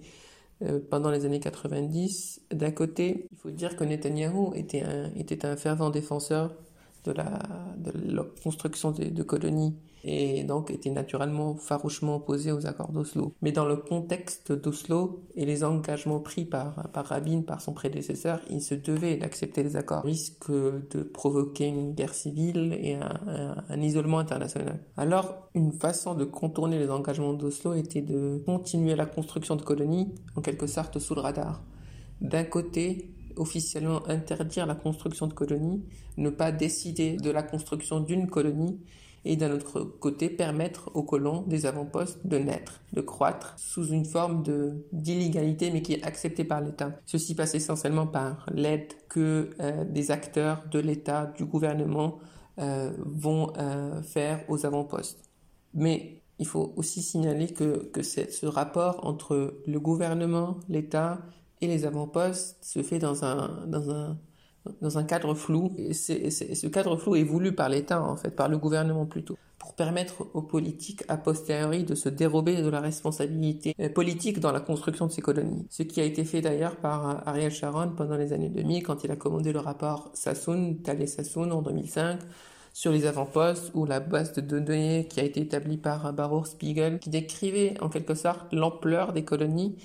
pendant 0.91 1.11
les 1.11 1.25
années 1.25 1.41
90. 1.41 2.41
D'un 2.53 2.71
côté, 2.71 3.27
il 3.31 3.39
faut 3.39 3.51
dire 3.51 3.77
que 3.77 3.85
Netanyahou 3.85 4.55
était 4.55 4.83
un, 4.83 5.57
fervent 5.57 5.91
défenseur 5.91 6.55
de 7.05 7.13
la, 7.13 7.39
construction 8.43 8.91
de, 8.91 9.23
colonies 9.23 9.77
et 10.07 10.45
donc 10.45 10.71
était 10.71 10.91
naturellement 10.91 11.57
farouchement 11.57 12.17
opposé 12.17 12.53
aux 12.53 12.67
accords 12.67 12.93
d'Oslo. 12.93 13.35
Mais 13.43 13.51
dans 13.51 13.65
le 13.67 13.77
contexte 13.77 14.53
d'Oslo 14.53 15.25
et 15.35 15.45
les 15.45 15.65
engagements 15.65 16.21
pris 16.21 16.45
par, 16.45 16.89
par 16.93 17.07
Rabin, 17.07 17.43
par 17.43 17.61
son 17.61 17.73
prédécesseur, 17.73 18.41
il 18.49 18.63
se 18.63 18.77
devait 18.77 19.17
d'accepter 19.17 19.65
les 19.65 19.75
accords, 19.75 20.05
risque 20.05 20.49
de 20.51 21.03
provoquer 21.03 21.67
une 21.67 21.93
guerre 21.93 22.15
civile 22.15 22.79
et 22.81 22.95
un, 22.95 23.21
un, 23.27 23.65
un, 23.69 23.81
isolement 23.83 24.21
international. 24.21 24.79
Alors, 24.97 25.49
une 25.55 25.73
façon 25.73 26.15
de 26.15 26.25
contourner 26.25 26.79
les 26.79 26.91
engagements 26.91 27.35
d'Oslo 27.35 27.75
était 27.75 28.03
de 28.03 28.41
continuer 28.47 28.95
la 28.95 29.07
construction 29.07 29.57
de 29.57 29.63
colonies, 29.63 30.15
en 30.37 30.41
quelque 30.41 30.69
sorte 30.69 31.01
sous 31.01 31.17
le 31.17 31.21
radar. 31.21 31.65
D'un 32.21 32.45
côté, 32.45 33.11
officiellement 33.37 34.09
interdire 34.09 34.67
la 34.67 34.77
construction 34.77 35.27
de 35.27 35.33
colonies, 35.33 35.83
ne 36.17 36.31
pas 36.31 36.53
décider 36.53 37.17
de 37.17 37.31
la 37.31 37.43
construction 37.43 38.01
d'une 38.01 38.29
colonie 38.29 38.79
et 39.27 39.37
d'un 39.37 39.51
autre 39.51 39.83
côté 39.83 40.31
permettre 40.31 40.91
aux 40.95 41.03
colons 41.03 41.43
des 41.43 41.67
avant-postes 41.67 42.27
de 42.27 42.39
naître, 42.39 42.81
de 42.93 43.01
croître 43.01 43.55
sous 43.59 43.89
une 43.89 44.05
forme 44.05 44.43
de 44.43 44.87
d'illégalité 44.93 45.71
mais 45.71 45.83
qui 45.83 45.95
est 45.95 46.05
acceptée 46.05 46.45
par 46.45 46.61
l'État. 46.61 46.93
Ceci 47.05 47.35
passe 47.35 47.55
essentiellement 47.55 48.07
par 48.07 48.47
l'aide 48.53 48.93
que 49.09 49.51
euh, 49.61 49.85
des 49.85 50.11
acteurs 50.11 50.65
de 50.71 50.79
l'État, 50.79 51.33
du 51.37 51.45
gouvernement 51.45 52.19
euh, 52.59 52.93
vont 52.99 53.53
euh, 53.59 54.01
faire 54.03 54.45
aux 54.49 54.65
avant-postes. 54.65 55.21
Mais 55.75 56.23
il 56.39 56.47
faut 56.47 56.73
aussi 56.77 57.03
signaler 57.03 57.49
que, 57.49 57.91
que 57.93 58.03
ce 58.03 58.47
rapport 58.47 59.07
entre 59.07 59.61
le 59.67 59.81
gouvernement, 59.81 60.59
l'État 60.69 61.21
et 61.61 61.67
les 61.67 61.85
avant-postes 61.85 62.59
se 62.63 62.83
fait 62.83 62.99
dans 62.99 63.25
un, 63.25 63.67
dans 63.67 63.91
un, 63.91 64.19
dans 64.81 64.99
un 64.99 65.05
cadre 65.05 65.35
flou. 65.35 65.73
Et, 65.79 65.93
ce 65.95 66.67
cadre 66.67 66.97
flou 66.97 67.17
est 67.17 67.23
voulu 67.23 67.55
par 67.55 67.69
l'État, 67.69 68.03
en 68.03 68.17
fait, 68.17 68.31
par 68.31 68.49
le 68.49 68.59
gouvernement 68.59 69.07
plutôt, 69.07 69.37
pour 69.59 69.75
permettre 69.75 70.27
aux 70.35 70.43
politiques 70.43 71.03
a 71.09 71.17
posteriori 71.17 71.85
de 71.85 71.95
se 71.95 72.09
dérober 72.09 72.63
de 72.63 72.69
la 72.69 72.81
responsabilité 72.81 73.75
euh, 73.81 73.89
politique 73.89 74.41
dans 74.41 74.53
la 74.53 74.61
construction 74.61 75.07
de 75.07 75.13
ces 75.13 75.23
colonies. 75.23 75.67
Ce 75.71 75.83
qui 75.83 76.01
a 76.01 76.05
été 76.05 76.25
fait 76.25 76.41
d'ailleurs 76.41 76.77
par 76.77 77.27
Ariel 77.27 77.51
Sharon 77.51 77.91
pendant 77.97 78.17
les 78.17 78.33
années 78.33 78.49
2000 78.49 78.83
quand 78.83 79.05
il 79.05 79.11
a 79.11 79.17
commandé 79.17 79.53
le 79.53 79.59
rapport 79.59 80.11
Sassoon, 80.15 80.77
Talé 80.85 81.07
Sassoon 81.07 81.51
en 81.51 81.63
2005 81.63 82.21
sur 82.73 82.93
les 82.93 83.07
avant-postes 83.07 83.71
ou 83.75 83.87
la 83.87 84.01
base 84.01 84.35
de 84.35 84.41
données 84.43 85.09
qui 85.09 85.19
a 85.19 85.25
été 85.25 85.41
établie 85.41 85.79
par 85.79 86.13
Baruch 86.13 86.47
Spiegel 86.47 86.99
qui 86.99 87.09
décrivait 87.09 87.75
en 87.81 87.89
quelque 87.89 88.15
sorte 88.15 88.53
l'ampleur 88.53 89.15
des 89.15 89.25
colonies 89.25 89.77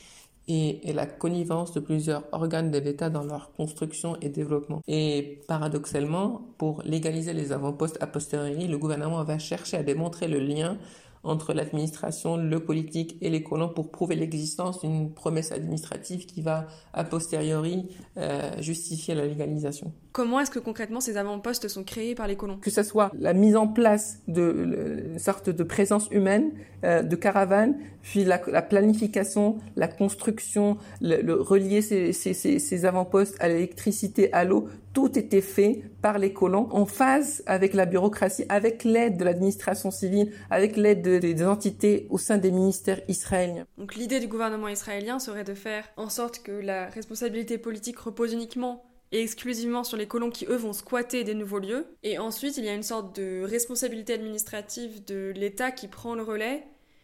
et, 0.47 0.93
la 0.93 1.05
connivence 1.05 1.73
de 1.73 1.79
plusieurs 1.79 2.23
organes 2.31 2.71
de 2.71 2.77
l'État 2.77 3.09
dans 3.09 3.23
leur 3.23 3.51
construction 3.53 4.17
et 4.21 4.29
développement. 4.29 4.81
Et 4.87 5.41
paradoxalement, 5.47 6.41
pour 6.57 6.81
légaliser 6.83 7.33
les 7.33 7.51
avant-postes 7.51 7.97
a 8.01 8.07
posteriori, 8.07 8.67
le 8.67 8.77
gouvernement 8.77 9.23
va 9.23 9.39
chercher 9.39 9.77
à 9.77 9.83
démontrer 9.83 10.27
le 10.27 10.39
lien 10.39 10.77
entre 11.23 11.53
l'administration, 11.53 12.37
le 12.37 12.59
politique 12.59 13.17
et 13.21 13.29
les 13.29 13.43
colons 13.43 13.69
pour 13.69 13.91
prouver 13.91 14.15
l'existence 14.15 14.81
d'une 14.81 15.13
promesse 15.13 15.51
administrative 15.51 16.25
qui 16.25 16.41
va 16.41 16.67
a 16.93 17.03
posteriori 17.03 17.87
euh, 18.17 18.59
justifier 18.59 19.13
la 19.13 19.25
légalisation. 19.25 19.93
Comment 20.11 20.41
est-ce 20.41 20.51
que 20.51 20.59
concrètement 20.59 20.99
ces 20.99 21.15
avant-postes 21.15 21.69
sont 21.69 21.83
créés 21.83 22.15
par 22.15 22.27
les 22.27 22.35
colons? 22.35 22.57
Que 22.57 22.69
ce 22.69 22.83
soit 22.83 23.11
la 23.17 23.33
mise 23.33 23.55
en 23.55 23.67
place 23.67 24.19
de 24.27 25.15
sorte 25.17 25.49
de 25.49 25.63
présence 25.63 26.09
humaine, 26.11 26.51
euh, 26.83 27.01
de 27.01 27.15
caravanes, 27.15 27.77
puis 28.01 28.25
la, 28.25 28.37
planification, 28.37 29.59
la 29.77 29.87
construction, 29.87 30.77
le, 30.99 31.33
relier 31.33 31.81
ces, 31.81 32.11
ces, 32.11 32.33
ces 32.33 32.85
avant-postes 32.85 33.37
à 33.39 33.47
l'électricité, 33.47 34.33
à 34.33 34.43
l'eau, 34.43 34.67
tout 34.93 35.17
était 35.17 35.41
fait 35.41 35.83
par 36.01 36.17
les 36.17 36.33
colons 36.33 36.67
en 36.71 36.85
phase 36.85 37.41
avec 37.45 37.73
la 37.73 37.85
bureaucratie, 37.85 38.43
avec 38.49 38.83
l'aide 38.83 39.15
de 39.15 39.23
l'administration 39.23 39.91
civile, 39.91 40.33
avec 40.49 40.75
l'aide 40.75 41.01
des 41.01 41.45
entités 41.45 42.07
au 42.09 42.17
sein 42.17 42.37
des 42.37 42.51
ministères 42.51 42.99
israéliens. 43.07 43.65
Donc 43.77 43.95
l'idée 43.95 44.19
du 44.19 44.27
gouvernement 44.27 44.67
israélien 44.67 45.19
serait 45.19 45.45
de 45.45 45.53
faire 45.53 45.85
en 45.95 46.09
sorte 46.09 46.39
que 46.39 46.51
la 46.51 46.87
responsabilité 46.87 47.57
politique 47.57 47.99
repose 47.99 48.33
uniquement 48.33 48.83
et 49.11 49.21
exclusivement 49.21 49.83
sur 49.83 49.97
les 49.97 50.07
colons 50.07 50.29
qui, 50.29 50.45
eux, 50.45 50.55
vont 50.55 50.73
squatter 50.73 51.23
des 51.23 51.33
nouveaux 51.33 51.59
lieux. 51.59 51.85
Et 52.03 52.17
ensuite, 52.17 52.57
il 52.57 52.65
y 52.65 52.69
a 52.69 52.73
une 52.73 52.83
sorte 52.83 53.19
de 53.19 53.43
responsabilité 53.43 54.13
administrative 54.13 55.03
de 55.05 55.33
l'État 55.35 55.71
qui 55.71 55.87
prend 55.87 56.15
le 56.15 56.23
relais 56.23 56.63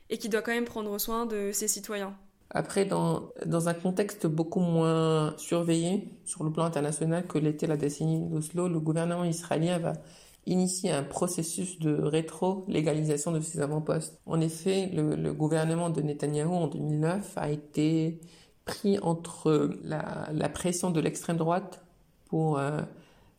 et 0.10 0.18
qui 0.18 0.30
doit 0.30 0.42
quand 0.42 0.54
même 0.54 0.66
prendre 0.66 0.98
soin 1.00 1.26
de 1.26 1.52
ses 1.52 1.68
citoyens. 1.68 2.16
Après, 2.50 2.86
dans, 2.86 3.34
un 3.46 3.74
contexte 3.74 4.26
beaucoup 4.26 4.62
moins 4.62 5.36
surveillé 5.38 6.08
sur 6.24 6.46
le 6.46 6.52
plan 6.52 6.64
international 6.64 7.28
que 7.28 7.38
l'était 7.38 7.68
la 7.68 7.76
décennie 7.76 8.22
d'Oslo, 8.22 8.70
le 8.70 8.80
gouvernement 8.80 9.26
israélien 9.26 9.80
va 9.80 9.94
initier 10.46 10.92
un 10.92 11.04
processus 11.04 11.78
de 11.80 11.94
rétro-légalisation 11.94 13.34
de 13.34 13.42
ses 13.42 13.60
avant-postes. 13.60 14.18
En 14.26 14.40
effet, 14.40 14.90
le, 14.94 15.34
gouvernement 15.34 15.90
de 15.90 16.02
Netanyahou 16.02 16.54
en 16.54 16.68
2009 16.68 17.34
a 17.36 17.50
été 17.50 18.22
pris 18.64 18.98
entre 19.00 19.78
la 19.84 20.50
pression 20.50 20.90
de 20.90 21.02
l'extrême 21.02 21.36
droite 21.36 21.84
pour 22.30 22.60
euh, 22.60 22.82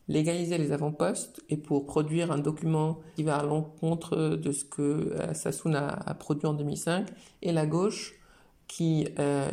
légaliser 0.07 0.57
les 0.57 0.71
avant-postes 0.71 1.41
et 1.49 1.57
pour 1.57 1.85
produire 1.85 2.31
un 2.31 2.39
document 2.39 2.99
qui 3.15 3.23
va 3.23 3.37
à 3.37 3.43
l'encontre 3.43 4.35
de 4.35 4.51
ce 4.51 4.65
que 4.65 4.81
euh, 4.81 5.33
Sassoon 5.33 5.75
a, 5.75 6.13
produit 6.15 6.47
en 6.47 6.53
2005, 6.53 7.07
et 7.41 7.51
la 7.51 7.65
gauche 7.65 8.15
qui 8.67 9.07
euh, 9.17 9.49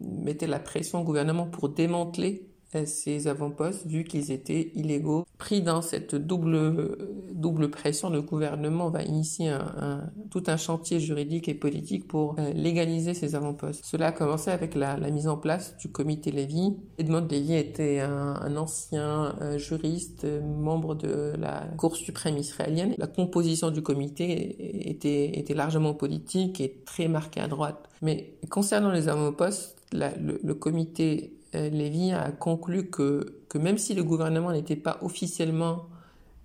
mettait 0.00 0.46
la 0.46 0.60
pression 0.60 1.00
au 1.00 1.04
gouvernement 1.04 1.46
pour 1.46 1.68
démanteler 1.68 2.46
ces 2.84 3.28
avant-postes 3.28 3.86
vu 3.86 4.04
qu'ils 4.04 4.30
étaient 4.30 4.70
illégaux. 4.74 5.24
Pris 5.38 5.62
dans 5.62 5.82
cette 5.82 6.14
double, 6.14 6.96
double 7.32 7.70
pression, 7.70 8.10
le 8.10 8.22
gouvernement 8.22 8.90
va 8.90 9.02
initier 9.02 9.48
un, 9.48 10.10
tout 10.30 10.44
un 10.46 10.56
chantier 10.56 11.00
juridique 11.00 11.48
et 11.48 11.54
politique 11.54 12.06
pour 12.06 12.36
euh, 12.38 12.52
légaliser 12.52 13.14
ces 13.14 13.34
avant-postes. 13.34 13.84
Cela 13.84 14.08
a 14.08 14.12
commencé 14.12 14.50
avec 14.50 14.74
la, 14.74 14.96
mise 15.10 15.28
en 15.28 15.36
place 15.36 15.76
du 15.78 15.88
comité 15.88 16.30
Lévy. 16.30 16.76
Edmond 16.98 17.26
Lévy 17.30 17.54
était 17.54 18.00
un, 18.00 18.56
ancien 18.56 19.36
euh, 19.40 19.58
juriste, 19.58 20.26
membre 20.42 20.94
de 20.94 21.32
la 21.38 21.64
Cour 21.76 21.96
suprême 21.96 22.36
israélienne. 22.36 22.94
La 22.98 23.06
composition 23.06 23.70
du 23.70 23.82
comité 23.82 24.88
était, 24.90 25.38
était 25.38 25.54
largement 25.54 25.94
politique 25.94 26.60
et 26.60 26.82
très 26.84 27.08
marquée 27.08 27.40
à 27.40 27.48
droite. 27.48 27.88
Mais 28.02 28.34
concernant 28.50 28.92
les 28.92 29.08
avant-postes, 29.08 29.76
le, 29.94 30.52
comité 30.54 31.32
euh, 31.32 31.43
Lévy 31.54 32.12
a 32.12 32.30
conclu 32.32 32.90
que, 32.90 33.42
que 33.48 33.58
même 33.58 33.78
si 33.78 33.94
le 33.94 34.04
gouvernement 34.04 34.52
n'était 34.52 34.76
pas 34.76 34.98
officiellement 35.02 35.86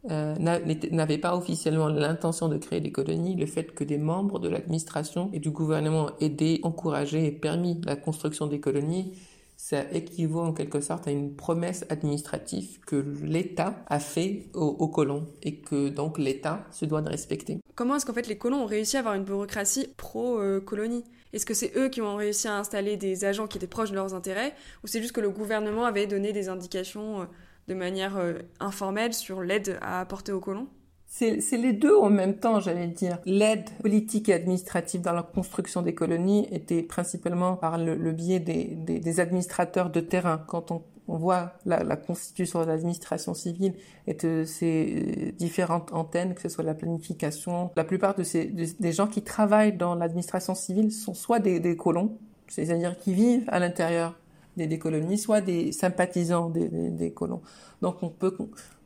euh, 0.09 0.35
n'avait 0.39 1.17
pas 1.17 1.35
officiellement 1.35 1.89
l'intention 1.89 2.47
de 2.47 2.57
créer 2.57 2.79
des 2.79 2.91
colonies, 2.91 3.35
le 3.35 3.45
fait 3.45 3.73
que 3.73 3.83
des 3.83 3.97
membres 3.97 4.39
de 4.39 4.47
l'administration 4.47 5.29
et 5.33 5.39
du 5.39 5.51
gouvernement 5.51 6.11
aidé, 6.21 6.61
encouragé 6.63 7.25
et 7.25 7.31
permis 7.31 7.81
la 7.83 7.97
construction 7.97 8.47
des 8.47 8.61
colonies, 8.61 9.13
ça 9.57 9.83
équivaut 9.91 10.39
en 10.39 10.53
quelque 10.53 10.79
sorte 10.79 11.09
à 11.09 11.11
une 11.11 11.35
promesse 11.35 11.85
administrative 11.89 12.79
que 12.87 12.95
l'État 13.21 13.83
a 13.87 13.99
fait 13.99 14.45
aux, 14.53 14.67
aux, 14.67 14.87
colons 14.87 15.25
et 15.43 15.55
que 15.55 15.89
donc 15.89 16.17
l'État 16.17 16.65
se 16.71 16.85
doit 16.85 17.01
de 17.01 17.09
respecter. 17.09 17.59
Comment 17.75 17.97
est-ce 17.97 18.05
qu'en 18.05 18.13
fait 18.13 18.29
les 18.29 18.37
colons 18.37 18.63
ont 18.63 18.67
réussi 18.67 18.95
à 18.95 18.99
avoir 18.99 19.15
une 19.15 19.25
bureaucratie 19.25 19.89
pro-colonie 19.97 21.03
est-ce 21.33 21.45
que 21.45 21.53
c'est 21.53 21.71
eux 21.75 21.89
qui 21.89 22.01
ont 22.01 22.15
réussi 22.15 22.47
à 22.47 22.57
installer 22.57 22.97
des 22.97 23.25
agents 23.25 23.47
qui 23.47 23.57
étaient 23.57 23.67
proches 23.67 23.91
de 23.91 23.95
leurs 23.95 24.13
intérêts 24.13 24.53
ou 24.83 24.87
c'est 24.87 25.01
juste 25.01 25.13
que 25.13 25.21
le 25.21 25.29
gouvernement 25.29 25.85
avait 25.85 26.07
donné 26.07 26.33
des 26.33 26.49
indications 26.49 27.21
euh, 27.21 27.25
de 27.67 27.73
manière 27.75 28.17
euh, 28.17 28.39
informelle 28.59 29.13
sur 29.13 29.41
l'aide 29.41 29.77
à 29.81 29.99
apporter 30.01 30.31
aux 30.31 30.39
colons? 30.39 30.67
C'est 31.11 31.39
les 31.57 31.73
deux 31.73 31.95
en 31.95 32.11
même 32.11 32.37
temps, 32.37 32.59
j'allais 32.59 32.85
dire. 32.85 33.17
L'aide 33.25 33.67
politique 33.81 34.29
et 34.29 34.33
administrative 34.33 35.01
dans 35.01 35.11
la 35.11 35.23
construction 35.23 35.81
des 35.81 35.95
colonies 35.95 36.47
était 36.51 36.83
principalement 36.83 37.55
par 37.55 37.79
le, 37.79 38.11
biais 38.11 38.39
des, 38.39 38.75
des, 38.75 39.19
administrateurs 39.19 39.89
de 39.89 40.01
terrain. 40.01 40.37
Quand 40.37 40.69
on 40.69 40.83
on 41.09 41.17
voit 41.17 41.53
la, 41.65 41.83
la 41.83 41.97
constitution 41.97 42.61
de 42.61 42.65
l'administration 42.65 43.33
civile 43.33 43.73
et 44.05 44.13
de 44.13 44.43
ces 44.45 45.33
différentes 45.37 45.91
antennes, 45.91 46.35
que 46.35 46.41
ce 46.41 46.49
soit 46.49 46.63
la 46.63 46.75
planification. 46.75 47.71
La 47.75 47.83
plupart 47.83 48.15
de 48.15 48.23
ces 48.23 48.45
des 48.45 48.91
gens 48.93 49.07
qui 49.07 49.23
travaillent 49.23 49.75
dans 49.75 49.95
l'administration 49.95 50.53
civile 50.53 50.91
sont 50.91 51.15
soit 51.15 51.39
des, 51.39 51.75
colons, 51.75 52.17
c'est-à-dire 52.47 52.97
qui 52.97 53.13
vivent 53.13 53.45
à 53.47 53.59
l'intérieur 53.59 54.19
des, 54.55 54.79
colonies, 54.79 55.17
soit 55.17 55.41
des 55.41 55.71
sympathisants 55.71 56.49
des, 56.49 56.69
des 56.69 57.11
colons. 57.11 57.41
Donc 57.81 58.03
on 58.03 58.09
peut 58.09 58.35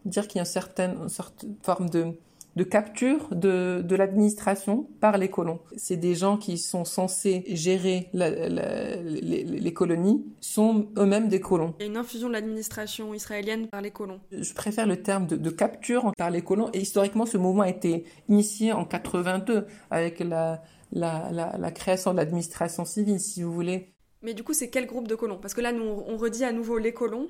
dire 0.06 0.28
qu'il 0.28 0.38
y 0.38 0.40
a 0.40 0.44
une 0.44 0.46
certaine, 0.46 0.98
une 1.02 1.10
certaine 1.10 1.56
forme 1.62 1.90
de 1.90 2.14
de 2.56 2.64
capture 2.64 3.34
de, 3.34 3.82
de 3.84 3.96
l'administration 3.96 4.88
par 5.00 5.18
les 5.18 5.30
colons. 5.30 5.60
C'est 5.76 5.98
des 5.98 6.16
gens 6.16 6.38
qui 6.38 6.58
sont 6.58 6.86
censés 6.86 7.44
gérer 7.48 8.10
la, 8.14 8.30
les, 8.30 9.44
les, 9.44 9.74
colonies, 9.74 10.24
sont 10.40 10.88
eux-mêmes 10.98 11.30
des 11.30 11.40
colons. 11.40 11.74
Il 11.80 11.84
y 11.84 11.86
a 11.88 11.92
une 11.92 11.98
infusion 11.98 12.28
de 12.28 12.34
l'administration 12.34 13.14
israélienne 13.14 13.68
par 13.68 13.82
les 13.82 13.92
colons. 13.92 14.20
Je 14.32 14.54
préfère 14.54 14.86
le 14.86 15.02
terme 15.02 15.26
de, 15.26 15.36
de, 15.36 15.50
capture 15.50 16.12
par 16.18 16.30
les 16.30 16.42
colons. 16.42 16.70
Et 16.74 16.80
historiquement, 16.80 17.26
ce 17.26 17.38
mouvement 17.38 17.64
a 17.64 17.70
été 17.70 18.06
initié 18.30 18.72
en 18.72 18.86
82 18.86 19.66
avec 19.90 20.20
la, 20.20 20.62
la, 20.92 21.30
la, 21.32 21.58
la 21.58 21.72
création 21.72 22.12
de 22.12 22.18
l'administration 22.18 22.86
civile, 22.86 23.20
si 23.20 23.42
vous 23.42 23.52
voulez. 23.52 23.94
Mais 24.22 24.34
du 24.34 24.44
coup, 24.44 24.54
c'est 24.54 24.70
quel 24.70 24.86
groupe 24.86 25.08
de 25.08 25.16
colons? 25.16 25.38
Parce 25.38 25.54
que 25.54 25.62
là, 25.62 25.72
nous, 25.74 25.84
on 25.84 26.18
redit 26.18 26.46
à 26.46 26.54
nouveau 26.54 26.78
les 26.78 26.94
colons. 26.94 27.28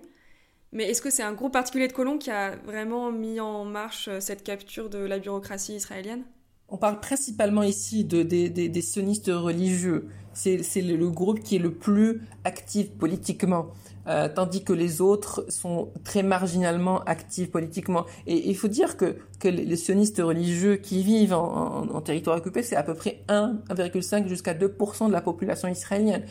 Mais 0.74 0.90
est-ce 0.90 1.02
que 1.02 1.12
c'est 1.12 1.24
un 1.24 1.34
groupe 1.34 1.54
particulier 1.54 1.88
de 1.88 1.94
colons 1.94 2.18
qui 2.18 2.32
a 2.32 2.56
vraiment 2.56 3.12
mis 3.12 3.40
en 3.40 3.64
marche 3.64 4.08
euh, 4.08 4.20
cette 4.20 4.44
capture 4.44 4.90
de 4.90 4.98
la 4.98 5.20
bureaucratie 5.20 5.76
israélienne? 5.76 6.24
On 6.68 6.78
parle 6.78 7.00
principalement 7.00 7.62
ici 7.62 8.04
de, 8.04 8.24
des 8.24 8.82
sionistes 8.82 9.30
religieux. 9.32 10.10
C'est 10.34 10.82
le, 10.82 11.10
groupe 11.10 11.40
qui 11.42 11.56
est 11.56 11.60
le 11.60 11.72
plus 11.72 12.22
actif 12.44 12.92
politiquement. 12.92 13.68
Euh, 14.06 14.28
tandis 14.28 14.66
que 14.66 14.74
les 14.74 15.00
autres 15.00 15.46
sont 15.48 15.90
très 16.04 16.24
marginalement 16.24 17.02
actifs 17.06 17.50
politiquement. 17.50 18.06
Et 18.28 18.50
il 18.50 18.56
faut 18.56 18.68
dire 18.68 18.98
que, 18.98 19.16
que 19.40 19.48
les, 19.48 19.76
sionistes 19.78 20.22
religieux 20.22 20.76
qui 20.76 21.04
vivent 21.04 21.34
en, 21.34 22.02
territoire 22.02 22.38
occupé, 22.38 22.64
c'est 22.64 22.76
à 22.76 22.84
peu 22.84 22.96
près 22.96 23.22
1,5 23.30 24.28
jusqu'à 24.28 24.54
2% 24.54 25.08
de 25.08 25.14
la 25.14 25.22
population 25.22 25.70
israélienne. 25.70 26.24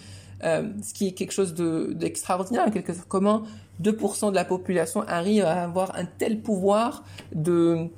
Euh, 0.44 0.70
ce 0.82 0.92
qui 0.92 1.06
est 1.06 1.12
quelque 1.12 1.32
chose 1.32 1.54
d'extraordinaire, 1.54 2.70
quelque 2.72 2.92
comment 3.08 3.44
2% 3.80 4.30
de 4.30 4.34
la 4.34 4.44
population 4.44 5.02
arrive 5.02 5.44
à 5.44 5.62
avoir 5.62 5.96
un 5.96 6.04
tel 6.04 6.40
pouvoir 6.40 7.04
de, 7.32 7.88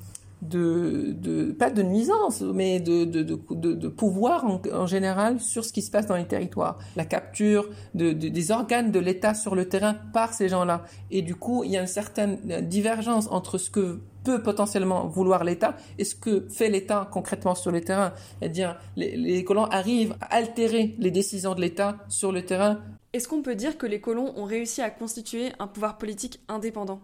de, 0.48 1.14
de 1.16 1.52
pas 1.52 1.70
de 1.70 1.83
nuisance, 1.83 2.42
mais 2.42 2.80
de, 2.80 3.04
de, 3.04 3.22
de, 3.22 3.88
pouvoir 3.88 4.44
en, 4.72 4.87
général 4.87 5.40
sur 5.40 5.64
ce 5.64 5.72
qui 5.72 5.83
se 5.83 5.90
passe 5.90 6.07
dans 6.07 6.16
les 6.16 6.26
territoires. 6.26 6.78
La 6.96 7.04
capture 7.04 7.68
de, 7.94 8.12
des 8.12 8.50
organes 8.50 8.92
de 8.92 8.98
l'État 8.98 9.35
sur 9.35 9.54
le 9.54 9.68
terrain 9.68 9.96
par 10.12 10.35
ces 10.35 10.48
gens-là. 10.48 10.85
Et 11.11 11.22
du 11.22 11.35
coup, 11.35 11.64
il 11.64 11.70
y 11.70 11.76
a 11.76 11.80
une 11.80 11.87
certaine 11.87 12.38
divergence 12.62 13.28
entre 13.30 13.59
ce 13.59 13.70
que 13.70 14.00
peut 14.24 14.42
potentiellement 14.42 15.07
vouloir 15.07 15.44
l'État 15.44 15.76
et 15.98 16.04
ce 16.04 16.14
que 16.14 16.46
fait 16.48 16.70
l'État 16.70 17.09
concrètement 17.11 17.54
sur 17.54 17.70
le 17.70 17.80
terrain. 17.80 18.12
C'est-à-dire, 18.38 18.78
les, 18.96 19.16
les 19.16 19.44
colons 19.44 19.66
arrivent 19.66 20.16
à 20.20 20.37
altérer 20.37 20.94
les 20.98 21.11
décisions 21.11 21.54
de 21.54 21.61
l'État 21.61 21.98
sur 22.09 22.33
le 22.33 22.44
terrain 22.44 22.78
est-ce 23.14 23.28
qu'on 23.28 23.42
peut 23.42 23.54
dire 23.54 23.78
que 23.78 23.87
les 23.87 24.00
colons 24.00 24.33
ont 24.37 24.44
réussi 24.44 24.83
à 24.83 24.90
constituer 24.90 25.52
un 25.61 25.68
pouvoir 25.68 25.98
politique 25.98 26.40
indépendant? 26.48 27.00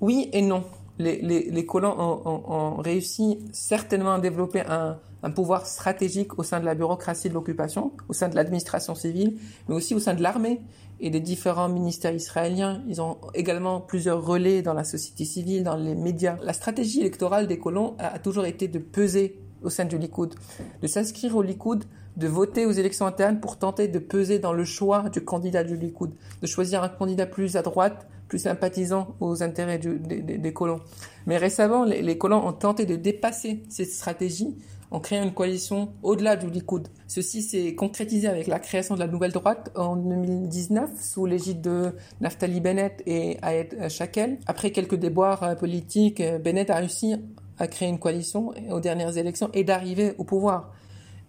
Oui 0.00 0.28
et 0.32 0.42
non. 0.42 0.64
Les, 0.98 1.66
colons 1.66 1.94
ont, 1.96 2.76
réussi 2.76 3.38
certainement 3.52 4.14
à 4.14 4.18
développer 4.18 4.62
un, 4.68 4.98
pouvoir 5.30 5.66
stratégique 5.66 6.38
au 6.38 6.42
sein 6.42 6.60
de 6.60 6.64
la 6.64 6.74
bureaucratie 6.74 7.28
de 7.28 7.34
l'occupation, 7.34 7.92
au 8.08 8.12
sein 8.12 8.28
de 8.28 8.34
l'administration 8.34 8.94
civile, 8.94 9.38
mais 9.68 9.74
aussi 9.74 9.94
au 9.94 10.00
sein 10.00 10.14
de 10.14 10.22
l'armée 10.22 10.60
et 11.00 11.10
des 11.10 11.20
différents 11.20 11.68
ministères 11.68 12.14
israéliens. 12.14 12.82
Ils 12.88 13.00
ont 13.00 13.18
également 13.34 13.80
plusieurs 13.80 14.24
relais 14.24 14.62
dans 14.62 14.74
la 14.74 14.84
société 14.84 15.24
civile, 15.24 15.62
dans 15.64 15.76
les 15.76 15.94
médias. 15.94 16.36
La 16.42 16.52
stratégie 16.52 17.00
électorale 17.00 17.46
des 17.46 17.58
colons 17.58 17.94
a, 17.98 18.18
toujours 18.18 18.46
été 18.46 18.68
de 18.68 18.78
peser 18.78 19.40
au 19.62 19.70
sein 19.70 19.84
du 19.84 19.98
Likoud, 19.98 20.34
de 20.82 20.86
s'inscrire 20.86 21.36
au 21.36 21.42
Likoud 21.42 21.84
de 22.18 22.26
voter 22.26 22.66
aux 22.66 22.72
élections 22.72 23.06
internes 23.06 23.38
pour 23.38 23.58
tenter 23.58 23.86
de 23.86 24.00
peser 24.00 24.40
dans 24.40 24.52
le 24.52 24.64
choix 24.64 25.08
du 25.08 25.24
candidat 25.24 25.62
du 25.62 25.76
Likoud, 25.76 26.10
de 26.42 26.46
choisir 26.48 26.82
un 26.82 26.88
candidat 26.88 27.26
plus 27.26 27.56
à 27.56 27.62
droite, 27.62 28.08
plus 28.28 28.38
sympathisant 28.40 29.16
aux 29.20 29.42
intérêts 29.42 29.78
des, 29.78 30.52
colons. 30.52 30.80
Mais 31.26 31.38
récemment, 31.38 31.84
les, 31.84 32.18
colons 32.18 32.46
ont 32.46 32.52
tenté 32.52 32.86
de 32.86 32.94
dépasser 32.96 33.62
cette 33.68 33.90
stratégie 33.90 34.56
en 34.90 35.00
créant 35.00 35.22
une 35.22 35.34
coalition 35.34 35.92
au-delà 36.02 36.36
du 36.36 36.48
Likoud. 36.48 36.88
Ceci 37.08 37.42
s'est 37.42 37.74
concrétisé 37.74 38.28
avec 38.28 38.46
la 38.46 38.58
création 38.58 38.94
de 38.94 39.00
la 39.00 39.06
nouvelle 39.06 39.32
droite 39.32 39.70
en 39.74 39.96
2019 39.96 40.90
sous 41.00 41.26
l'égide 41.26 41.60
de 41.60 41.92
Naftali 42.20 42.60
Bennett 42.60 43.02
et 43.06 43.38
Ayed 43.42 43.88
Shakel. 43.88 44.38
Après 44.46 44.70
quelques 44.70 44.94
déboires 44.94 45.42
euh, 45.42 45.54
politiques, 45.54 46.20
euh, 46.20 46.38
Bennett 46.38 46.70
a 46.70 46.76
réussi 46.76 47.16
à 47.58 47.66
créer 47.66 47.88
une 47.88 47.98
coalition 47.98 48.52
aux 48.70 48.80
dernières 48.80 49.18
élections 49.18 49.50
et 49.52 49.64
d'arriver 49.64 50.14
au 50.16 50.24
pouvoir. 50.24 50.72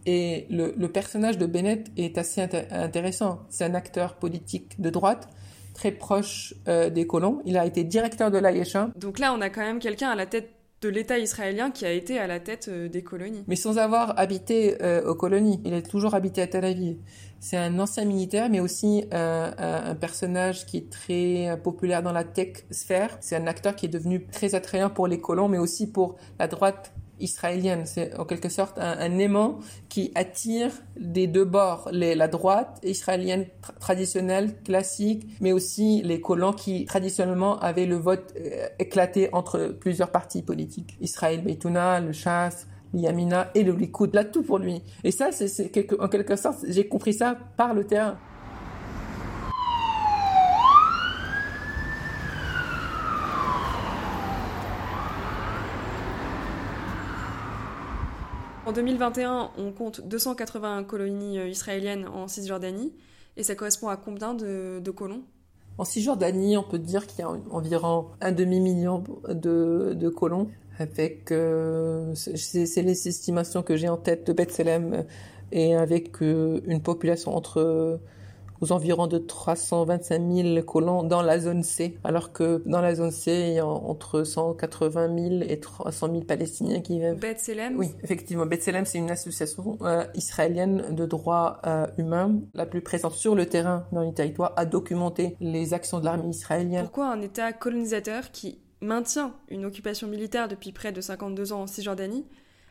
Et 0.05 0.47
le, 0.49 0.87
personnage 0.87 1.37
de 1.37 1.45
Bennett 1.45 1.91
est 1.97 2.17
assez 2.17 2.41
intéressant. 2.71 3.39
C'est 3.49 3.65
un 3.65 3.75
acteur 3.75 4.15
politique 4.15 4.79
de 4.79 4.89
droite 4.89 5.27
très 5.79 5.91
proche 5.91 6.53
euh, 6.67 6.89
des 6.89 7.07
colons. 7.07 7.41
Il 7.45 7.57
a 7.57 7.65
été 7.65 7.85
directeur 7.85 8.31
de 8.31 8.37
l'Aïecha. 8.37 8.89
Donc 8.97 9.17
là, 9.17 9.33
on 9.33 9.39
a 9.39 9.49
quand 9.49 9.61
même 9.61 9.79
quelqu'un 9.79 10.09
à 10.09 10.15
la 10.15 10.25
tête 10.25 10.49
de 10.81 10.89
l'État 10.89 11.17
israélien 11.17 11.71
qui 11.71 11.85
a 11.85 11.91
été 11.91 12.19
à 12.19 12.27
la 12.27 12.41
tête 12.41 12.67
euh, 12.67 12.89
des 12.89 13.01
colonies. 13.01 13.45
Mais 13.47 13.55
sans 13.55 13.77
avoir 13.77 14.19
habité 14.19 14.75
euh, 14.81 15.09
aux 15.09 15.15
colonies. 15.15 15.61
Il 15.63 15.73
a 15.73 15.81
toujours 15.81 16.15
habité 16.15 16.41
à 16.41 16.47
Tel 16.47 16.65
Aviv. 16.65 16.97
C'est 17.39 17.55
un 17.55 17.79
ancien 17.79 18.03
militaire, 18.03 18.49
mais 18.49 18.59
aussi 18.59 19.05
un 19.13 19.95
personnage 19.95 20.65
qui 20.65 20.75
est 20.75 20.89
très 20.89 21.57
populaire 21.63 22.03
dans 22.03 22.11
la 22.11 22.25
tech 22.25 22.65
sphère. 22.69 23.17
C'est 23.21 23.37
un 23.37 23.47
acteur 23.47 23.77
qui 23.77 23.85
est 23.85 23.89
devenu 23.89 24.25
très 24.25 24.55
attrayant 24.55 24.89
pour 24.89 25.07
les 25.07 25.21
colons, 25.21 25.47
mais 25.47 25.57
aussi 25.57 25.89
pour 25.89 26.17
la 26.37 26.49
droite 26.49 26.91
israélienne. 27.19 27.85
C'est 27.85 28.17
en 28.17 28.25
quelque 28.25 28.49
sorte 28.49 28.77
un, 28.79 29.17
aimant 29.17 29.59
qui 29.89 30.11
attire 30.15 30.71
des 30.97 31.27
deux 31.27 31.45
bords, 31.45 31.89
la 31.91 32.27
droite 32.27 32.79
israélienne 32.83 33.45
traditionnelle, 33.79 34.55
classique, 34.63 35.27
mais 35.41 35.51
aussi 35.51 36.01
les 36.03 36.21
colons 36.21 36.53
qui 36.53 36.85
traditionnellement 36.85 37.59
avaient 37.59 37.85
le 37.85 37.97
vote 37.97 38.33
euh, 38.37 38.67
éclaté 38.79 39.29
entre 39.33 39.75
plusieurs 39.79 40.11
partis 40.11 40.41
politiques. 40.41 40.97
Israël 41.01 41.41
Beitouna, 41.43 41.99
le 41.99 42.11
Chasse, 42.11 42.67
Yamina 42.93 43.51
et 43.55 43.63
le 43.63 43.73
Likoud. 43.73 44.13
Là, 44.13 44.25
tout 44.25 44.43
pour 44.43 44.59
lui. 44.59 44.81
Et 45.03 45.11
ça, 45.11 45.31
c'est 45.31 45.71
en 45.99 46.07
quelque 46.07 46.35
sorte, 46.35 46.65
j'ai 46.67 46.87
compris 46.87 47.13
ça 47.13 47.37
par 47.57 47.73
le 47.73 47.85
terrain. 47.85 48.17
En 58.69 58.71
2021, 58.71 59.49
on 59.57 59.71
compte 59.71 60.07
281 60.07 60.83
colonies 60.83 61.39
euh, 61.39 61.47
israéliennes 61.47 62.07
en 62.07 62.27
Cisjordanie. 62.27 62.93
Et 63.35 63.41
ça 63.41 63.55
correspond 63.55 63.87
à 63.87 63.97
combien 63.97 64.35
de, 64.35 64.91
colons? 64.91 65.23
En 65.79 65.85
Cisjordanie, 65.85 66.55
on 66.55 66.61
peut 66.61 66.77
dire 66.77 67.07
qu'il 67.07 67.21
y 67.21 67.21
a 67.23 67.31
environ 67.49 68.09
un 68.21 68.31
demi-million 68.31 69.03
de, 69.27 70.09
colons. 70.09 70.51
Avec, 70.77 71.31
euh, 71.31 72.13
c'est 72.13 72.83
les 72.83 73.07
estimations 73.07 73.63
que 73.63 73.75
j'ai 73.75 73.89
en 73.89 73.97
tête 73.97 74.27
de 74.27 74.33
Bethlehem, 74.33 75.03
et 75.51 75.73
avec 75.73 76.21
euh, 76.21 76.61
une 76.67 76.83
population 76.83 77.35
entre 77.35 77.99
aux 78.61 78.71
environs 78.71 79.07
de 79.07 79.17
325 79.17 80.21
000 80.31 80.63
colons 80.63 81.03
dans 81.03 81.21
la 81.21 81.39
zone 81.39 81.63
C, 81.63 81.97
alors 82.03 82.31
que 82.31 82.61
dans 82.65 82.81
la 82.81 82.95
zone 82.95 83.11
C, 83.11 83.45
il 83.49 83.53
y 83.55 83.59
a 83.59 83.65
entre 83.65 84.23
180 84.23 85.29
000 85.39 85.41
et 85.47 85.59
300 85.59 86.07
000 86.07 86.21
Palestiniens 86.21 86.81
qui 86.81 86.99
vivent. 86.99 87.19
Bethlehem 87.19 87.77
Oui, 87.77 87.89
effectivement. 88.03 88.45
Bethlehem, 88.45 88.85
c'est 88.85 88.97
une 88.97 89.11
association 89.11 89.77
euh, 89.81 90.03
israélienne 90.15 90.95
de 90.95 91.05
droits 91.05 91.61
euh, 91.65 91.85
humains, 91.97 92.39
la 92.53 92.65
plus 92.65 92.81
présente 92.81 93.13
sur 93.13 93.35
le 93.35 93.45
terrain 93.45 93.85
dans 93.91 94.01
les 94.01 94.13
territoires, 94.13 94.53
à 94.55 94.65
documenter 94.65 95.35
les 95.39 95.73
actions 95.73 95.99
de 95.99 96.05
l'armée 96.05 96.29
israélienne. 96.29 96.83
Pourquoi 96.83 97.11
un 97.11 97.21
État 97.21 97.53
colonisateur 97.53 98.31
qui 98.31 98.59
maintient 98.81 99.33
une 99.49 99.65
occupation 99.65 100.07
militaire 100.07 100.47
depuis 100.47 100.71
près 100.71 100.91
de 100.91 101.01
52 101.01 101.53
ans 101.53 101.61
en 101.61 101.67
Cisjordanie 101.67 102.25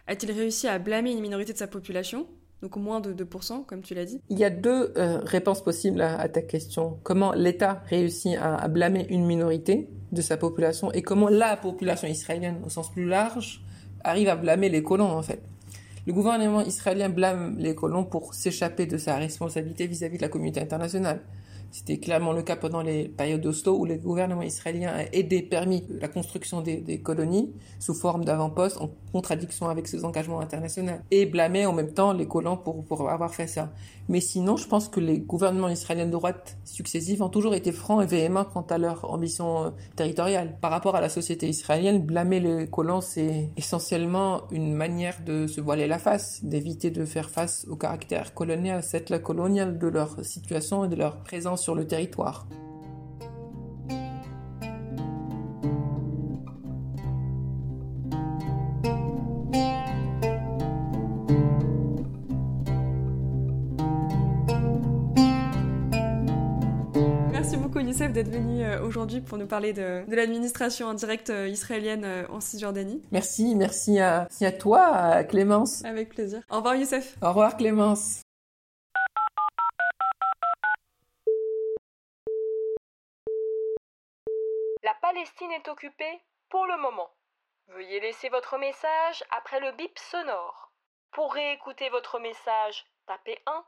a-t-il 0.08 0.32
réussi 0.32 0.66
à 0.66 0.78
blâmer 0.78 1.12
une 1.12 1.20
minorité 1.20 1.52
de 1.52 1.58
sa 1.58 1.66
population? 1.66 2.26
Donc 2.62 2.76
moins 2.76 3.00
de 3.00 3.12
2%, 3.12 3.64
comme 3.66 3.82
tu 3.82 3.94
l'as 3.94 4.04
dit. 4.04 4.20
Il 4.30 4.38
y 4.38 4.44
a 4.44 4.50
deux 4.50 4.92
euh, 4.96 5.20
réponses 5.24 5.62
possibles 5.62 6.00
à, 6.00 6.28
ta 6.28 6.42
question. 6.42 6.98
Comment 7.04 7.32
l'État 7.32 7.82
réussit 7.86 8.36
à, 8.40 8.66
blâmer 8.68 9.06
une 9.10 9.24
minorité 9.26 9.88
de 10.10 10.22
sa 10.22 10.36
population 10.36 10.90
et 10.92 11.02
comment 11.02 11.28
la 11.28 11.56
population 11.56 12.08
israélienne, 12.08 12.56
au 12.66 12.68
sens 12.68 12.90
plus 12.90 13.06
large, 13.06 13.62
arrive 14.02 14.28
à 14.28 14.36
blâmer 14.36 14.68
les 14.68 14.82
colons, 14.82 15.10
en 15.10 15.22
fait? 15.22 15.40
Le 16.06 16.12
gouvernement 16.12 16.62
israélien 16.62 17.10
blâme 17.10 17.56
les 17.58 17.74
colons 17.74 18.04
pour 18.04 18.34
s'échapper 18.34 18.86
de 18.86 18.96
sa 18.96 19.16
responsabilité 19.16 19.86
vis-à-vis 19.86 20.14
-vis 20.14 20.18
de 20.18 20.22
la 20.22 20.28
communauté 20.28 20.60
internationale. 20.60 21.20
C'était 21.70 21.98
clairement 21.98 22.32
le 22.32 22.42
cas 22.42 22.56
pendant 22.56 22.82
les 22.82 23.08
périodes 23.08 23.42
d'Oslo 23.42 23.78
où 23.78 23.84
le 23.84 23.96
gouvernement 23.96 24.42
israélien 24.42 24.90
a 24.90 25.04
aidé, 25.12 25.42
permis 25.42 25.84
la 25.90 26.08
construction 26.08 26.62
des, 26.62 27.00
colonies 27.02 27.52
sous 27.78 27.94
forme 27.94 28.24
d'avant-poste 28.24 28.78
en 28.78 28.90
contradiction 29.12 29.68
avec 29.68 29.86
ses 29.86 30.04
engagements 30.04 30.40
internationaux 30.40 30.94
et 31.10 31.26
blâmait 31.26 31.66
en 31.66 31.72
même 31.72 31.92
temps 31.92 32.12
les 32.12 32.26
colons 32.26 32.56
pour, 32.56 32.84
pour 32.84 33.08
avoir 33.10 33.34
fait 33.34 33.46
ça. 33.46 33.70
Mais 34.08 34.20
sinon, 34.20 34.56
je 34.56 34.66
pense 34.66 34.88
que 34.88 35.00
les 35.00 35.18
gouvernements 35.18 35.68
israéliens 35.68 36.06
de 36.06 36.12
droite 36.12 36.56
successifs 36.64 37.20
ont 37.20 37.28
toujours 37.28 37.54
été 37.54 37.72
francs 37.72 38.02
et 38.02 38.06
véhéments 38.06 38.44
quant 38.44 38.62
à 38.62 38.78
leur 38.78 39.10
ambition 39.10 39.64
euh, 39.64 39.70
territoriale. 39.96 40.56
Par 40.62 40.70
rapport 40.70 40.96
à 40.96 41.02
la 41.02 41.10
société 41.10 41.46
israélienne, 41.48 42.02
blâmer 42.02 42.40
les 42.40 42.66
colons, 42.68 43.02
c'est 43.02 43.50
essentiellement 43.58 44.42
une 44.50 44.72
manière 44.72 45.16
de 45.26 45.46
se 45.46 45.60
voiler 45.60 45.86
la 45.86 45.98
face, 45.98 46.42
d'éviter 46.42 46.90
de 46.90 47.04
faire 47.04 47.28
face 47.28 47.66
au 47.68 47.76
caractère 47.76 48.32
colonial, 48.32 48.82
cette 48.82 49.10
la 49.10 49.18
colonial 49.18 49.78
de 49.78 49.88
leur 49.88 50.24
situation 50.24 50.84
et 50.84 50.88
de 50.88 50.96
leur 50.96 51.18
présence 51.18 51.57
sur 51.58 51.74
le 51.74 51.86
territoire. 51.86 52.46
Merci 67.48 67.56
beaucoup 67.56 67.78
Youssef 67.78 68.12
d'être 68.12 68.28
venu 68.28 68.62
euh, 68.62 68.82
aujourd'hui 68.82 69.22
pour 69.22 69.38
nous 69.38 69.46
parler 69.46 69.72
de, 69.72 70.02
l'administration 70.14 70.88
indirecte 70.88 71.30
euh, 71.30 71.48
israélienne 71.48 72.04
euh, 72.04 72.24
en 72.30 72.40
Cisjordanie. 72.40 73.00
Merci, 73.10 73.54
merci 73.54 73.98
à, 74.00 74.26
merci 74.28 74.44
à 74.44 74.52
toi 74.52 75.24
Clémence. 75.24 75.82
Avec 75.84 76.10
plaisir. 76.10 76.42
Au 76.50 76.56
revoir 76.56 76.74
Youssef. 76.74 77.16
Au 77.22 77.28
revoir 77.28 77.56
Clémence. 77.56 78.20
Palestine 85.10 85.52
est 85.52 85.68
occupée 85.68 86.20
pour 86.50 86.66
le 86.66 86.76
moment. 86.82 87.08
Veuillez 87.68 87.98
laisser 88.00 88.28
votre 88.28 88.58
message 88.58 89.24
après 89.30 89.58
le 89.58 89.74
bip 89.78 89.98
sonore. 89.98 90.70
Pour 91.12 91.32
réécouter 91.32 91.88
votre 91.88 92.18
message, 92.18 92.84
tapez 93.06 93.38
1. 93.46 93.64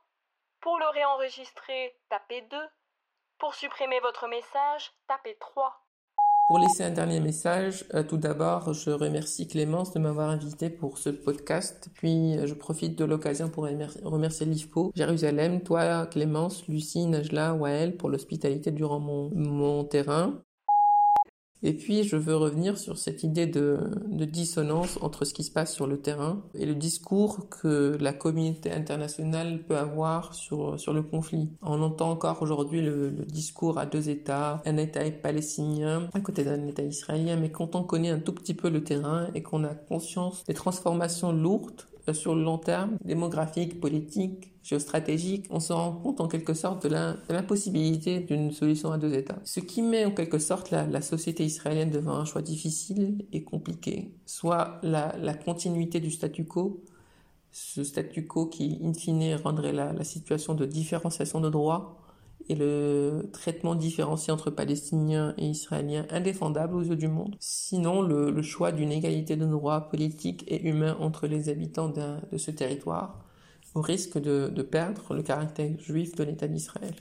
Pour 0.61 0.79
le 0.79 0.87
réenregistrer, 0.93 1.97
tapez 2.11 2.43
2. 2.43 2.57
Pour 3.39 3.55
supprimer 3.55 4.01
votre 4.01 4.29
message, 4.29 4.93
tapez 5.09 5.35
3. 5.41 5.73
Pour 6.49 6.59
laisser 6.59 6.85
un 6.85 6.91
dernier 6.91 7.21
message, 7.21 7.87
euh, 7.95 8.03
tout 8.03 8.19
d'abord, 8.19 8.75
je 8.75 8.91
remercie 8.91 9.49
Clémence 9.49 9.95
de 9.95 9.99
m'avoir 9.99 10.29
invité 10.29 10.69
pour 10.69 10.99
ce 10.99 11.09
podcast. 11.09 11.89
Puis, 11.95 12.37
euh, 12.37 12.47
je 12.47 12.53
profite 12.53 12.99
de 12.99 13.07
l'occasion 13.07 13.49
pour 13.49 13.65
remercier 13.65 14.45
l'IFPO, 14.45 14.93
Jérusalem, 14.95 15.63
toi, 15.63 16.05
Clémence, 16.05 16.69
Lucie, 16.69 17.07
Najla, 17.07 17.55
Wael 17.55 17.97
pour 17.97 18.11
l'hospitalité 18.11 18.73
durant 18.73 19.01
mon, 19.01 19.31
mon 19.35 19.85
terrain. 19.85 20.43
Et 21.63 21.75
puis, 21.75 22.05
je 22.05 22.17
veux 22.17 22.37
revenir 22.37 22.79
sur 22.79 22.97
cette 22.99 23.23
idée 23.23 23.47
de, 23.47 23.79
dissonance 24.09 24.99
entre 25.03 25.25
ce 25.25 25.35
qui 25.35 25.43
se 25.43 25.51
passe 25.51 25.75
sur 25.75 25.87
le 25.87 25.99
terrain 25.99 26.43
et 26.55 26.67
le 26.67 26.75
discours 26.75 27.49
que 27.49 27.97
la 28.01 28.13
communauté 28.13 28.71
internationale 28.71 29.63
peut 29.67 29.77
avoir 29.77 30.35
sur, 30.35 30.79
sur 30.79 30.93
le 30.93 31.03
conflit. 31.03 31.49
On 31.63 31.83
entend 31.83 32.11
encore 32.11 32.43
aujourd'hui 32.43 32.81
le, 32.81 33.11
discours 33.27 33.79
à 33.79 33.87
deux 33.87 34.09
États, 34.09 34.63
un 34.65 34.77
État 34.77 35.01
palestinien 35.11 36.09
à 36.13 36.21
côté 36.21 36.45
d'un 36.45 36.67
État 36.67 36.83
israélien, 36.83 37.37
mais 37.37 37.51
quand 37.51 37.75
on 37.75 37.83
connaît 37.83 38.11
un 38.11 38.21
tout 38.21 38.33
petit 38.33 38.55
peu 38.55 38.71
le 38.71 38.85
terrain 38.85 39.29
et 39.35 39.43
qu'on 39.43 39.65
a 39.65 39.75
conscience 39.75 40.45
des 40.45 40.55
transformations 40.55 41.33
lourdes 41.33 41.83
sur 42.15 42.35
le 42.35 42.43
long 42.43 42.59
terme, 42.59 42.97
démographique, 43.05 43.81
politique, 43.81 44.53
géostratégique, 44.63 45.47
on 45.51 45.61
se 45.61 45.73
rend 45.73 45.93
compte 45.93 46.21
en 46.21 46.29
quelque 46.29 46.55
sorte 46.55 46.87
de 46.87 47.33
l'impossibilité 47.33 48.21
d'une 48.21 48.53
solution 48.53 48.93
à 48.93 48.99
deux 48.99 49.15
États. 49.15 49.39
Ce 49.45 49.61
qui 49.61 49.83
met 49.83 50.05
en 50.05 50.11
quelque 50.11 50.39
sorte 50.39 50.71
la, 50.71 51.01
société 51.01 51.45
israélienne 51.45 51.91
devant 51.91 52.15
un 52.15 52.25
choix 52.25 52.43
difficile 52.43 53.25
et 53.33 53.43
compliqué. 53.43 54.15
Soit 54.27 54.81
la, 54.83 55.35
continuité 55.35 56.01
du 56.01 56.11
statu 56.11 56.45
quo, 56.45 56.85
ce 57.53 57.83
statu 57.83 58.27
quo 58.27 58.47
qui, 58.47 58.79
in 58.85 58.93
fine, 58.93 59.35
rendrait 59.37 59.73
la, 59.73 60.05
situation 60.05 60.55
de 60.55 60.67
différenciation 60.67 61.41
de 61.41 61.49
droits 61.49 61.97
et 62.51 62.57
le 62.57 63.31
traitement 63.33 63.77
différencié 63.77 64.33
entre 64.33 64.51
Palestiniens 64.51 65.35
et 65.39 65.47
Israéliens 65.47 66.05
indéfendable 66.11 66.75
aux 66.75 66.83
yeux 66.83 66.97
du 66.97 67.07
monde. 67.07 67.37
Sinon, 67.39 68.03
le, 68.03 68.43
choix 68.43 68.73
d'une 68.73 68.91
égalité 68.91 69.37
de 69.37 69.47
droits 69.47 69.89
politiques 69.89 70.45
et 70.49 70.67
humains 70.69 70.97
entre 70.99 71.29
les 71.29 71.49
habitants 71.49 71.89
de 71.89 72.37
ce 72.37 72.51
territoire 72.51 73.25
au 73.77 73.81
risque 73.81 74.19
de, 74.19 74.51
de 74.53 74.63
perdre 74.63 75.15
le 75.15 75.23
caractère 75.23 75.71
juif 75.79 76.17
de 76.17 76.25
l'État 76.25 76.49
d'Israël. 76.49 76.95